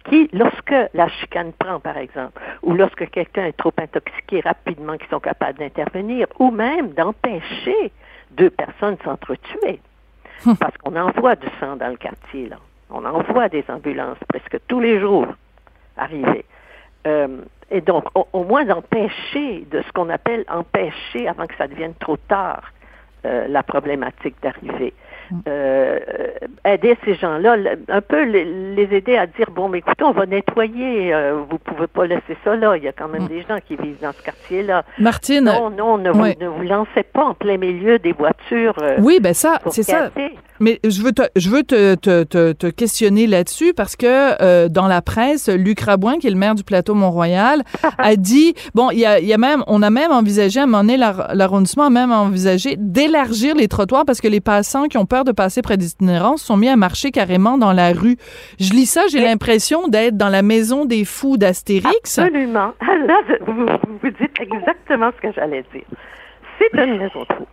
qui, 0.09 0.28
lorsque 0.32 0.74
la 0.95 1.09
chicane 1.09 1.53
prend, 1.53 1.80
par 1.80 1.97
exemple, 1.97 2.41
ou 2.62 2.74
lorsque 2.74 3.09
quelqu'un 3.11 3.47
est 3.47 3.57
trop 3.57 3.72
intoxiqué 3.78 4.41
rapidement, 4.41 4.97
qui 4.99 5.07
sont 5.09 5.20
capables 5.20 5.59
d'intervenir, 5.59 6.26
ou 6.39 6.51
même 6.51 6.91
d'empêcher 6.93 7.93
deux 8.32 8.51
personnes 8.51 8.97
s'entretuaient. 9.05 9.80
Hum. 10.47 10.57
Parce 10.57 10.76
qu'on 10.78 10.95
envoie 10.97 11.37
du 11.37 11.47
sang 11.61 11.76
dans 11.76 11.89
le 11.89 11.97
quartier, 11.97 12.49
là. 12.49 12.57
On 12.91 13.05
envoie 13.05 13.49
des 13.49 13.64
ambulances 13.68 14.18
presque 14.28 14.59
tous 14.68 14.78
les 14.80 15.01
jours 15.01 15.26
arriver. 15.97 16.45
Euh, 17.07 17.39
et 17.70 17.80
donc, 17.80 18.05
au, 18.14 18.26
au 18.32 18.45
moins 18.45 18.64
d'empêcher, 18.64 19.66
de 19.70 19.82
ce 19.82 19.93
qu'on 19.93 20.11
appelle 20.11 20.45
empêcher 20.49 21.26
avant 21.28 21.47
que 21.47 21.57
ça 21.57 21.66
devienne 21.66 21.95
trop 21.95 22.16
tard, 22.16 22.62
la 23.25 23.62
problématique 23.62 24.37
d'arriver. 24.43 24.93
Euh, 25.49 25.99
aider 26.64 26.97
ces 27.05 27.14
gens-là, 27.14 27.57
un 27.89 28.01
peu 28.01 28.22
les, 28.25 28.89
aider 28.95 29.16
à 29.16 29.27
dire 29.27 29.51
bon, 29.55 29.68
mais 29.68 29.79
écoutez, 29.79 30.05
on 30.05 30.12
va 30.12 30.27
nettoyer. 30.27 31.12
euh, 31.14 31.43
vous 31.51 31.59
pouvez 31.59 31.87
pas 31.87 32.07
laisser 32.07 32.37
ça 32.45 32.57
là. 32.57 32.77
Il 32.77 32.83
y 32.85 32.89
a 32.89 32.93
quand 32.93 33.09
même 33.09 33.27
des 33.29 33.43
gens 33.43 33.59
qui 33.66 33.77
vivent 33.77 34.01
dans 34.03 34.12
ce 34.12 34.22
quartier-là. 34.22 34.85
Martine. 34.99 35.45
Non, 35.45 35.70
non, 35.70 35.99
ne, 35.99 36.11
vous- 36.11 36.18
ne 36.41 36.47
vous 36.49 36.62
lancez 36.62 37.03
pas 37.12 37.25
en 37.25 37.35
plein 37.35 37.57
milieu 37.59 37.99
des 37.99 38.12
voitures. 38.12 38.75
euh, 38.83 38.97
Oui, 39.01 39.18
ben 39.20 39.35
ça, 39.35 39.61
c'est 39.70 39.83
ça. 39.83 40.11
Mais 40.61 40.79
je 40.85 41.03
veux 41.03 41.11
te, 41.11 41.22
je 41.35 41.51
veux 41.51 41.64
te, 41.64 41.97
te, 41.97 42.22
te, 42.22 42.53
te 42.53 42.68
questionner 42.68 43.27
là-dessus 43.27 43.75
parce 43.75 43.97
que 43.97 44.07
euh, 44.41 44.68
dans 44.68 44.87
la 44.87 45.03
presse, 45.03 45.49
Luc 45.49 45.81
Rabouin, 45.81 46.18
qui 46.18 46.29
est 46.29 46.31
le 46.31 46.37
maire 46.37 46.55
du 46.55 46.62
plateau 46.62 46.95
Mont-Royal, 46.95 47.62
a 47.99 48.14
dit 48.14 48.55
bon, 48.72 48.91
il 48.93 49.01
y 49.01 49.05
a, 49.07 49.18
y 49.18 49.33
a 49.33 49.39
même, 49.39 49.64
on 49.66 49.83
a 49.83 49.91
même 49.91 50.12
envisagé 50.12 50.61
à 50.61 50.62
un 50.62 50.66
moment 50.66 50.83
donné, 50.83 50.97
l'ar- 50.97 51.31
l'arrondissement 51.35 51.87
a 51.87 51.91
même 51.91 52.12
envisagé 52.12 52.77
d'élargir 52.79 53.57
les 53.57 53.66
trottoirs 53.66 54.05
parce 54.07 54.20
que 54.20 54.29
les 54.29 54.41
passants 54.41 54.85
qui 54.87 54.97
ont 54.97 55.07
peur 55.15 55.23
de 55.23 55.31
passer 55.31 55.62
près 55.62 55.77
des 55.77 55.93
itinérants 55.93 56.37
se 56.37 56.45
sont 56.45 56.57
mis 56.57 56.69
à 56.69 56.75
marcher 56.75 57.12
carrément 57.12 57.57
dans 57.57 57.73
la 57.73 57.93
rue. 57.93 58.17
Je 58.59 58.73
lis 58.73 58.87
ça, 58.87 59.03
j'ai 59.09 59.21
l'impression 59.21 59.87
d'être 59.87 60.17
dans 60.17 60.29
la 60.29 60.43
maison 60.43 60.87
des 60.87 61.05
fous 61.05 61.37
d'Astérix. 61.37 62.19
Absolument. 62.19 62.73
Là, 63.07 63.21
vous 63.47 63.65
vous 64.03 64.11
dites 64.11 64.41
exactement 64.41 65.12
ce 65.17 65.29
que 65.29 65.33
j'allais 65.33 65.65
dire. 65.73 65.85
C'est 66.59 66.85
une 66.85 66.99
maison 66.99 67.21
de 67.21 67.35
fous. 67.37 67.47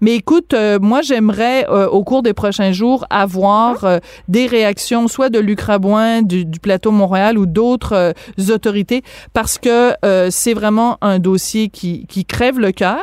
Mais 0.00 0.16
écoute, 0.16 0.54
euh, 0.54 0.78
moi, 0.80 1.02
j'aimerais, 1.02 1.66
euh, 1.68 1.88
au 1.88 2.04
cours 2.04 2.22
des 2.22 2.34
prochains 2.34 2.72
jours, 2.72 3.06
avoir 3.10 3.84
euh, 3.84 3.98
des 4.28 4.46
réactions, 4.46 5.08
soit 5.08 5.28
de 5.28 5.38
Luc 5.38 5.60
Rabouin, 5.60 6.22
du, 6.22 6.44
du 6.44 6.60
plateau 6.60 6.90
Montréal 6.90 7.38
ou 7.38 7.46
d'autres 7.46 8.14
autorités, 8.50 9.02
parce 9.32 9.58
que 9.58 9.92
c'est 10.30 10.54
vraiment 10.54 10.98
un 11.00 11.18
dossier 11.18 11.68
qui, 11.68 12.06
qui 12.06 12.24
crève 12.24 12.58
le 12.58 12.72
cœur. 12.72 13.00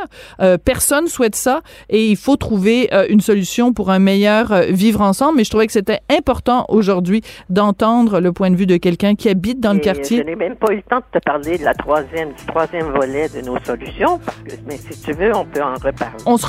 Personne 0.64 1.08
souhaite 1.08 1.36
ça 1.36 1.62
et 1.90 2.08
il 2.08 2.16
faut 2.16 2.36
trouver 2.36 2.90
une 3.10 3.22
solution 3.22 3.74
pour 3.74 3.90
un 3.90 4.00
meilleur 4.00 4.54
vivre 4.70 5.02
ensemble. 5.02 5.38
Mais 5.38 5.44
je 5.44 5.50
trouvais 5.50 5.68
que 5.68 5.74
c'était 5.74 6.00
important 6.10 6.66
aujourd'hui 6.70 7.22
d'entendre 7.50 8.20
le 8.20 8.32
point 8.32 8.52
de 8.52 8.56
vue 8.56 8.66
de 8.66 8.78
quelqu'un 8.78 9.16
qui 9.16 9.30
habite 9.30 9.60
dans 9.60 9.74
le 9.74 9.80
quartier. 9.80 10.18
Je 10.18 10.24
n'ai 10.24 10.36
même 10.36 10.56
pas 10.56 10.74
eu 10.74 10.78
le 10.78 10.82
temps 10.84 11.00
de 11.14 11.20
te 11.20 11.24
parler 11.24 11.58
de 11.58 11.64
la 11.64 11.74
troisième, 11.74 12.30
du 12.30 12.46
troisième 12.46 12.92
volet 12.92 13.30
de 13.30 13.42
nos 13.42 13.60
solutions, 13.64 14.20
parce 14.20 14.38
que, 14.38 14.54
mais 14.68 14.78
si 14.78 15.02
tu 15.02 15.14
veux, 15.14 15.36
on 15.36 15.46
peut 15.46 15.62
en 15.62 15.74
reparler. 15.74 16.24
On 16.26 16.38
se 16.38 16.48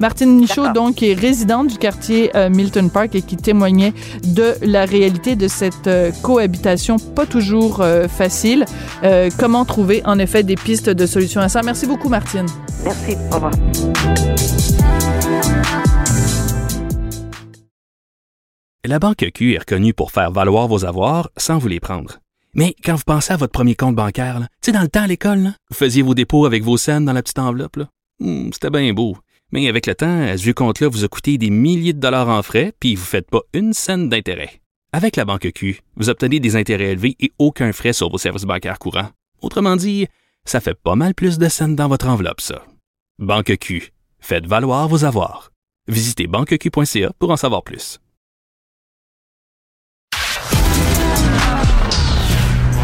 Martine 0.00 0.38
Michaud, 0.38 0.72
donc, 0.74 0.96
qui 0.96 1.10
est 1.10 1.14
résidente 1.14 1.68
du 1.68 1.78
quartier 1.78 2.30
euh, 2.36 2.50
Milton 2.50 2.90
Park 2.90 3.14
et 3.14 3.22
qui 3.22 3.36
témoignait 3.36 3.92
de 4.24 4.54
la 4.62 4.84
réalité 4.84 5.36
de 5.36 5.48
cette 5.48 5.86
euh, 5.86 6.10
cohabitation 6.22 6.96
pas 6.98 7.26
toujours 7.26 7.80
euh, 7.80 8.08
facile. 8.08 8.64
Euh, 9.04 9.30
comment 9.38 9.64
trouver, 9.64 10.02
en 10.04 10.18
effet, 10.18 10.42
des 10.42 10.56
pistes 10.56 10.90
de 10.90 11.06
solutions 11.06 11.40
à 11.40 11.48
ça? 11.48 11.62
Merci 11.62 11.86
beaucoup, 11.86 12.08
Martine. 12.08 12.46
Merci. 12.84 13.16
Au 13.30 13.34
revoir. 13.36 13.52
La 18.84 18.98
Banque 18.98 19.30
Q 19.34 19.54
est 19.54 19.58
reconnue 19.58 19.92
pour 19.92 20.12
faire 20.12 20.30
valoir 20.30 20.66
vos 20.68 20.84
avoirs 20.84 21.30
sans 21.36 21.58
vous 21.58 21.68
les 21.68 21.80
prendre. 21.80 22.18
Mais 22.54 22.74
quand 22.84 22.94
vous 22.94 23.02
pensez 23.06 23.32
à 23.32 23.36
votre 23.36 23.52
premier 23.52 23.74
compte 23.74 23.94
bancaire, 23.94 24.40
tu 24.40 24.46
sais, 24.62 24.72
dans 24.72 24.80
le 24.80 24.88
temps 24.88 25.02
à 25.02 25.06
l'école, 25.06 25.52
vous 25.70 25.76
faisiez 25.76 26.02
vos 26.02 26.14
dépôts 26.14 26.46
avec 26.46 26.62
vos 26.62 26.76
scènes 26.76 27.04
dans 27.04 27.12
la 27.12 27.22
petite 27.22 27.38
enveloppe. 27.38 27.76
là. 27.76 27.88
Hmm, 28.20 28.50
C'était 28.52 28.70
bien 28.70 28.92
beau. 28.94 29.16
Mais 29.52 29.68
avec 29.68 29.86
le 29.86 29.94
temps, 29.94 30.22
à 30.22 30.36
ce 30.36 30.50
compte-là 30.50 30.88
vous 30.88 31.04
a 31.04 31.08
coûté 31.08 31.38
des 31.38 31.50
milliers 31.50 31.92
de 31.92 32.00
dollars 32.00 32.28
en 32.28 32.42
frais, 32.42 32.72
puis 32.80 32.94
vous 32.94 33.02
ne 33.02 33.06
faites 33.06 33.30
pas 33.30 33.40
une 33.54 33.72
scène 33.72 34.08
d'intérêt. 34.08 34.60
Avec 34.92 35.16
la 35.16 35.24
Banque 35.24 35.50
Q, 35.54 35.80
vous 35.96 36.08
obtenez 36.08 36.40
des 36.40 36.56
intérêts 36.56 36.92
élevés 36.92 37.16
et 37.20 37.32
aucun 37.38 37.72
frais 37.72 37.92
sur 37.92 38.10
vos 38.10 38.18
services 38.18 38.44
bancaires 38.44 38.78
courants. 38.78 39.10
Autrement 39.40 39.76
dit, 39.76 40.06
ça 40.44 40.60
fait 40.60 40.74
pas 40.74 40.94
mal 40.94 41.14
plus 41.14 41.38
de 41.38 41.48
scènes 41.48 41.76
dans 41.76 41.88
votre 41.88 42.08
enveloppe, 42.08 42.40
ça. 42.40 42.64
Banque 43.18 43.56
Q. 43.58 43.92
Faites 44.20 44.46
valoir 44.46 44.88
vos 44.88 45.04
avoirs. 45.04 45.50
Visitez 45.88 46.26
banqueq.ca 46.26 47.12
pour 47.18 47.30
en 47.30 47.36
savoir 47.36 47.62
plus. 47.62 48.00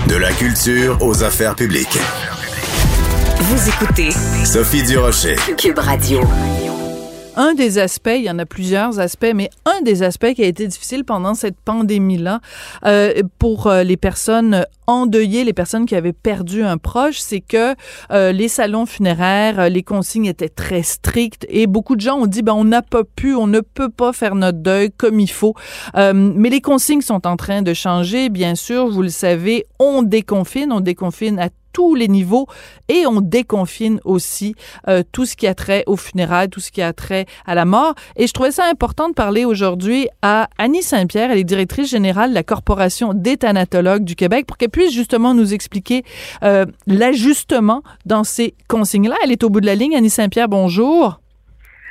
De 0.09 0.17
la 0.17 0.33
culture 0.33 0.99
aux 1.03 1.25
affaires 1.25 1.57
publiques. 1.57 1.99
Vous 3.37 3.69
écoutez 3.69 4.11
Sophie 4.45 4.83
Durocher. 4.85 5.37
Cube 5.59 5.79
Radio. 5.79 6.21
Un 7.37 7.55
des 7.55 7.79
aspects, 7.79 8.15
il 8.15 8.23
y 8.23 8.31
en 8.31 8.39
a 8.39 8.47
plusieurs 8.47 9.01
aspects, 9.01 9.33
mais 9.35 9.51
un 9.65 9.83
des 9.83 10.03
aspects 10.05 10.33
qui 10.35 10.43
a 10.43 10.47
été 10.47 10.67
difficile 10.69 11.05
pendant 11.05 11.35
cette 11.35 11.57
pandémie-là 11.57 12.41
euh, 12.87 13.23
pour 13.39 13.67
euh, 13.67 13.83
les 13.83 13.97
personnes 13.97 14.65
endeuillées, 14.87 15.45
les 15.45 15.53
personnes 15.53 15.87
qui 15.87 15.97
avaient 15.97 16.13
perdu 16.13 16.63
un 16.63 16.79
proche, 16.79 17.19
c'est 17.19 17.41
que 17.41 17.75
euh, 18.11 18.33
les 18.33 18.49
salons 18.49 18.87
funéraires, 18.87 19.59
euh, 19.59 19.69
les 19.69 19.83
consignes 19.83 20.27
étaient 20.27 20.49
très 20.49 20.83
strictes 20.83 21.47
et 21.49 21.67
beaucoup 21.67 21.97
de 21.97 22.01
gens 22.01 22.19
ont 22.19 22.27
dit 22.27 22.43
ben 22.43 22.53
on 22.53 22.65
n'a 22.65 22.83
pas 22.83 23.05
pu, 23.05 23.35
on 23.35 23.47
ne 23.47 23.61
peut 23.61 23.89
pas 23.89 24.13
faire 24.13 24.35
notre 24.35 24.59
deuil 24.59 24.91
comme 24.97 25.21
il 25.21 25.31
faut. 25.31 25.55
Euh, 25.97 26.13
mais 26.15 26.51
les 26.51 26.61
consignes 26.61 27.01
sont 27.01 27.27
en 27.27 27.37
train 27.37 27.63
de 27.63 27.75
changer, 27.75 28.29
bien 28.29 28.55
sûr, 28.55 28.89
vous 28.89 29.03
le 29.03 29.09
savez, 29.09 29.67
on 29.79 30.03
déconfine, 30.03 30.73
on 30.73 30.81
déconfine 30.81 31.39
à 31.39 31.49
tous 31.75 31.95
les 31.95 32.09
niveaux 32.09 32.47
et 32.89 33.07
on 33.07 33.21
déconfine 33.21 34.01
aussi 34.05 34.55
euh, 34.89 35.03
tout 35.13 35.27
ce 35.27 35.37
qui 35.37 35.47
a 35.47 35.55
trait 35.55 35.85
aux 35.87 35.97
funérailles, 35.97 36.49
tout 36.49 36.61
ce 36.61 36.71
qui 36.71 36.81
a 36.81 36.95
trait 36.95 37.27
à 37.45 37.55
la 37.55 37.67
mort. 37.67 37.95
Et 38.17 38.27
je 38.27 38.33
trouvais 38.33 38.53
ça 38.53 38.65
important 38.71 39.11
de 39.11 39.15
parler 39.15 39.45
aujourd'hui 39.45 40.09
à 40.23 40.49
Annie 40.57 40.83
Saint-Pierre, 40.83 41.31
elle 41.31 41.39
est 41.39 41.45
directrice 41.45 41.91
générale 41.91 42.31
de 42.31 42.35
la 42.35 42.45
Corporation 42.45 43.13
des 43.13 43.37
thanatologues 43.37 44.05
du 44.05 44.15
Québec, 44.15 44.47
pour 44.47 44.57
qu'elle 44.57 44.71
puisse 44.71 44.93
justement 44.93 45.35
nous 45.35 45.53
expliquer 45.53 46.05
euh, 46.45 46.65
l'ajustement 46.87 47.83
dans 48.07 48.25
ces 48.25 48.55
consignes-là. 48.69 49.17
Elle 49.25 49.33
est 49.33 49.43
au 49.43 49.51
bout 49.51 49.61
de 49.61 49.67
la 49.67 49.75
ligne. 49.75 49.97
Annie 49.97 50.11
Saint-Pierre, 50.11 50.49
bonjour. 50.49 51.24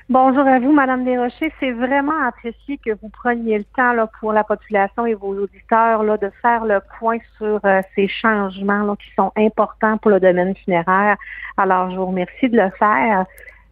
Bonjour 0.09 0.45
à 0.45 0.59
vous, 0.59 0.73
Madame 0.73 1.05
Desrochers. 1.05 1.53
C'est 1.61 1.71
vraiment 1.71 2.27
apprécié 2.27 2.77
que 2.77 2.91
vous 3.01 3.07
preniez 3.07 3.59
le 3.59 3.63
temps 3.63 3.93
là, 3.93 4.09
pour 4.19 4.33
la 4.33 4.43
population 4.43 5.05
et 5.05 5.13
vos 5.13 5.33
auditeurs 5.33 6.03
là, 6.03 6.17
de 6.17 6.29
faire 6.41 6.65
le 6.65 6.81
point 6.99 7.19
sur 7.37 7.61
euh, 7.63 7.81
ces 7.95 8.09
changements 8.09 8.83
là, 8.83 8.95
qui 8.97 9.09
sont 9.15 9.31
importants 9.37 9.97
pour 9.99 10.11
le 10.11 10.19
domaine 10.19 10.53
funéraire. 10.57 11.15
Alors, 11.55 11.89
je 11.89 11.95
vous 11.95 12.07
remercie 12.07 12.49
de 12.49 12.57
le 12.57 12.69
faire. 12.71 13.25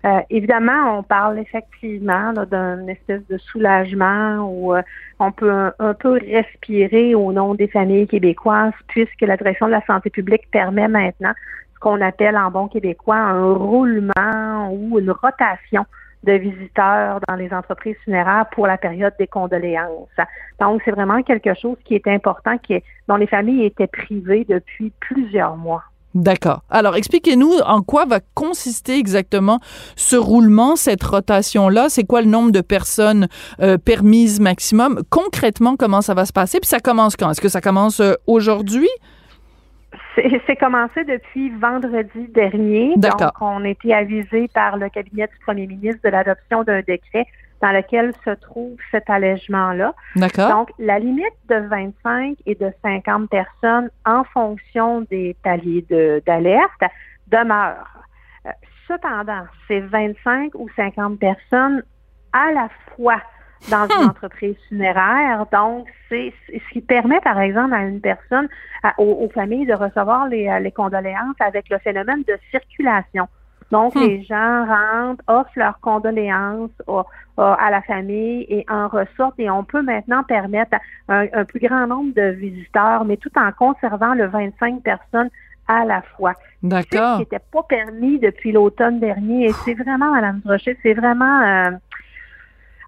Euh, 0.06 0.22
évidemment, 0.30 1.00
on 1.00 1.04
parle 1.04 1.38
effectivement 1.38 2.32
d'une 2.32 2.90
espèce 2.90 3.28
de 3.28 3.38
soulagement 3.38 4.50
où 4.50 4.74
euh, 4.74 4.82
on 5.20 5.34
peut 5.34 5.52
un, 5.52 5.74
un 5.80 5.94
peu 5.94 6.14
respirer 6.14 7.14
au 7.14 7.34
nom 7.34 7.56
des 7.56 7.68
familles 7.68 8.08
québécoises, 8.08 8.74
puisque 8.88 9.22
la 9.22 9.36
direction 9.36 9.66
de 9.66 9.74
la 9.74 9.86
santé 9.86 10.10
publique 10.10 10.50
permet 10.50 10.88
maintenant 10.88 11.34
ce 11.74 11.80
qu'on 11.80 12.00
appelle 12.00 12.38
en 12.38 12.52
bon 12.52 12.70
québécois 12.70 13.18
un 13.18 13.54
roulement 13.54 14.72
ou 14.72 14.98
une 14.98 15.12
rotation 15.12 15.86
de 16.24 16.34
visiteurs 16.34 17.20
dans 17.28 17.36
les 17.36 17.52
entreprises 17.52 17.96
funéraires 18.04 18.46
pour 18.54 18.68
la 18.68 18.78
période 18.78 19.14
des 19.18 19.28
condoléances. 19.28 20.10
Donc, 20.60 20.82
c'est 20.86 20.92
vraiment 20.92 21.24
quelque 21.24 21.54
chose 21.54 21.78
qui 21.86 21.96
est 21.96 22.08
important, 22.08 22.58
qui 22.60 22.74
est, 22.74 22.84
dont 23.08 23.16
les 23.16 23.28
familles 23.28 23.66
étaient 23.66 23.88
privées 23.88 24.46
depuis 24.48 24.92
plusieurs 25.00 25.58
mois. 25.58 25.84
D'accord. 26.14 26.62
Alors, 26.70 26.98
expliquez-nous 26.98 27.60
en 27.66 27.82
quoi 27.82 28.06
va 28.06 28.20
consister 28.36 28.98
exactement 28.98 29.60
ce 29.96 30.18
roulement, 30.18 30.76
cette 30.76 31.04
rotation-là? 31.04 31.88
C'est 31.88 32.04
quoi 32.04 32.22
le 32.22 32.28
nombre 32.28 32.52
de 32.52 32.60
personnes 32.60 33.28
euh, 33.62 33.78
permises 33.78 34.42
maximum? 34.42 35.02
Concrètement, 35.10 35.78
comment 35.78 36.02
ça 36.02 36.14
va 36.14 36.26
se 36.26 36.34
passer? 36.34 36.60
Puis 36.60 36.68
ça 36.68 36.80
commence 36.80 37.16
quand? 37.16 37.32
Est-ce 37.32 37.40
que 37.40 37.48
ça 37.48 37.62
commence 37.62 38.02
euh, 38.02 38.14
aujourd'hui? 38.28 38.90
C'est 40.16 40.56
commencé 40.58 41.04
depuis 41.06 41.50
vendredi 41.52 42.28
dernier. 42.30 42.94
Donc, 42.98 43.12
on 43.40 43.64
a 43.64 43.70
été 43.70 43.94
avisé 43.94 44.48
par 44.54 44.78
le 44.78 44.90
cabinet 44.90 45.28
du 45.28 45.38
premier 45.46 45.68
ministre 45.68 46.02
de 46.04 46.10
l'adoption 46.10 46.64
d'un 46.64 46.82
décret 46.82 47.26
dans 47.62 47.72
lequel 47.72 48.12
se 48.26 48.32
trouve 48.32 48.76
cet 48.90 49.10
allègement-là. 49.10 49.94
D'accord. 50.16 50.50
Donc, 50.50 50.72
la 50.80 50.98
limite 51.00 51.34
de 51.48 51.56
25 51.68 52.38
et 52.46 52.56
de 52.56 52.72
50 52.84 53.30
personnes 53.30 53.90
en 54.06 54.24
fonction 54.26 55.02
des 55.12 55.36
paliers 55.44 55.86
de- 55.90 56.22
d'alerte 56.26 56.82
demeure. 57.28 57.88
Euh, 58.48 58.50
cependant, 58.88 59.44
c'est 59.68 59.80
25 59.80 60.56
ou 60.56 60.68
50 60.76 61.20
personnes 61.20 61.84
à 62.34 62.52
la 62.52 62.68
fois 62.96 63.22
dans 63.70 63.88
une 63.88 64.10
entreprise 64.10 64.56
funéraire. 64.70 65.46
Donc, 65.52 65.88
c'est 66.10 66.34
ce 66.50 66.74
qui 66.74 66.82
permet, 66.82 67.20
par 67.22 67.40
exemple, 67.40 67.74
à 67.74 67.84
une 67.84 68.02
personne, 68.02 68.48
à- 68.84 68.94
aux, 68.98 69.26
aux 69.26 69.30
familles 69.30 69.66
de 69.66 69.74
recevoir 69.74 70.28
les, 70.28 70.48
euh, 70.48 70.60
les 70.60 70.72
condoléances 70.72 71.36
avec 71.40 71.70
le 71.70 71.78
phénomène 71.78 72.24
de 72.28 72.38
circulation. 72.50 73.28
Donc, 73.72 73.96
Hmm. 73.96 74.00
les 74.00 74.24
gens 74.24 74.66
rentrent, 74.66 75.24
offrent 75.28 75.52
leurs 75.56 75.80
condoléances 75.80 76.72
au- 76.88 77.06
au- 77.38 77.42
à 77.42 77.70
la 77.72 77.82
famille 77.84 78.46
et 78.50 78.66
en 78.70 78.88
ressortent. 78.90 79.40
Et 79.40 79.50
on 79.50 79.64
peut 79.64 79.82
maintenant 79.82 80.24
permettre 80.24 80.76
un, 81.08 81.28
un 81.34 81.46
plus 81.46 81.60
grand 81.62 81.88
nombre 81.88 82.14
de 82.14 82.32
visiteurs, 82.32 83.06
mais 83.06 83.16
tout 83.18 83.32
en 83.38 83.52
conservant 83.54 84.14
le 84.14 84.26
25 84.28 84.82
personnes 84.82 85.30
à 85.70 85.86
la 85.86 86.02
fois. 86.02 86.34
D'accord. 86.64 87.12
Ce 87.12 87.14
qui 87.14 87.20
n'était 87.22 87.46
pas 87.54 87.64
permis 87.64 88.20
depuis 88.20 88.52
l'automne 88.52 89.00
dernier. 89.00 89.46
Et 89.46 89.54
c'est 89.64 89.74
vraiment, 89.76 90.12
Madame 90.12 90.42
Brochet, 90.44 90.78
c'est 90.84 90.94
vraiment 90.94 91.42
euh, 91.42 91.72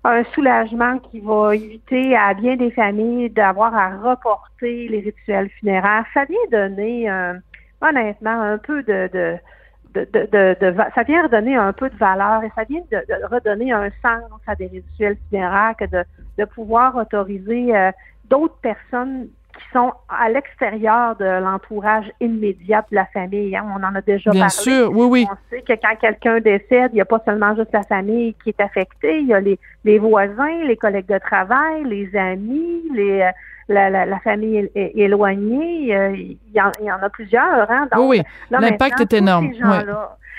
un 0.03 0.23
soulagement 0.35 0.99
qui 0.99 1.19
va 1.19 1.55
éviter 1.55 2.15
à 2.15 2.33
bien 2.33 2.55
des 2.57 2.71
familles 2.71 3.29
d'avoir 3.29 3.73
à 3.75 3.97
reporter 3.97 4.87
les 4.89 4.99
rituels 4.99 5.49
funéraires. 5.59 6.05
Ça 6.13 6.25
vient 6.25 6.37
donner, 6.51 7.09
euh, 7.09 7.33
honnêtement, 7.81 8.41
un 8.41 8.57
peu 8.57 8.83
de, 8.83 9.09
de 9.13 9.37
de, 9.93 10.57
de, 10.59 10.75
ça 10.95 11.03
vient 11.03 11.23
redonner 11.23 11.55
un 11.55 11.71
peu 11.71 11.89
de 11.89 11.95
valeur 11.97 12.43
et 12.43 12.51
ça 12.55 12.63
vient 12.63 12.81
de, 12.91 13.27
redonner 13.31 13.71
un 13.71 13.89
sens 14.01 14.41
à 14.47 14.55
des 14.55 14.67
rituels 14.67 15.17
funéraires 15.29 15.75
que 15.77 15.85
de, 15.85 16.03
de 16.37 16.45
pouvoir 16.45 16.95
autoriser 16.95 17.75
euh, 17.75 17.91
d'autres 18.25 18.57
personnes 18.61 19.27
qui 19.57 19.63
sont 19.71 19.91
à 20.09 20.29
l'extérieur 20.29 21.15
de 21.17 21.25
l'entourage 21.25 22.11
immédiat 22.19 22.83
de 22.89 22.95
la 22.95 23.05
famille. 23.07 23.55
Hein. 23.55 23.65
On 23.75 23.83
en 23.83 23.95
a 23.95 24.01
déjà 24.01 24.31
Bien 24.31 24.41
parlé. 24.47 24.49
sûr, 24.51 24.91
oui, 24.91 25.05
oui. 25.09 25.27
On 25.31 25.35
sait 25.49 25.61
que 25.61 25.73
quand 25.73 25.95
quelqu'un 26.01 26.39
décède, 26.39 26.91
il 26.91 26.95
n'y 26.95 27.01
a 27.01 27.05
pas 27.05 27.21
seulement 27.25 27.55
juste 27.55 27.71
la 27.73 27.83
famille 27.83 28.33
qui 28.43 28.49
est 28.49 28.59
affectée, 28.61 29.19
il 29.19 29.27
y 29.27 29.33
a 29.33 29.39
les, 29.39 29.59
les 29.85 29.99
voisins, 29.99 30.63
les 30.65 30.77
collègues 30.77 31.07
de 31.07 31.19
travail, 31.19 31.83
les 31.85 32.15
amis, 32.15 32.81
les, 32.93 33.21
euh, 33.21 33.29
la, 33.69 33.89
la, 33.89 34.05
la 34.05 34.19
famille 34.19 34.69
éloignée. 34.75 35.95
euh, 35.95 36.15
Il 36.15 36.37
y, 36.53 36.61
en, 36.61 36.71
il 36.79 36.85
y 36.85 36.91
en 36.91 37.01
a 37.01 37.09
plusieurs. 37.09 37.69
Hein? 37.69 37.87
Donc, 37.91 38.09
Oui, 38.09 38.19
oui. 38.19 38.23
L'impact 38.49 39.01
est 39.01 39.13
énorme. 39.13 39.51
ces 39.53 39.59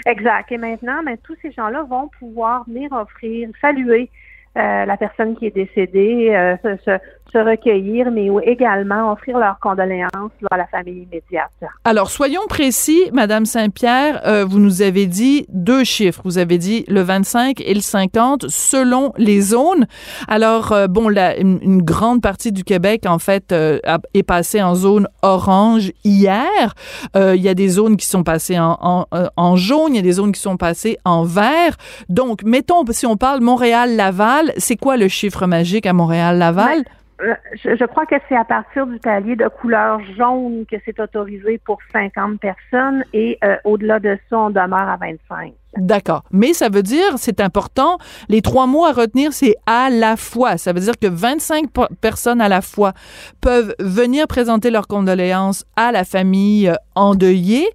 Exact. 0.07 0.51
Et 0.51 0.59
maintenant, 0.59 1.01
mais 1.05 1.17
tous 1.19 1.37
ces 1.41 1.53
gens-là 1.53 1.85
vont 1.85 2.11
pouvoir 2.19 2.65
venir 2.67 2.91
offrir, 2.93 3.49
saluer 3.61 4.11
euh, 4.57 4.85
la 4.85 4.97
personne 4.97 5.37
qui 5.37 5.47
est 5.47 5.55
décédée, 5.55 6.31
euh, 6.31 6.57
se, 6.63 6.77
se, 6.85 7.39
recueillir, 7.39 8.13
mais 8.13 8.29
également 8.45 9.11
offrir 9.11 9.37
leurs 9.39 9.59
condoléances 9.59 10.31
à 10.53 10.57
la 10.57 10.69
famille 10.69 11.09
immédiate. 11.11 11.51
Alors, 11.85 12.09
soyons 12.09 12.47
précis, 12.49 13.11
Madame 13.13 13.45
Saint-Pierre, 13.45 14.23
euh, 14.25 14.45
vous 14.45 14.61
nous 14.61 14.83
avez 14.83 15.07
dit 15.07 15.45
deux 15.49 15.83
chiffres. 15.83 16.21
Vous 16.25 16.39
avez 16.39 16.59
dit 16.59 16.85
le 16.87 17.01
25 17.01 17.61
et 17.61 17.75
le 17.75 17.81
50 17.81 18.45
selon 18.49 19.13
les 19.17 19.41
zones. 19.41 19.87
Alors, 20.29 20.71
euh, 20.71 20.87
bon, 20.87 21.11
une, 21.11 21.59
une 21.61 21.83
grande 21.83 22.23
partie 22.23 22.53
du 22.53 22.63
Québec, 22.63 23.03
en 23.05 23.19
fait, 23.19 23.51
euh, 23.51 23.81
est 24.15 24.23
passée 24.23 24.63
en 24.63 24.77
zone 24.77 25.09
orange 25.23 25.91
hier. 26.05 26.75
Il 27.17 27.43
y 27.43 27.49
a 27.49 27.55
des 27.55 27.69
zones 27.69 27.97
qui 27.97 28.07
sont 28.07 28.23
passées 28.23 28.61
en, 28.61 28.79
en, 28.81 29.07
en 29.37 29.57
jaune, 29.57 29.95
il 29.95 29.97
y 29.97 29.99
a 29.99 30.03
des 30.03 30.13
zones 30.13 30.31
qui 30.31 30.41
sont 30.41 30.57
passées 30.57 30.99
en 31.05 31.25
vert. 31.25 31.77
Donc, 32.09 32.45
mettons, 32.45 32.85
si 32.91 33.07
on 33.07 33.17
parle 33.17 33.41
Montréal-Laval, 33.41 34.44
c'est 34.57 34.77
quoi 34.77 34.97
le 34.97 35.09
chiffre 35.09 35.47
magique 35.47 35.87
à 35.87 35.93
Montréal-Laval? 35.93 36.85
Euh, 37.23 37.33
Je, 37.55 37.77
je 37.77 37.85
crois 37.85 38.07
que 38.07 38.17
c'est 38.29 38.37
à 38.37 38.45
partir 38.45 38.87
du 38.89 38.99
palier 38.99 39.37
de 39.37 39.47
couleur 39.61 40.01
jaune 40.19 40.65
que 40.69 40.77
c'est 40.85 40.99
autorisé 40.99 41.61
pour 41.65 41.79
50 41.93 42.41
personnes 42.41 43.05
et 43.13 43.39
euh, 43.45 43.55
au-delà 43.65 44.01
de 44.01 44.19
ça, 44.29 44.39
on 44.39 44.51
demeure 44.51 44.89
à 44.89 44.97
25. 44.97 45.53
D'accord. 45.77 46.23
Mais 46.33 46.53
ça 46.53 46.69
veut 46.69 46.83
dire, 46.83 47.05
c'est 47.17 47.41
important, 47.41 47.99
les 48.29 48.43
trois 48.43 48.67
mots 48.67 48.85
à 48.85 48.93
retenir, 48.93 49.33
c'est 49.33 49.55
à 49.67 49.91
la 49.91 50.17
fois. 50.17 50.57
Ça 50.57 50.73
veut 50.73 50.81
dire 50.81 50.95
que 51.01 51.07
25 51.09 51.71
po- 51.71 51.87
personnes 52.01 52.41
à 52.41 52.49
la 52.49 52.61
fois 52.63 52.93
peuvent 53.41 53.75
venir 53.79 54.27
présenter 54.27 54.71
leurs 54.71 54.87
condoléances 54.89 55.65
à 55.77 55.93
la 55.93 56.05
famille 56.05 56.69
euh, 56.69 56.75
endeuillée. 56.97 57.67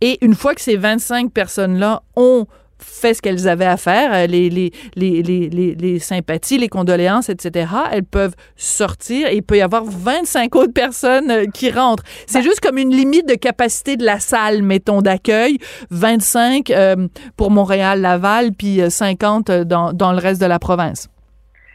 Et 0.00 0.24
une 0.24 0.34
fois 0.34 0.54
que 0.54 0.60
ces 0.60 0.76
25 0.76 1.32
personnes-là 1.32 2.02
ont 2.16 2.46
fait 2.84 3.14
ce 3.14 3.22
qu'elles 3.22 3.48
avaient 3.48 3.66
à 3.66 3.76
faire, 3.76 4.12
euh, 4.14 4.26
les, 4.26 4.50
les, 4.50 4.72
les, 4.96 5.22
les, 5.22 5.48
les, 5.48 5.74
les 5.74 5.98
sympathies, 5.98 6.58
les 6.58 6.68
condoléances, 6.68 7.28
etc., 7.28 7.66
elles 7.92 8.04
peuvent 8.04 8.34
sortir 8.56 9.28
et 9.28 9.36
il 9.36 9.42
peut 9.42 9.56
y 9.56 9.62
avoir 9.62 9.84
25 9.84 10.54
autres 10.56 10.72
personnes 10.72 11.30
euh, 11.30 11.44
qui 11.52 11.70
rentrent. 11.70 12.04
C'est 12.26 12.42
juste 12.42 12.60
comme 12.60 12.78
une 12.78 12.90
limite 12.90 13.28
de 13.28 13.34
capacité 13.34 13.96
de 13.96 14.04
la 14.04 14.20
salle, 14.20 14.62
mettons, 14.62 15.02
d'accueil. 15.02 15.58
25 15.90 16.70
euh, 16.70 17.08
pour 17.36 17.50
Montréal, 17.50 18.00
Laval, 18.00 18.52
puis 18.52 18.80
euh, 18.80 18.90
50 18.90 19.50
dans, 19.50 19.92
dans 19.92 20.12
le 20.12 20.18
reste 20.18 20.40
de 20.40 20.46
la 20.46 20.58
province. 20.58 21.08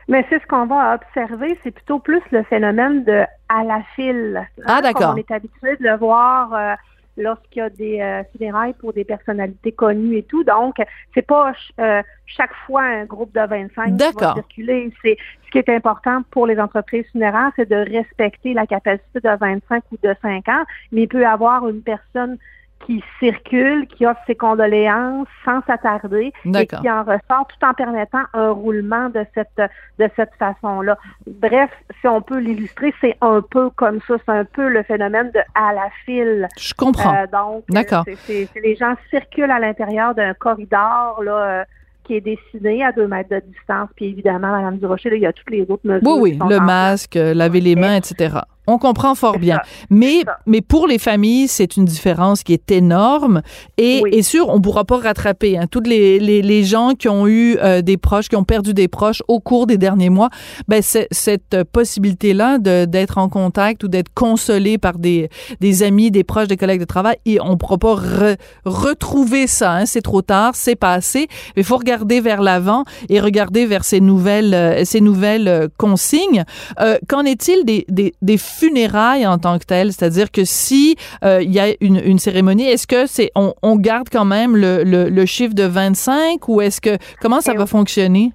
Mais 0.10 0.26
c'est 0.28 0.42
ce 0.42 0.48
qu'on 0.48 0.66
va 0.66 0.96
observer, 0.96 1.58
c'est 1.64 1.70
plutôt 1.70 2.00
plus 2.00 2.22
le 2.32 2.42
phénomène 2.44 3.04
de 3.04 3.24
à 3.48 3.64
la 3.64 3.82
file. 3.96 4.42
Ah, 4.66 4.78
Hein, 4.78 4.82
d'accord. 4.82 5.02
comme 5.02 5.14
On 5.14 5.18
est 5.18 5.32
habitué 5.32 5.78
de 5.80 5.84
le 5.84 5.98
voir 5.98 6.52
euh, 6.54 6.74
lorsqu'il 7.20 7.60
y 7.60 7.62
a 7.62 7.70
des 7.70 8.02
euh, 8.02 8.24
funérailles 8.32 8.74
pour 8.74 8.94
des 8.94 9.04
personnalités 9.04 9.72
connues 9.72 10.18
et 10.18 10.24
tout. 10.24 10.44
Donc, 10.44 10.78
c'est 11.14 11.26
pas 11.26 11.54
euh, 11.80 12.02
chaque 12.26 12.54
fois 12.66 12.84
un 12.84 13.06
groupe 13.06 13.34
de 13.34 13.46
25 13.46 13.98
qui 13.98 14.20
va 14.20 14.34
circuler. 14.34 14.92
C'est 15.02 15.18
ce 15.46 15.52
qui 15.52 15.58
est 15.58 15.70
important 15.70 16.22
pour 16.32 16.48
les 16.48 16.60
entreprises 16.60 17.06
funéraires, 17.12 17.52
c'est 17.56 17.70
de 17.70 17.76
respecter 17.76 18.54
la 18.54 18.66
capacité 18.66 19.20
de 19.20 19.38
25 19.38 19.84
ou 19.92 19.98
de 20.02 20.16
50, 20.22 20.68
mais 20.92 21.04
il 21.04 21.08
peut 21.08 21.22
y 21.22 21.26
avoir 21.26 21.68
une 21.68 21.82
personne 21.82 22.38
qui 22.86 23.04
circule, 23.20 23.88
qui 23.88 24.06
offre 24.06 24.20
ses 24.26 24.36
condoléances 24.36 25.28
sans 25.46 25.62
s'attarder 25.68 26.34
et 26.46 26.68
qui 26.68 26.90
en 26.90 27.04
ressort 27.04 27.48
tout 27.48 27.66
en 27.66 27.74
permettant 27.74 28.24
un 28.34 28.52
roulement 28.52 29.10
de 29.10 29.26
cette 29.36 29.62
de 30.00 30.10
cette 30.16 30.34
façon-là. 30.40 30.98
Bref, 31.28 31.70
si 32.02 32.08
on 32.08 32.22
peut 32.22 32.40
l'illustrer, 32.40 32.94
c'est 33.02 33.18
un 33.22 33.42
peu 33.42 33.70
comme 33.72 34.00
ça, 34.08 34.16
c'est 34.26 34.32
un 34.32 34.46
peu 34.46 34.70
le 34.70 34.84
phénomène 34.84 35.32
de 35.32 35.40
à 35.56 35.74
la 35.74 35.90
file. 36.06 36.48
Je 36.58 36.74
comprends. 36.74 37.16
Euh, 37.16 37.28
donc, 37.28 37.64
euh, 37.70 37.74
D'accord. 37.74 38.06
les 38.28 38.76
gens 38.76 38.96
circulent 39.10 39.52
à 39.52 39.60
l'intérieur 39.60 40.16
d'un 40.16 40.34
corridor 40.34 41.22
là 41.24 41.38
euh, 41.38 41.64
qui 42.10 42.16
est 42.16 42.22
dessiné 42.22 42.84
à 42.84 42.92
deux 42.92 43.08
mètres 43.08 43.30
de 43.30 43.40
distance. 43.40 43.90
Puis 43.96 44.06
évidemment, 44.06 44.52
Madame 44.52 44.78
Durocher, 44.78 45.12
là, 45.12 45.16
il 45.16 45.22
y 45.22 45.28
a 45.28 45.34
toutes 45.34 45.52
les 45.52 45.62
autres 45.62 45.84
mesures. 45.84 46.02
Oui, 46.04 46.34
oui, 46.40 46.40
le 46.50 46.60
masque, 46.60 47.16
euh, 47.16 47.36
laver 47.36 47.62
les 47.62 47.76
mains, 47.76 47.96
etc. 47.96 48.40
On 48.70 48.78
comprend 48.78 49.16
fort 49.16 49.40
bien. 49.40 49.60
Mais, 49.90 50.24
mais 50.46 50.62
pour 50.62 50.88
les 50.88 51.00
familles, 51.00 51.48
c'est 51.48 51.76
une 51.76 51.86
différence 51.86 52.44
qui 52.44 52.54
est 52.54 52.72
énorme. 52.72 53.42
Et, 53.78 54.02
et 54.12 54.22
sûr, 54.24 54.48
on 54.50 54.58
ne 54.58 54.62
pourra 54.62 54.86
pas 54.86 54.98
rattraper. 54.98 55.58
Hein. 55.58 55.66
Toutes 55.70 55.88
les, 55.88 56.20
les, 56.20 56.42
les 56.42 56.64
gens 56.64 56.94
qui 56.94 57.10
ont 57.10 57.28
eu 57.28 57.58
euh, 57.58 57.82
des 57.82 57.98
proches, 57.98 58.30
qui 58.30 58.36
ont 58.36 58.44
perdu 58.44 58.74
des 58.74 58.88
proches 58.88 59.24
au 59.28 59.40
cours 59.40 59.66
des 59.66 59.78
derniers 59.78 60.10
mois, 60.10 60.30
ben, 60.68 60.82
cette 60.82 61.64
possibilité-là 61.72 62.60
de- 62.60 62.86
d'être 62.86 63.18
en 63.18 63.28
contact 63.30 63.84
ou 63.84 63.88
d'être 63.88 64.14
consolé 64.14 64.78
par 64.78 65.00
des, 65.00 65.30
des 65.60 65.84
amis, 65.84 66.12
des 66.12 66.24
proches, 66.24 66.48
des 66.48 66.58
collègues 66.58 66.82
de 66.82 66.86
travail, 66.86 67.18
et 67.26 67.42
on 67.42 67.52
ne 67.52 67.56
pourra 67.56 67.78
pas 67.78 67.96
re- 67.96 68.38
retrouver 68.66 69.48
ça. 69.48 69.74
Hein. 69.74 69.86
C'est 69.86 70.02
trop 70.02 70.22
tard, 70.22 70.52
c'est 70.56 70.76
passé. 70.76 71.28
Il 71.58 71.64
faut 71.64 71.78
regarder 71.78 72.22
vers 72.22 72.42
l'avant 72.42 72.84
et 73.10 73.20
regarder 73.20 73.66
vers 73.66 73.84
ces 73.84 74.00
nouvelles, 74.00 74.54
euh, 74.54 74.86
ces 74.86 75.02
nouvelles 75.02 75.48
euh, 75.48 75.68
consignes. 75.78 76.44
Euh, 76.80 76.98
Qu'en 77.08 77.24
est-il 77.24 77.66
des, 77.66 77.86
des, 77.90 78.14
des 78.22 78.38
funérailles 78.60 79.26
en 79.26 79.38
tant 79.38 79.58
que 79.60 79.66
telles? 79.66 79.94
C'est-à-dire 79.94 80.32
que 80.32 80.44
si 80.44 80.96
euh, 81.24 81.42
il 81.42 81.52
y 81.52 81.60
a 81.60 81.68
une, 81.82 82.02
une 82.04 82.20
cérémonie, 82.20 82.68
est-ce 82.68 82.88
que 82.88 83.06
c'est 83.06 83.32
on, 83.36 83.54
on 83.62 83.76
garde 83.76 84.10
quand 84.12 84.26
même 84.26 84.56
le, 84.56 84.84
le, 84.84 85.10
le 85.10 85.26
chiffre 85.26 85.54
de 85.56 85.64
25 85.64 86.48
ou 86.48 86.62
est-ce 86.62 86.82
que 86.82 86.98
comment 87.22 87.42
ça 87.42 87.54
va 87.54 87.66
fonctionner? 87.66 88.34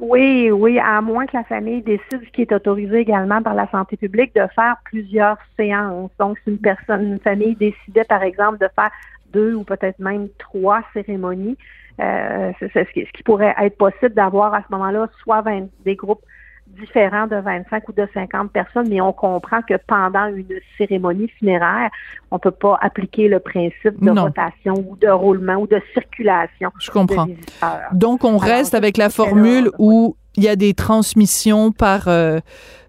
Oui, 0.00 0.50
oui, 0.50 0.78
à 0.80 1.00
moins 1.00 1.24
que 1.26 1.36
la 1.36 1.44
famille 1.44 1.80
décide, 1.80 2.20
ce 2.24 2.30
qui 2.32 2.42
est 2.42 2.52
autorisé 2.52 2.98
également 2.98 3.40
par 3.42 3.54
la 3.54 3.70
santé 3.70 3.96
publique, 3.96 4.34
de 4.34 4.42
faire 4.54 4.76
plusieurs 4.84 5.36
séances. 5.56 6.10
Donc, 6.18 6.36
si 6.42 6.50
une 6.50 6.58
personne, 6.58 7.12
une 7.12 7.20
famille 7.20 7.54
décidait, 7.54 8.04
par 8.04 8.22
exemple, 8.22 8.58
de 8.58 8.68
faire 8.74 8.90
deux 9.32 9.54
ou 9.54 9.62
peut-être 9.62 10.00
même 10.00 10.28
trois 10.38 10.82
cérémonies, 10.92 11.56
euh, 12.00 12.52
c'est 12.58 12.72
c'est 12.72 12.88
ce, 12.88 12.92
qui, 12.92 13.06
ce 13.06 13.12
qui 13.12 13.22
pourrait 13.22 13.54
être 13.60 13.76
possible 13.76 14.14
d'avoir 14.14 14.52
à 14.52 14.62
ce 14.62 14.72
moment-là 14.72 15.08
soit 15.22 15.42
20 15.42 15.68
des 15.84 15.94
groupes 15.94 16.22
différents 16.80 17.26
de 17.26 17.36
25 17.36 17.88
ou 17.88 17.92
de 17.92 18.06
50 18.14 18.50
personnes, 18.52 18.88
mais 18.88 19.00
on 19.00 19.12
comprend 19.12 19.60
que 19.62 19.74
pendant 19.86 20.26
une 20.26 20.46
cérémonie 20.78 21.28
funéraire, 21.38 21.90
on 22.30 22.38
peut 22.38 22.50
pas 22.50 22.78
appliquer 22.80 23.28
le 23.28 23.40
principe 23.40 24.00
de 24.00 24.10
Non. 24.10 24.24
rotation 24.24 24.74
ou 24.74 24.96
de 24.96 25.08
roulement 25.08 25.56
ou 25.56 25.66
de 25.66 25.80
circulation. 25.92 26.70
Je 26.80 26.90
comprends. 26.90 27.26
Donc, 27.92 28.24
on 28.24 28.36
reste 28.38 28.74
avec 28.74 28.96
la 28.96 29.10
formule 29.10 29.70
où 29.78 30.16
il 30.36 30.44
y 30.44 30.48
a 30.48 30.56
des 30.56 30.74
transmissions 30.74 31.72
par... 31.72 32.08
euh, 32.08 32.40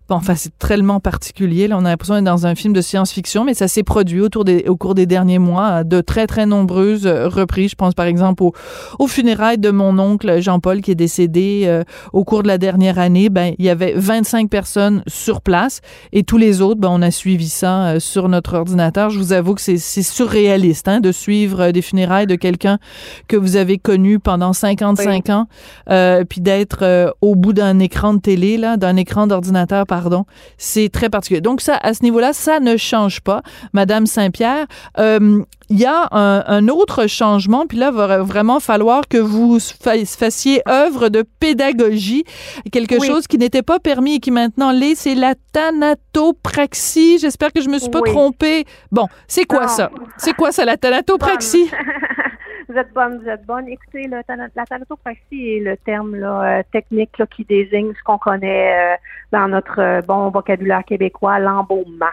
bon, 0.09 0.15
enfin, 0.15 0.35
c'est 0.35 0.57
tellement 0.57 0.99
particulier. 0.99 1.67
Là, 1.67 1.77
on 1.77 1.85
a 1.85 1.89
l'impression 1.89 2.15
d'être 2.15 2.25
dans 2.25 2.45
un 2.45 2.55
film 2.55 2.73
de 2.73 2.81
science-fiction, 2.81 3.43
mais 3.43 3.53
ça 3.53 3.67
s'est 3.67 3.83
produit 3.83 4.21
autour 4.21 4.45
des, 4.45 4.65
au 4.67 4.75
cours 4.75 4.95
des 4.95 5.05
derniers 5.05 5.39
mois 5.39 5.67
à 5.67 5.83
de 5.83 6.01
très, 6.01 6.27
très 6.27 6.45
nombreuses 6.45 7.05
euh, 7.05 7.27
reprises. 7.27 7.71
Je 7.71 7.75
pense, 7.75 7.93
par 7.93 8.05
exemple, 8.05 8.43
au, 8.43 8.53
aux 8.99 9.07
funérailles 9.07 9.57
de 9.57 9.71
mon 9.71 9.97
oncle 9.99 10.41
Jean-Paul 10.41 10.81
qui 10.81 10.91
est 10.91 10.95
décédé 10.95 11.63
euh, 11.65 11.83
au 12.13 12.23
cours 12.23 12.43
de 12.43 12.47
la 12.47 12.57
dernière 12.57 12.99
année. 12.99 13.29
Ben, 13.29 13.53
il 13.57 13.65
y 13.65 13.69
avait 13.69 13.93
25 13.95 14.49
personnes 14.49 15.03
sur 15.07 15.41
place 15.41 15.81
et 16.11 16.23
tous 16.23 16.37
les 16.37 16.61
autres, 16.61 16.79
ben, 16.79 16.89
on 16.91 17.01
a 17.01 17.11
suivi 17.11 17.49
ça 17.49 17.87
euh, 17.87 17.99
sur 17.99 18.29
notre 18.29 18.55
ordinateur. 18.55 19.09
Je 19.09 19.19
vous 19.19 19.33
avoue 19.33 19.55
que 19.55 19.61
c'est 19.61 19.77
c'est 19.77 20.03
surréaliste 20.03 20.87
hein, 20.87 20.99
de 20.99 21.11
suivre 21.11 21.61
euh, 21.61 21.71
des 21.71 21.81
funérailles 21.81 22.27
de 22.27 22.35
quelqu'un 22.35 22.79
que 23.27 23.37
vous 23.37 23.55
avez 23.55 23.77
connu 23.77 24.19
pendant 24.19 24.53
55 24.53 25.29
ans, 25.29 25.47
euh, 25.89 26.23
puis 26.25 26.41
d'être 26.41 26.79
euh, 26.81 27.11
au 27.21 27.35
bout 27.35 27.53
d'un 27.53 27.79
écran 27.79 28.13
de 28.13 28.19
télé, 28.19 28.57
là, 28.57 28.77
d'un 28.77 28.95
écran 28.95 29.27
d'ordinateur 29.27 29.85
pardon. 30.01 30.25
C'est 30.57 30.89
très 30.89 31.09
particulier. 31.09 31.41
Donc 31.41 31.61
ça, 31.61 31.77
à 31.81 31.93
ce 31.93 32.03
niveau-là, 32.03 32.33
ça 32.33 32.59
ne 32.59 32.75
change 32.75 33.21
pas, 33.21 33.41
Madame 33.71 34.05
Saint-Pierre. 34.05 34.65
Euh, 34.99 35.41
il 35.69 35.79
y 35.79 35.85
a 35.85 36.09
un, 36.11 36.67
autre 36.67 37.07
changement, 37.07 37.65
puis 37.65 37.77
là, 37.77 37.89
il 37.91 37.97
va 37.97 38.21
vraiment 38.21 38.59
falloir 38.59 39.07
que 39.07 39.17
vous 39.17 39.57
fassiez 39.59 40.61
œuvre 40.67 41.09
de 41.09 41.23
pédagogie, 41.39 42.23
quelque 42.71 43.03
chose 43.03 43.25
qui 43.25 43.37
n'était 43.37 43.63
pas 43.63 43.79
permis 43.79 44.15
et 44.15 44.19
qui 44.19 44.31
maintenant 44.31 44.71
l'est, 44.71 44.95
c'est 44.95 45.15
la 45.15 45.33
thanatopraxie. 45.53 47.17
J'espère 47.19 47.51
que 47.51 47.61
je 47.61 47.69
me 47.69 47.79
suis 47.79 47.89
pas 47.89 48.01
trompée. 48.01 48.65
Bon, 48.91 49.07
c'est 49.27 49.45
quoi 49.45 49.67
ça? 49.67 49.89
C'est 50.17 50.33
quoi 50.33 50.51
ça, 50.51 50.65
la 50.65 50.77
thanatopraxie? 50.77 51.69
vous 52.68 52.76
êtes 52.76 52.93
bonne, 52.93 53.20
vous 53.22 53.30
êtes 53.30 53.45
bonne. 53.45 53.68
Écoutez, 53.68 54.07
la 54.07 54.24
thanatopraxie 54.24 55.57
est 55.57 55.59
le 55.59 55.78
terme 55.78 56.16
là, 56.16 56.59
euh, 56.59 56.63
technique 56.72 57.18
là, 57.18 57.26
qui 57.28 57.45
désigne 57.45 57.93
ce 57.93 58.03
qu'on 58.03 58.18
connaît 58.18 58.93
euh, 58.93 58.97
dans 59.32 59.47
notre 59.47 59.80
euh, 59.80 60.01
bon 60.01 60.30
vocabulaire 60.30 60.84
québécois, 60.84 61.39
l'embaumement. 61.39 62.05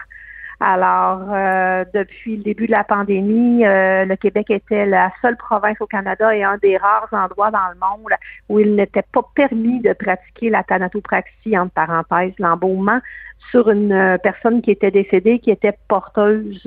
Alors, 0.59 1.27
euh, 1.31 1.83
depuis 1.93 2.37
le 2.37 2.43
début 2.43 2.67
de 2.67 2.71
la 2.71 2.83
pandémie, 2.83 3.65
euh, 3.65 4.05
le 4.05 4.15
Québec 4.15 4.49
était 4.49 4.85
la 4.85 5.11
seule 5.21 5.35
province 5.37 5.77
au 5.81 5.87
Canada 5.87 6.35
et 6.35 6.43
un 6.43 6.57
des 6.57 6.77
rares 6.77 7.09
endroits 7.11 7.51
dans 7.51 7.69
le 7.69 7.79
monde 7.79 8.11
où 8.49 8.59
il 8.59 8.75
n'était 8.75 9.03
pas 9.11 9.21
permis 9.35 9.81
de 9.81 9.93
pratiquer 9.93 10.49
la 10.49 10.63
thanatopraxie, 10.63 11.57
entre 11.57 11.73
parenthèses, 11.73 12.33
l'embaumement, 12.39 12.99
sur 13.51 13.69
une 13.69 13.91
euh, 13.91 14.17
personne 14.17 14.61
qui 14.61 14.71
était 14.71 14.91
décédée, 14.91 15.39
qui 15.39 15.51
était 15.51 15.77
porteuse 15.87 16.63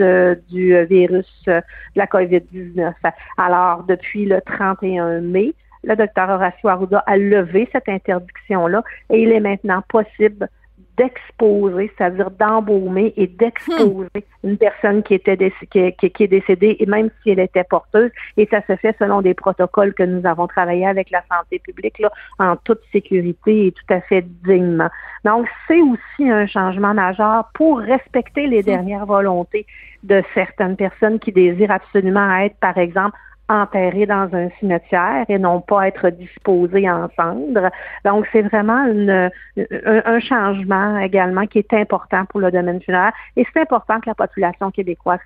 du 0.51 0.84
virus 0.87 1.43
de 1.47 1.62
la 1.95 2.07
COVID-19. 2.07 2.93
Alors, 3.39 3.84
depuis 3.84 4.26
le 4.26 4.41
31 4.43 5.20
mai, 5.20 5.55
le 5.84 5.95
docteur 5.95 6.28
Horacio 6.28 6.68
Arruda 6.68 7.03
a 7.07 7.16
levé 7.16 7.68
cette 7.72 7.89
interdiction-là 7.89 8.82
et 9.11 9.22
il 9.22 9.30
est 9.30 9.41
maintenant 9.41 9.82
possible 9.89 10.49
d'exposer, 10.96 11.90
c'est-à-dire 11.96 12.30
d'embaumer 12.30 13.12
et 13.16 13.26
d'exposer 13.26 14.08
hmm. 14.14 14.48
une 14.48 14.56
personne 14.56 15.02
qui 15.02 15.14
était 15.14 15.36
qui, 15.70 15.92
qui, 15.92 16.22
est 16.22 16.28
décédée, 16.28 16.76
et 16.80 16.86
même 16.86 17.10
si 17.22 17.30
elle 17.30 17.40
était 17.40 17.64
porteuse, 17.64 18.10
et 18.36 18.46
ça 18.50 18.62
se 18.66 18.76
fait 18.76 18.96
selon 18.98 19.20
des 19.20 19.34
protocoles 19.34 19.92
que 19.94 20.02
nous 20.02 20.26
avons 20.26 20.46
travaillé 20.46 20.86
avec 20.86 21.10
la 21.10 21.22
santé 21.30 21.58
publique 21.58 21.98
là, 21.98 22.10
en 22.38 22.56
toute 22.56 22.80
sécurité 22.92 23.66
et 23.66 23.72
tout 23.72 23.94
à 23.94 24.00
fait 24.00 24.24
dignement. 24.44 24.88
Donc, 25.24 25.46
c'est 25.68 25.80
aussi 25.80 26.30
un 26.30 26.46
changement 26.46 26.94
majeur 26.94 27.50
pour 27.54 27.78
respecter 27.78 28.46
les 28.46 28.62
hmm. 28.62 28.66
dernières 28.66 29.06
volontés 29.06 29.66
de 30.02 30.22
certaines 30.34 30.76
personnes 30.76 31.18
qui 31.18 31.32
désirent 31.32 31.72
absolument 31.72 32.36
être, 32.36 32.56
par 32.56 32.78
exemple, 32.78 33.16
enterrés 33.49 34.07
dans 34.07 34.28
un 34.32 34.49
cimetière 34.59 35.24
et 35.28 35.38
non 35.38 35.61
pas 35.61 35.88
être 35.88 36.11
disposés 36.11 36.88
en 36.90 37.09
cendres. 37.16 37.70
Donc, 38.05 38.26
c'est 38.32 38.42
vraiment 38.42 38.84
une, 38.86 39.30
un, 39.57 40.20
changement 40.20 40.99
également 40.99 41.47
qui 41.47 41.59
est 41.59 41.72
important 41.72 42.24
pour 42.26 42.40
le 42.40 42.51
domaine 42.51 42.80
funéraire 42.82 43.12
et 43.36 43.47
c'est 43.53 43.61
important 43.61 44.01
que 44.01 44.09
la 44.09 44.14
population 44.14 44.70
québécoise, 44.70 45.20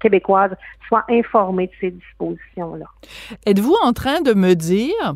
québécoise 0.00 0.54
soit 0.88 1.04
informée 1.08 1.68
de 1.68 1.72
ces 1.80 1.90
dispositions-là. 1.90 2.86
Êtes-vous 3.46 3.76
en 3.82 3.92
train 3.92 4.20
de 4.20 4.34
me 4.34 4.54
dire 4.54 5.14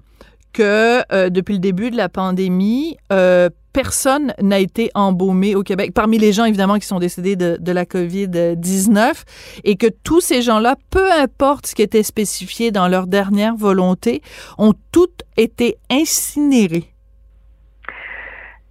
que 0.53 1.03
euh, 1.12 1.30
depuis 1.30 1.55
le 1.55 1.61
début 1.61 1.90
de 1.90 1.96
la 1.96 2.09
pandémie, 2.09 2.96
euh, 3.12 3.51
personne 3.78 4.34
n'a 4.42 4.58
été 4.58 4.90
embaumé 4.96 5.54
au 5.54 5.62
Québec, 5.62 5.92
parmi 5.94 6.18
les 6.18 6.32
gens 6.32 6.44
évidemment 6.44 6.78
qui 6.78 6.86
sont 6.88 6.98
décédés 6.98 7.36
de, 7.36 7.72
la 7.72 7.84
COVID-19, 7.84 9.22
et 9.62 9.76
que 9.76 9.86
tous 10.02 10.20
ces 10.20 10.42
gens-là, 10.42 10.74
peu 10.90 11.12
importe 11.12 11.68
ce 11.68 11.76
qui 11.76 11.82
était 11.82 12.02
spécifié 12.02 12.72
dans 12.72 12.88
leur 12.88 13.06
dernière 13.06 13.54
volonté, 13.54 14.20
ont 14.58 14.72
toutes 14.90 15.22
été 15.36 15.76
incinérés. 15.92 16.92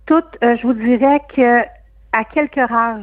Toutes, 0.07 0.25
euh, 0.43 0.57
je 0.57 0.67
vous 0.67 0.73
dirais 0.73 1.21
que 1.33 1.61
à 2.11 2.25
quelques 2.25 2.69
rares 2.69 2.99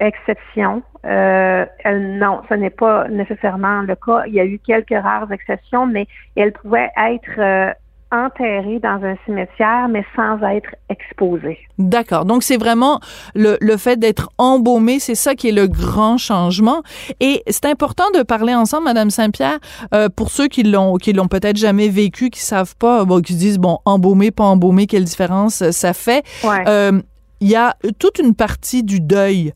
exceptions, 0.00 0.82
euh, 1.04 1.66
non, 1.84 2.40
ce 2.48 2.54
n'est 2.54 2.70
pas 2.70 3.08
nécessairement 3.08 3.82
le 3.82 3.94
cas. 3.94 4.22
Il 4.26 4.32
y 4.32 4.40
a 4.40 4.44
eu 4.46 4.58
quelques 4.58 5.02
rares 5.02 5.30
exceptions, 5.30 5.84
mais 5.86 6.06
elles 6.34 6.52
pouvaient 6.52 6.90
être 6.96 7.38
euh, 7.38 7.74
enterré 8.12 8.78
dans 8.78 9.00
un 9.02 9.16
cimetière, 9.24 9.88
mais 9.88 10.04
sans 10.14 10.40
être 10.46 10.70
exposé. 10.88 11.58
D'accord. 11.78 12.24
Donc, 12.24 12.42
c'est 12.42 12.56
vraiment 12.56 13.00
le, 13.34 13.56
le 13.60 13.76
fait 13.76 13.98
d'être 13.98 14.30
embaumé, 14.38 14.98
c'est 15.00 15.14
ça 15.14 15.34
qui 15.34 15.48
est 15.48 15.52
le 15.52 15.66
grand 15.66 16.16
changement. 16.16 16.82
Et 17.20 17.42
c'est 17.48 17.66
important 17.66 18.04
de 18.14 18.22
parler 18.22 18.54
ensemble, 18.54 18.84
Madame 18.84 19.10
Saint-Pierre, 19.10 19.58
euh, 19.92 20.08
pour 20.08 20.30
ceux 20.30 20.46
qui 20.48 20.62
l'ont 20.62 20.96
qui 20.96 21.12
l'ont 21.12 21.28
peut-être 21.28 21.56
jamais 21.56 21.88
vécu, 21.88 22.30
qui 22.30 22.40
savent 22.40 22.76
pas, 22.76 23.04
bon, 23.04 23.20
qui 23.20 23.32
se 23.32 23.38
disent, 23.38 23.58
bon, 23.58 23.78
embaumé, 23.84 24.30
pas 24.30 24.44
embaumé, 24.44 24.86
quelle 24.86 25.04
différence 25.04 25.70
ça 25.70 25.92
fait. 25.92 26.24
Euh, 26.44 27.00
il 27.40 27.48
y 27.48 27.56
a 27.56 27.76
toute 27.98 28.18
une 28.18 28.34
partie 28.34 28.82
du 28.82 29.00
deuil 29.00 29.52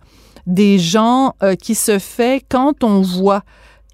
des 0.46 0.78
gens 0.78 1.34
euh, 1.42 1.54
qui 1.54 1.74
se 1.74 1.98
fait 1.98 2.44
quand 2.48 2.82
on 2.82 3.00
voit 3.00 3.42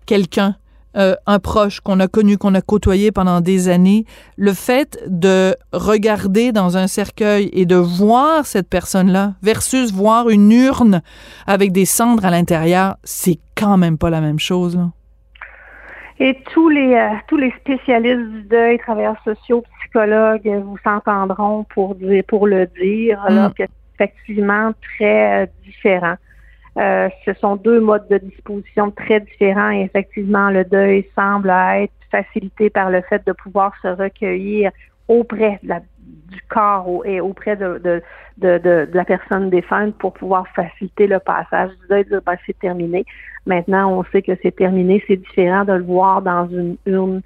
quelqu'un 0.06 0.56
euh, 0.96 1.14
un 1.26 1.38
proche 1.38 1.80
qu'on 1.80 2.00
a 2.00 2.08
connu, 2.08 2.38
qu'on 2.38 2.54
a 2.54 2.60
côtoyé 2.60 3.12
pendant 3.12 3.40
des 3.40 3.68
années, 3.68 4.04
le 4.36 4.52
fait 4.52 4.98
de 5.06 5.54
regarder 5.72 6.52
dans 6.52 6.76
un 6.76 6.86
cercueil 6.86 7.50
et 7.52 7.66
de 7.66 7.76
voir 7.76 8.46
cette 8.46 8.68
personne-là 8.68 9.34
versus 9.42 9.92
voir 9.92 10.30
une 10.30 10.50
urne 10.50 11.02
avec 11.46 11.72
des 11.72 11.84
cendres 11.84 12.24
à 12.24 12.30
l'intérieur, 12.30 12.96
c'est 13.04 13.38
quand 13.56 13.76
même 13.76 13.98
pas 13.98 14.10
la 14.10 14.20
même 14.20 14.38
chose. 14.38 14.78
Et 16.18 16.38
tous 16.52 16.70
les 16.70 16.94
euh, 16.94 17.10
tous 17.28 17.36
les 17.36 17.52
spécialistes 17.60 18.30
du 18.30 18.42
deuil, 18.44 18.78
travailleurs 18.78 19.22
sociaux, 19.22 19.62
psychologues, 19.80 20.48
vous 20.64 20.78
s'entendront 20.82 21.64
pour 21.74 21.94
dire 21.94 22.24
pour 22.26 22.46
le 22.46 22.66
dire, 22.80 23.20
alors 23.26 23.50
mm. 23.50 23.54
que 23.54 23.64
c'est 23.64 24.04
effectivement 24.04 24.72
très 24.96 25.42
euh, 25.42 25.46
différent. 25.64 26.16
Euh, 26.78 27.08
ce 27.24 27.32
sont 27.34 27.56
deux 27.56 27.80
modes 27.80 28.06
de 28.08 28.18
disposition 28.18 28.90
très 28.90 29.20
différents 29.20 29.70
et 29.70 29.82
effectivement, 29.82 30.50
le 30.50 30.64
deuil 30.64 31.06
semble 31.14 31.50
être 31.50 31.92
facilité 32.10 32.68
par 32.68 32.90
le 32.90 33.00
fait 33.02 33.26
de 33.26 33.32
pouvoir 33.32 33.72
se 33.80 33.88
recueillir 33.88 34.70
auprès 35.08 35.58
du 35.62 36.40
corps 36.48 37.02
et 37.04 37.20
auprès 37.20 37.56
de, 37.56 37.80
de, 37.82 38.02
de, 38.58 38.88
la 38.92 39.04
personne 39.04 39.48
défunte 39.50 39.96
pour 39.96 40.12
pouvoir 40.12 40.46
faciliter 40.48 41.06
le 41.06 41.18
passage 41.18 41.70
du 41.80 41.88
deuil, 41.88 42.04
dire 42.04 42.20
ben, 42.24 42.36
c'est 42.44 42.58
terminé. 42.58 43.04
Maintenant, 43.46 43.92
on 43.98 44.04
sait 44.12 44.22
que 44.22 44.32
c'est 44.42 44.54
terminé. 44.54 45.02
C'est 45.06 45.16
différent 45.16 45.64
de 45.64 45.72
le 45.72 45.84
voir 45.84 46.20
dans 46.20 46.48
une 46.48 46.76
urne 46.84 47.22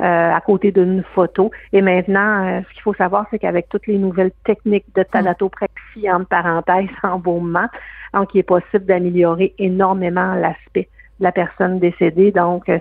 à 0.00 0.40
côté 0.40 0.72
d'une 0.72 1.02
photo. 1.14 1.50
Et 1.72 1.82
maintenant, 1.82 2.44
euh, 2.44 2.60
ce 2.68 2.74
qu'il 2.74 2.82
faut 2.82 2.94
savoir, 2.94 3.26
c'est 3.30 3.38
qu'avec 3.38 3.68
toutes 3.68 3.86
les 3.86 3.98
nouvelles 3.98 4.32
techniques 4.44 4.86
de 4.94 5.02
thanatopraxie, 5.02 6.10
entre 6.10 6.26
parenthèses, 6.26 6.88
embaumement, 7.02 7.68
donc 8.12 8.34
il 8.34 8.38
est 8.38 8.42
possible 8.42 8.84
d'améliorer 8.84 9.54
énormément 9.58 10.34
l'aspect 10.34 10.88
de 11.20 11.24
la 11.24 11.32
personne 11.32 11.78
décédée. 11.78 12.32
Donc, 12.32 12.68
euh, 12.68 12.78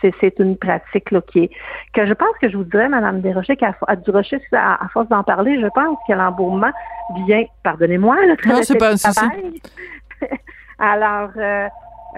c'est 0.00 0.38
une 0.38 0.56
pratique 0.56 1.10
là, 1.10 1.20
qui 1.20 1.44
est 1.44 1.50
que 1.92 2.06
je 2.06 2.12
pense 2.12 2.36
que 2.40 2.48
je 2.48 2.56
vous 2.56 2.64
dirais, 2.64 2.88
Madame 2.88 3.20
Desrochers, 3.20 3.56
qu'à 3.56 3.74
Durocher, 4.04 4.40
à, 4.52 4.84
à 4.84 4.88
force 4.88 5.08
d'en 5.08 5.22
parler, 5.22 5.60
je 5.60 5.68
pense 5.68 5.98
que 6.08 6.12
l'embaumement 6.12 6.72
vient, 7.26 7.44
pardonnez-moi, 7.62 8.16
le 8.26 8.36
travail. 8.36 8.58
Non, 8.58 8.62
c'est 8.64 8.78
pas 8.78 8.94
Alors, 10.78 11.30
euh, 11.36 11.68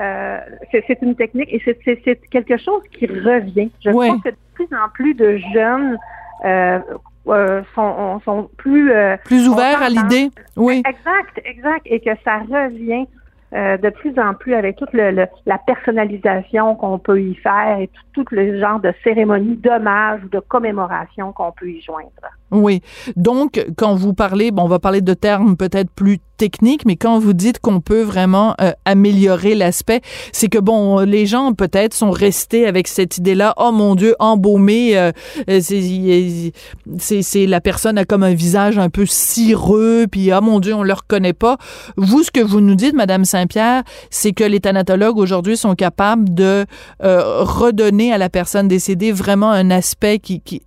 euh, 0.01 0.39
c'est 0.71 0.99
une 1.03 1.17
technique 1.17 1.49
et 1.53 1.63
c'est 1.65 2.21
quelque 2.31 2.57
chose 2.57 2.83
qui 2.93 3.07
revient. 3.07 3.71
Je 3.85 3.91
pense 3.91 4.23
que 4.23 4.31
de 4.31 4.37
plus 4.55 4.69
en 4.73 4.89
plus 4.93 5.15
de 5.15 5.39
jeunes 5.53 5.99
euh, 6.45 6.79
euh, 7.27 7.63
sont, 7.75 8.21
sont, 8.25 8.51
plus... 8.57 8.93
plus 9.25 9.49
ouverts 9.49 9.83
à 9.83 9.89
l'idée, 9.89 10.31
oui. 10.57 10.83
Exact, 10.87 11.41
exact. 11.45 11.83
Et 11.87 12.01
que 12.01 12.11
ça 12.25 12.39
revient 12.39 13.07
de 13.53 13.91
plus 13.91 14.19
en 14.19 14.35
plus 14.35 14.55
avec 14.55 14.77
toute 14.77 14.93
le, 14.93 15.27
la 15.47 15.59
personnalisation 15.59 16.77
qu'on 16.77 16.99
peut 16.99 17.21
y 17.21 17.35
faire 17.37 17.81
et 17.81 17.89
tout, 17.89 18.23
tout 18.23 18.35
le 18.35 18.61
genre 18.61 18.79
de 18.79 18.93
cérémonie 19.03 19.57
d'hommage 19.57 20.23
ou 20.25 20.29
de 20.29 20.41
commémoration 20.41 21.33
qu'on 21.33 21.53
peut 21.53 21.71
y 21.71 21.81
joindre. 21.81 22.11
Oui. 22.51 22.81
Donc, 23.17 23.65
quand 23.77 23.95
vous 23.95 24.15
parlez, 24.15 24.51
bon, 24.51 24.63
on 24.63 24.69
va 24.69 24.79
parler 24.79 25.01
de 25.01 25.15
termes 25.15 25.57
peut-être 25.57 25.91
plus 25.91 26.19
techniques, 26.39 26.87
mais 26.87 26.97
quand 26.97 27.19
vous 27.19 27.35
dites 27.35 27.59
qu'on 27.59 27.81
peut 27.81 28.03
vraiment 28.03 28.55
euh, 28.61 28.73
améliorer 28.87 29.55
l'aspect, 29.55 30.01
c'est 30.33 30.49
que 30.49 30.59
bon, 30.59 31.01
les 31.01 31.27
gens 31.27 31.53
peut-être 31.53 31.93
sont 31.93 32.11
restés 32.11 32.67
avec 32.67 32.89
cette 32.89 33.19
idée-là. 33.19 33.55
Oh 33.59 33.73
mon 33.73 33.95
Dieu, 33.95 34.15
embaumé, 34.21 34.97
euh, 34.97 35.11
euh, 35.51 35.61
c'est, 35.61 37.47
la 37.47 37.61
personne 37.61 37.99
a 37.99 38.05
comme 38.05 38.23
un 38.23 38.35
visage 38.35 38.79
un 38.79 38.89
peu 38.89 39.05
cireux, 39.05 40.07
puis 40.11 40.33
oh 40.33 40.41
mon 40.41 40.61
Dieu, 40.61 40.75
on 40.75 40.85
le 40.85 40.93
reconnaît 40.93 41.33
pas. 41.33 41.59
Vous, 41.97 42.23
ce 42.23 42.31
que 42.31 42.41
vous 42.41 42.61
nous 42.61 42.77
dites, 42.77 42.95
Madame 42.95 43.25
Saint-Pierre, 43.25 43.83
c'est 44.11 44.33
que 44.33 44.45
les 44.45 44.61
thanatologues 44.61 45.19
aujourd'hui 45.19 45.57
sont 45.57 45.75
capables 45.75 46.33
de 46.33 46.65
redonner 47.01 48.13
à 48.13 48.19
la 48.19 48.29
personne 48.29 48.69
décédée 48.69 49.11
vraiment 49.11 49.51
un 49.51 49.71
aspect 49.71 50.21
qui, 50.21 50.41
qui, 50.41 50.63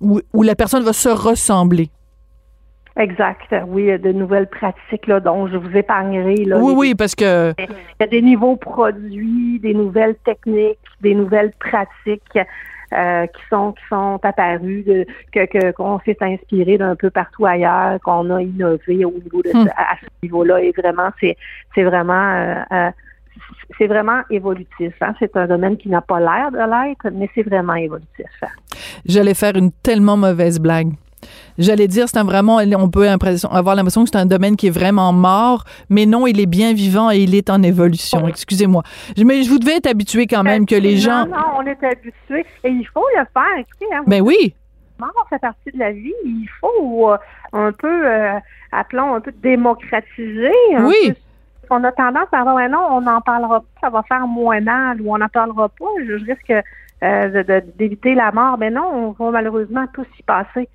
où, 0.00 0.20
où 0.32 0.42
la 0.42 0.56
personne 0.56 0.82
va 0.82 0.92
se 0.92 1.08
ressembler. 1.22 1.90
Exact. 2.96 3.54
Oui, 3.68 3.84
il 3.84 3.88
y 3.88 3.92
a 3.92 3.98
de 3.98 4.12
nouvelles 4.12 4.48
pratiques 4.48 5.06
là, 5.06 5.18
dont 5.18 5.46
je 5.46 5.56
vous 5.56 5.74
épargnerai. 5.76 6.44
Là, 6.44 6.58
oui, 6.58 6.74
oui, 6.76 6.94
parce 6.94 7.14
que... 7.14 7.54
Il 7.58 7.66
y 8.00 8.02
a 8.04 8.06
des 8.06 8.20
nouveaux 8.20 8.56
produits, 8.56 9.58
des 9.60 9.72
nouvelles 9.72 10.16
techniques, 10.24 10.78
des 11.00 11.14
nouvelles 11.14 11.52
pratiques. 11.58 12.38
euh, 12.92 13.26
qui 13.26 13.42
sont 13.50 13.72
qui 13.72 13.82
sont 13.88 14.20
apparus, 14.22 14.84
de, 14.84 15.06
que 15.32 15.70
qu'on 15.72 15.98
s'est 16.00 16.16
inspiré 16.20 16.78
d'un 16.78 16.94
peu 16.94 17.10
partout 17.10 17.46
ailleurs, 17.46 17.98
qu'on 18.04 18.28
a 18.30 18.42
innové 18.42 19.04
au 19.04 19.12
niveau 19.12 19.42
de 19.42 19.50
Hmm. 19.52 19.68
à 19.76 19.96
ce 20.00 20.06
niveau-là. 20.22 20.60
Et 20.60 20.72
vraiment, 20.76 21.10
c'est 21.20 21.36
c'est 21.74 21.84
vraiment 21.84 22.34
euh, 22.34 22.62
euh, 22.72 22.90
c'est 23.78 23.86
vraiment 23.86 24.20
évolutif. 24.30 24.92
Hein? 25.00 25.14
C'est 25.18 25.36
un 25.36 25.46
domaine 25.46 25.76
qui 25.76 25.88
n'a 25.88 26.00
pas 26.00 26.20
l'air 26.20 26.50
de 26.52 26.58
l'être, 26.58 27.08
mais 27.12 27.30
c'est 27.34 27.42
vraiment 27.42 27.74
évolutif. 27.74 28.26
J'allais 29.06 29.34
faire 29.34 29.56
une 29.56 29.72
tellement 29.82 30.16
mauvaise 30.16 30.60
blague. 30.60 30.92
J'allais 31.58 31.88
dire, 31.88 32.08
c'est 32.08 32.18
un 32.18 32.24
vraiment, 32.24 32.56
on 32.78 32.88
peut 32.88 33.08
avoir 33.08 33.74
l'impression 33.74 34.04
que 34.04 34.10
c'est 34.10 34.18
un 34.18 34.26
domaine 34.26 34.56
qui 34.56 34.68
est 34.68 34.70
vraiment 34.70 35.12
mort, 35.12 35.64
mais 35.90 36.06
non, 36.06 36.26
il 36.26 36.40
est 36.40 36.46
bien 36.46 36.72
vivant 36.72 37.10
et 37.10 37.18
il 37.18 37.34
est 37.34 37.50
en 37.50 37.62
évolution. 37.62 38.26
Excusez-moi. 38.26 38.82
Mais 39.22 39.42
je 39.42 39.50
vous 39.50 39.58
devais 39.58 39.76
être 39.76 39.86
habitué 39.86 40.26
quand 40.26 40.42
même 40.42 40.66
que 40.66 40.74
les 40.74 40.96
gens. 40.96 41.26
Non, 41.26 41.36
non, 41.36 41.44
on 41.58 41.66
est 41.66 41.82
habitué 41.84 42.44
et 42.64 42.70
il 42.70 42.86
faut 42.92 43.04
le 43.16 43.24
faire. 43.32 43.58
Écoutez, 43.58 43.94
hein, 43.94 44.02
Ben 44.06 44.22
oui. 44.22 44.54
mort 44.98 45.12
fait 45.28 45.38
partie 45.38 45.70
de 45.72 45.78
la 45.78 45.92
vie. 45.92 46.12
Il 46.24 46.48
faut 46.60 47.10
euh, 47.12 47.16
un 47.52 47.72
peu, 47.72 48.06
euh, 48.06 48.38
appelons 48.72 49.14
un 49.14 49.20
peu 49.20 49.32
démocratiser. 49.42 50.52
un 50.76 50.86
Oui. 50.86 50.94
peu. 51.08 51.14
On 51.70 51.84
a 51.84 51.92
tendance 51.92 52.28
à 52.32 52.42
dire, 52.42 52.54
ouais, 52.54 52.68
non, 52.68 52.86
on 52.90 53.00
n'en 53.00 53.20
parlera 53.20 53.60
pas, 53.60 53.66
ça 53.82 53.90
va 53.90 54.02
faire 54.02 54.26
moins 54.26 54.60
mal 54.60 55.00
ou 55.00 55.14
on 55.14 55.18
n'en 55.18 55.28
parlera 55.28 55.68
pas. 55.68 55.86
Je, 56.06 56.14
risque 56.14 56.52
euh, 57.02 57.60
d'éviter 57.78 58.14
la 58.14 58.30
mort. 58.32 58.58
Mais 58.58 58.70
non, 58.70 59.14
on 59.18 59.24
va 59.24 59.30
malheureusement 59.30 59.86
tous 59.94 60.06
y 60.18 60.22
passer. 60.22 60.68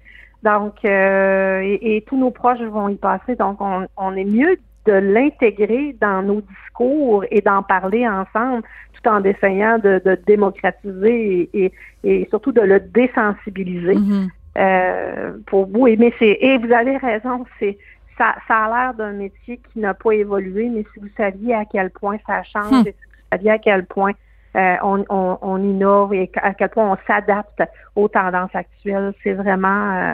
Donc, 0.43 0.73
euh, 0.85 1.59
et, 1.61 1.97
et 1.97 2.01
tous 2.01 2.17
nos 2.17 2.31
proches 2.31 2.61
vont 2.61 2.89
y 2.89 2.95
passer. 2.95 3.35
Donc, 3.35 3.59
on, 3.59 3.87
on 3.97 4.15
est 4.15 4.23
mieux 4.25 4.57
de 4.85 4.93
l'intégrer 4.93 5.95
dans 5.99 6.21
nos 6.21 6.41
discours 6.41 7.25
et 7.31 7.41
d'en 7.41 7.61
parler 7.63 8.07
ensemble, 8.07 8.63
tout 8.93 9.09
en 9.09 9.23
essayant 9.23 9.77
de, 9.79 10.01
de 10.05 10.15
démocratiser 10.25 11.49
et, 11.53 11.65
et- 11.65 11.71
et 12.03 12.27
surtout 12.29 12.51
de 12.53 12.61
le 12.61 12.79
désensibiliser 12.79 13.95
Mhm. 13.95 14.29
euh, 14.57 15.33
pour 15.47 15.65
vous. 15.67 15.87
Et, 15.87 15.97
mais 15.97 16.13
c'est, 16.19 16.37
et 16.39 16.57
vous 16.57 16.71
avez 16.71 16.97
raison, 16.97 17.45
c'est 17.59 17.77
ça, 18.17 18.35
ça 18.47 18.65
a 18.65 18.67
l'air 18.69 18.93
d'un 18.93 19.11
métier 19.13 19.59
qui 19.71 19.79
n'a 19.79 19.93
pas 19.93 20.11
évolué, 20.11 20.69
mais 20.69 20.85
si 20.93 20.99
vous 20.99 21.09
saviez 21.17 21.53
à 21.53 21.65
quel 21.65 21.89
point 21.89 22.17
ça 22.25 22.41
change, 22.43 22.71
Hmm. 22.83 22.87
et 22.87 22.91
si 22.91 23.05
vous 23.05 23.27
saviez 23.31 23.51
à 23.51 23.57
quel 23.57 23.85
point 23.85 24.11
euh, 24.57 24.75
on, 24.83 25.05
on, 25.09 25.37
on 25.41 25.57
innove 25.63 26.13
et 26.13 26.31
à 26.41 26.53
quel 26.53 26.69
point 26.69 26.91
on 26.91 26.97
s'adapte 27.05 27.61
aux 27.95 28.07
tendances 28.07 28.53
actuelles, 28.55 29.13
c'est 29.23 29.33
vraiment 29.33 29.95
euh, 29.95 30.13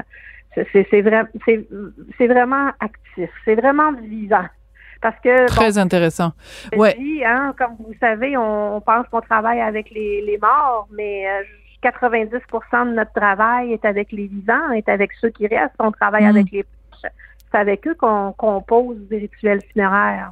c'est, 0.56 0.68
c'est, 0.72 0.88
c'est, 0.92 1.02
vrai- 1.02 1.26
c'est, 1.46 1.68
c'est 2.18 2.28
vraiment 2.28 2.70
actif, 2.80 3.30
c'est 3.46 3.56
vraiment 3.56 3.92
vivant. 3.94 4.46
Parce 5.02 5.20
que 5.22 5.40
bon, 5.42 5.46
Très 5.48 5.78
intéressant. 5.78 6.32
je 6.72 6.78
Ouais. 6.80 6.94
dis, 6.98 7.24
hein, 7.26 7.54
comme 7.58 7.76
vous 7.80 7.94
savez, 8.00 8.38
on, 8.38 8.78
on 8.78 8.82
pense 8.82 9.06
qu'on 9.10 9.22
travaille 9.22 9.60
avec 9.62 9.90
les, 9.92 10.22
les 10.22 10.38
morts, 10.38 10.88
mais 10.92 11.26
euh, 11.28 11.44
90% 11.84 12.90
de 12.90 12.94
notre 12.94 13.12
travail 13.14 13.74
est 13.74 13.84
avec 13.84 14.12
les 14.14 14.28
vivants, 14.28 14.72
est 14.72 14.88
avec 14.88 15.12
ceux 15.20 15.30
qui 15.30 15.48
restent. 15.48 15.76
On 15.80 15.92
travaille 15.92 16.24
Mm. 16.26 16.30
avec 16.30 16.52
les 16.52 16.64
proches. 16.64 17.12
C'est 17.52 17.58
avec 17.58 17.86
eux 17.88 17.96
qu'on 17.96 18.32
compose 18.38 18.98
des 19.10 19.18
rituels 19.18 19.62
funéraires. 19.72 20.32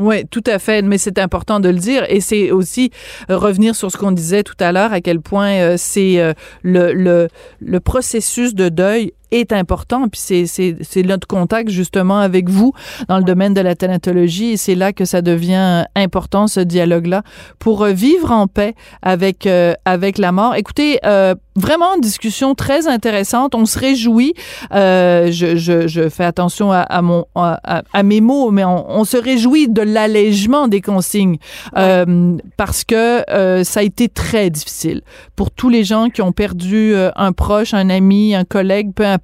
Oui, 0.00 0.24
tout 0.30 0.42
à 0.46 0.58
fait, 0.58 0.80
mais 0.80 0.96
c'est 0.96 1.18
important 1.18 1.60
de 1.60 1.68
le 1.68 1.78
dire 1.78 2.06
et 2.08 2.22
c'est 2.22 2.52
aussi 2.52 2.90
euh, 3.28 3.36
revenir 3.36 3.74
sur 3.74 3.92
ce 3.92 3.98
qu'on 3.98 4.12
disait 4.12 4.42
tout 4.42 4.54
à 4.58 4.72
l'heure, 4.72 4.94
à 4.94 5.02
quel 5.02 5.20
point 5.20 5.50
euh, 5.60 5.74
c'est 5.76 6.18
euh, 6.18 6.32
le, 6.62 6.94
le, 6.94 7.28
le 7.60 7.80
processus 7.80 8.54
de 8.54 8.70
deuil 8.70 9.12
est 9.30 9.52
important, 9.52 10.08
puis 10.08 10.20
c'est, 10.20 10.46
c'est, 10.46 10.76
c'est 10.82 11.02
notre 11.02 11.26
contact 11.26 11.68
justement 11.70 12.18
avec 12.18 12.48
vous 12.48 12.72
dans 13.08 13.18
le 13.18 13.24
domaine 13.24 13.54
de 13.54 13.60
la 13.60 13.74
thanatologie. 13.74 14.52
Et 14.52 14.56
c'est 14.56 14.74
là 14.74 14.92
que 14.92 15.04
ça 15.04 15.22
devient 15.22 15.54
euh, 15.54 15.82
important 15.94 16.46
ce 16.46 16.60
dialogue-là 16.60 17.22
pour 17.58 17.82
euh, 17.82 17.92
vivre 17.92 18.30
en 18.32 18.46
paix 18.46 18.74
avec, 19.02 19.46
euh, 19.46 19.74
avec 19.84 20.18
la 20.18 20.32
mort. 20.32 20.54
Écoutez, 20.54 20.98
euh, 21.04 21.34
vraiment 21.56 21.94
une 21.94 22.00
discussion 22.00 22.54
très 22.54 22.88
intéressante, 22.88 23.54
on 23.54 23.66
se 23.66 23.78
réjouit, 23.78 24.34
euh, 24.72 25.30
je, 25.30 25.56
je, 25.56 25.86
je 25.86 26.08
fais 26.08 26.24
attention 26.24 26.72
à, 26.72 26.80
à 26.80 27.02
mon, 27.02 27.24
à, 27.34 27.82
à- 27.92 28.02
mes 28.02 28.20
mots, 28.20 28.50
mais 28.50 28.64
on, 28.64 28.90
on 28.90 29.04
se 29.04 29.16
réjouit 29.16 29.68
de 29.68 29.82
l'allègement 29.82 30.68
des 30.68 30.80
consignes 30.80 31.36
euh, 31.76 32.36
parce 32.56 32.84
que 32.84 33.30
euh, 33.30 33.62
ça 33.62 33.80
a 33.80 33.82
été 33.82 34.08
très 34.08 34.48
difficile 34.50 35.02
pour 35.36 35.50
tous 35.50 35.68
les 35.68 35.84
gens 35.84 36.08
qui 36.08 36.22
ont 36.22 36.32
perdu 36.32 36.94
un 37.16 37.32
proche, 37.32 37.74
un 37.74 37.90
ami, 37.90 38.34
un 38.34 38.44
collègue, 38.44 38.92
peu 38.94 39.04
importe. 39.04 39.19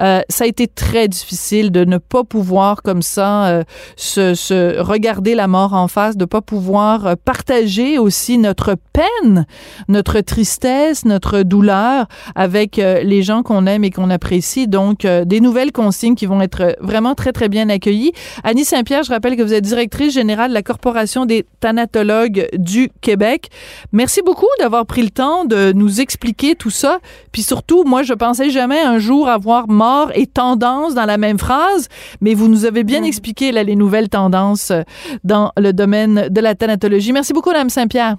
Euh, 0.00 0.20
ça 0.28 0.44
a 0.44 0.46
été 0.46 0.66
très 0.66 1.08
difficile 1.08 1.70
de 1.70 1.84
ne 1.84 1.98
pas 1.98 2.24
pouvoir 2.24 2.82
comme 2.82 3.02
ça 3.02 3.46
euh, 3.46 3.64
se, 3.96 4.34
se 4.34 4.78
regarder 4.80 5.34
la 5.34 5.48
mort 5.48 5.74
en 5.74 5.88
face, 5.88 6.16
de 6.16 6.24
pas 6.24 6.40
pouvoir 6.40 7.06
euh, 7.06 7.14
partager 7.24 7.98
aussi 7.98 8.38
notre 8.38 8.76
peine, 8.92 9.46
notre 9.88 10.20
tristesse, 10.20 11.04
notre 11.04 11.42
douleur 11.42 12.06
avec 12.34 12.78
euh, 12.78 13.02
les 13.02 13.22
gens 13.22 13.42
qu'on 13.42 13.66
aime 13.66 13.84
et 13.84 13.90
qu'on 13.90 14.10
apprécie. 14.10 14.68
Donc, 14.68 15.04
euh, 15.04 15.24
des 15.24 15.40
nouvelles 15.40 15.72
consignes 15.72 16.14
qui 16.14 16.26
vont 16.26 16.40
être 16.40 16.76
vraiment 16.80 17.14
très, 17.14 17.32
très 17.32 17.48
bien 17.48 17.68
accueillies. 17.68 18.12
Annie 18.44 18.64
Saint-Pierre, 18.64 19.02
je 19.02 19.10
rappelle 19.10 19.36
que 19.36 19.42
vous 19.42 19.54
êtes 19.54 19.64
directrice 19.64 20.14
générale 20.14 20.50
de 20.50 20.54
la 20.54 20.62
Corporation 20.62 21.26
des 21.26 21.46
thanatologues 21.60 22.48
du 22.54 22.90
Québec. 23.00 23.48
Merci 23.92 24.20
beaucoup 24.22 24.46
d'avoir 24.58 24.86
pris 24.86 25.02
le 25.02 25.10
temps 25.10 25.44
de 25.44 25.72
nous 25.72 26.00
expliquer 26.00 26.54
tout 26.54 26.70
ça. 26.70 26.98
Puis 27.32 27.42
surtout, 27.42 27.84
moi, 27.84 28.02
je 28.02 28.14
pensais 28.14 28.50
jamais 28.50 28.80
un 28.80 28.98
jour 28.98 29.11
avoir 29.26 29.68
mort 29.68 30.10
et 30.14 30.26
tendance 30.26 30.94
dans 30.94 31.04
la 31.04 31.18
même 31.18 31.38
phrase, 31.38 31.88
mais 32.20 32.34
vous 32.34 32.48
nous 32.48 32.64
avez 32.64 32.84
bien 32.84 33.02
expliqué 33.02 33.52
là, 33.52 33.62
les 33.62 33.76
nouvelles 33.76 34.08
tendances 34.08 34.70
euh, 34.70 34.82
dans 35.24 35.52
le 35.56 35.72
domaine 35.72 36.28
de 36.28 36.40
la 36.40 36.54
thanatologie. 36.54 37.12
Merci 37.12 37.32
beaucoup, 37.32 37.50
Mme 37.50 37.68
Saint-Pierre. 37.68 38.16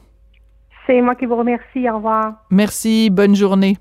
C'est 0.87 1.01
moi 1.01 1.15
qui 1.15 1.25
vous 1.25 1.35
remercie. 1.35 1.89
Au 1.89 1.95
revoir. 1.95 2.33
Merci, 2.49 3.09
bonne 3.09 3.35
journée. 3.35 3.77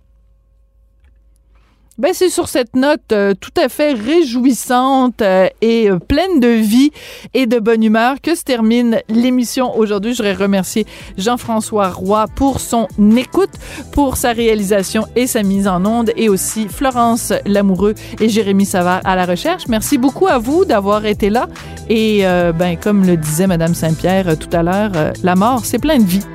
Ben, 2.03 2.11
c'est 2.12 2.30
sur 2.30 2.48
cette 2.48 2.74
note 2.74 3.12
euh, 3.12 3.32
tout 3.32 3.53
à 3.57 3.68
fait 3.68 3.92
réjouissante 3.92 5.22
euh, 5.22 5.46
et 5.61 5.88
euh, 5.88 6.00
pleine 6.00 6.40
de 6.40 6.48
vie 6.48 6.90
et 7.32 7.46
de 7.46 7.61
bonne 7.61 7.84
humeur 7.84 8.20
que 8.20 8.34
se 8.34 8.42
termine 8.42 8.98
l'émission 9.09 9.78
aujourd'hui. 9.78 10.11
Je 10.11 10.16
voudrais 10.16 10.34
remercier 10.34 10.84
Jean-François 11.16 11.90
Roy 11.90 12.26
pour 12.34 12.59
son 12.59 12.88
écoute, 13.16 13.53
pour 13.92 14.16
sa 14.16 14.32
réalisation 14.32 15.07
et 15.14 15.28
sa 15.28 15.44
mise 15.44 15.68
en 15.68 15.86
onde, 15.86 16.11
et 16.16 16.28
aussi 16.28 16.66
Florence 16.66 17.32
Lamoureux 17.46 17.94
et 18.18 18.28
Jérémy 18.28 18.66
Savard 18.66 19.03
à 19.05 19.14
la 19.14 19.24
recherche. 19.24 19.68
Merci 19.68 19.96
beaucoup 19.96 20.26
à 20.26 20.38
vous 20.38 20.64
d'avoir 20.64 21.07
été 21.07 21.30
là. 21.30 21.46
Et 21.88 22.24
ben, 22.59 22.76
comme 22.76 23.07
le 23.07 23.16
disait 23.16 23.46
Madame 23.46 23.74
Saint-Pierre 23.74 24.36
tout 24.36 24.50
à 24.53 24.64
l'heure, 24.64 25.12
la 25.22 25.36
mort, 25.36 25.64
c'est 25.64 25.78
plein 25.78 25.98
de 25.98 26.05
vie. 26.05 26.26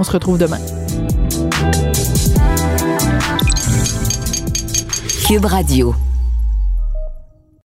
On 0.00 0.02
se 0.02 0.10
retrouve 0.10 0.38
demain. 0.38 0.58
Radio. 5.40 5.94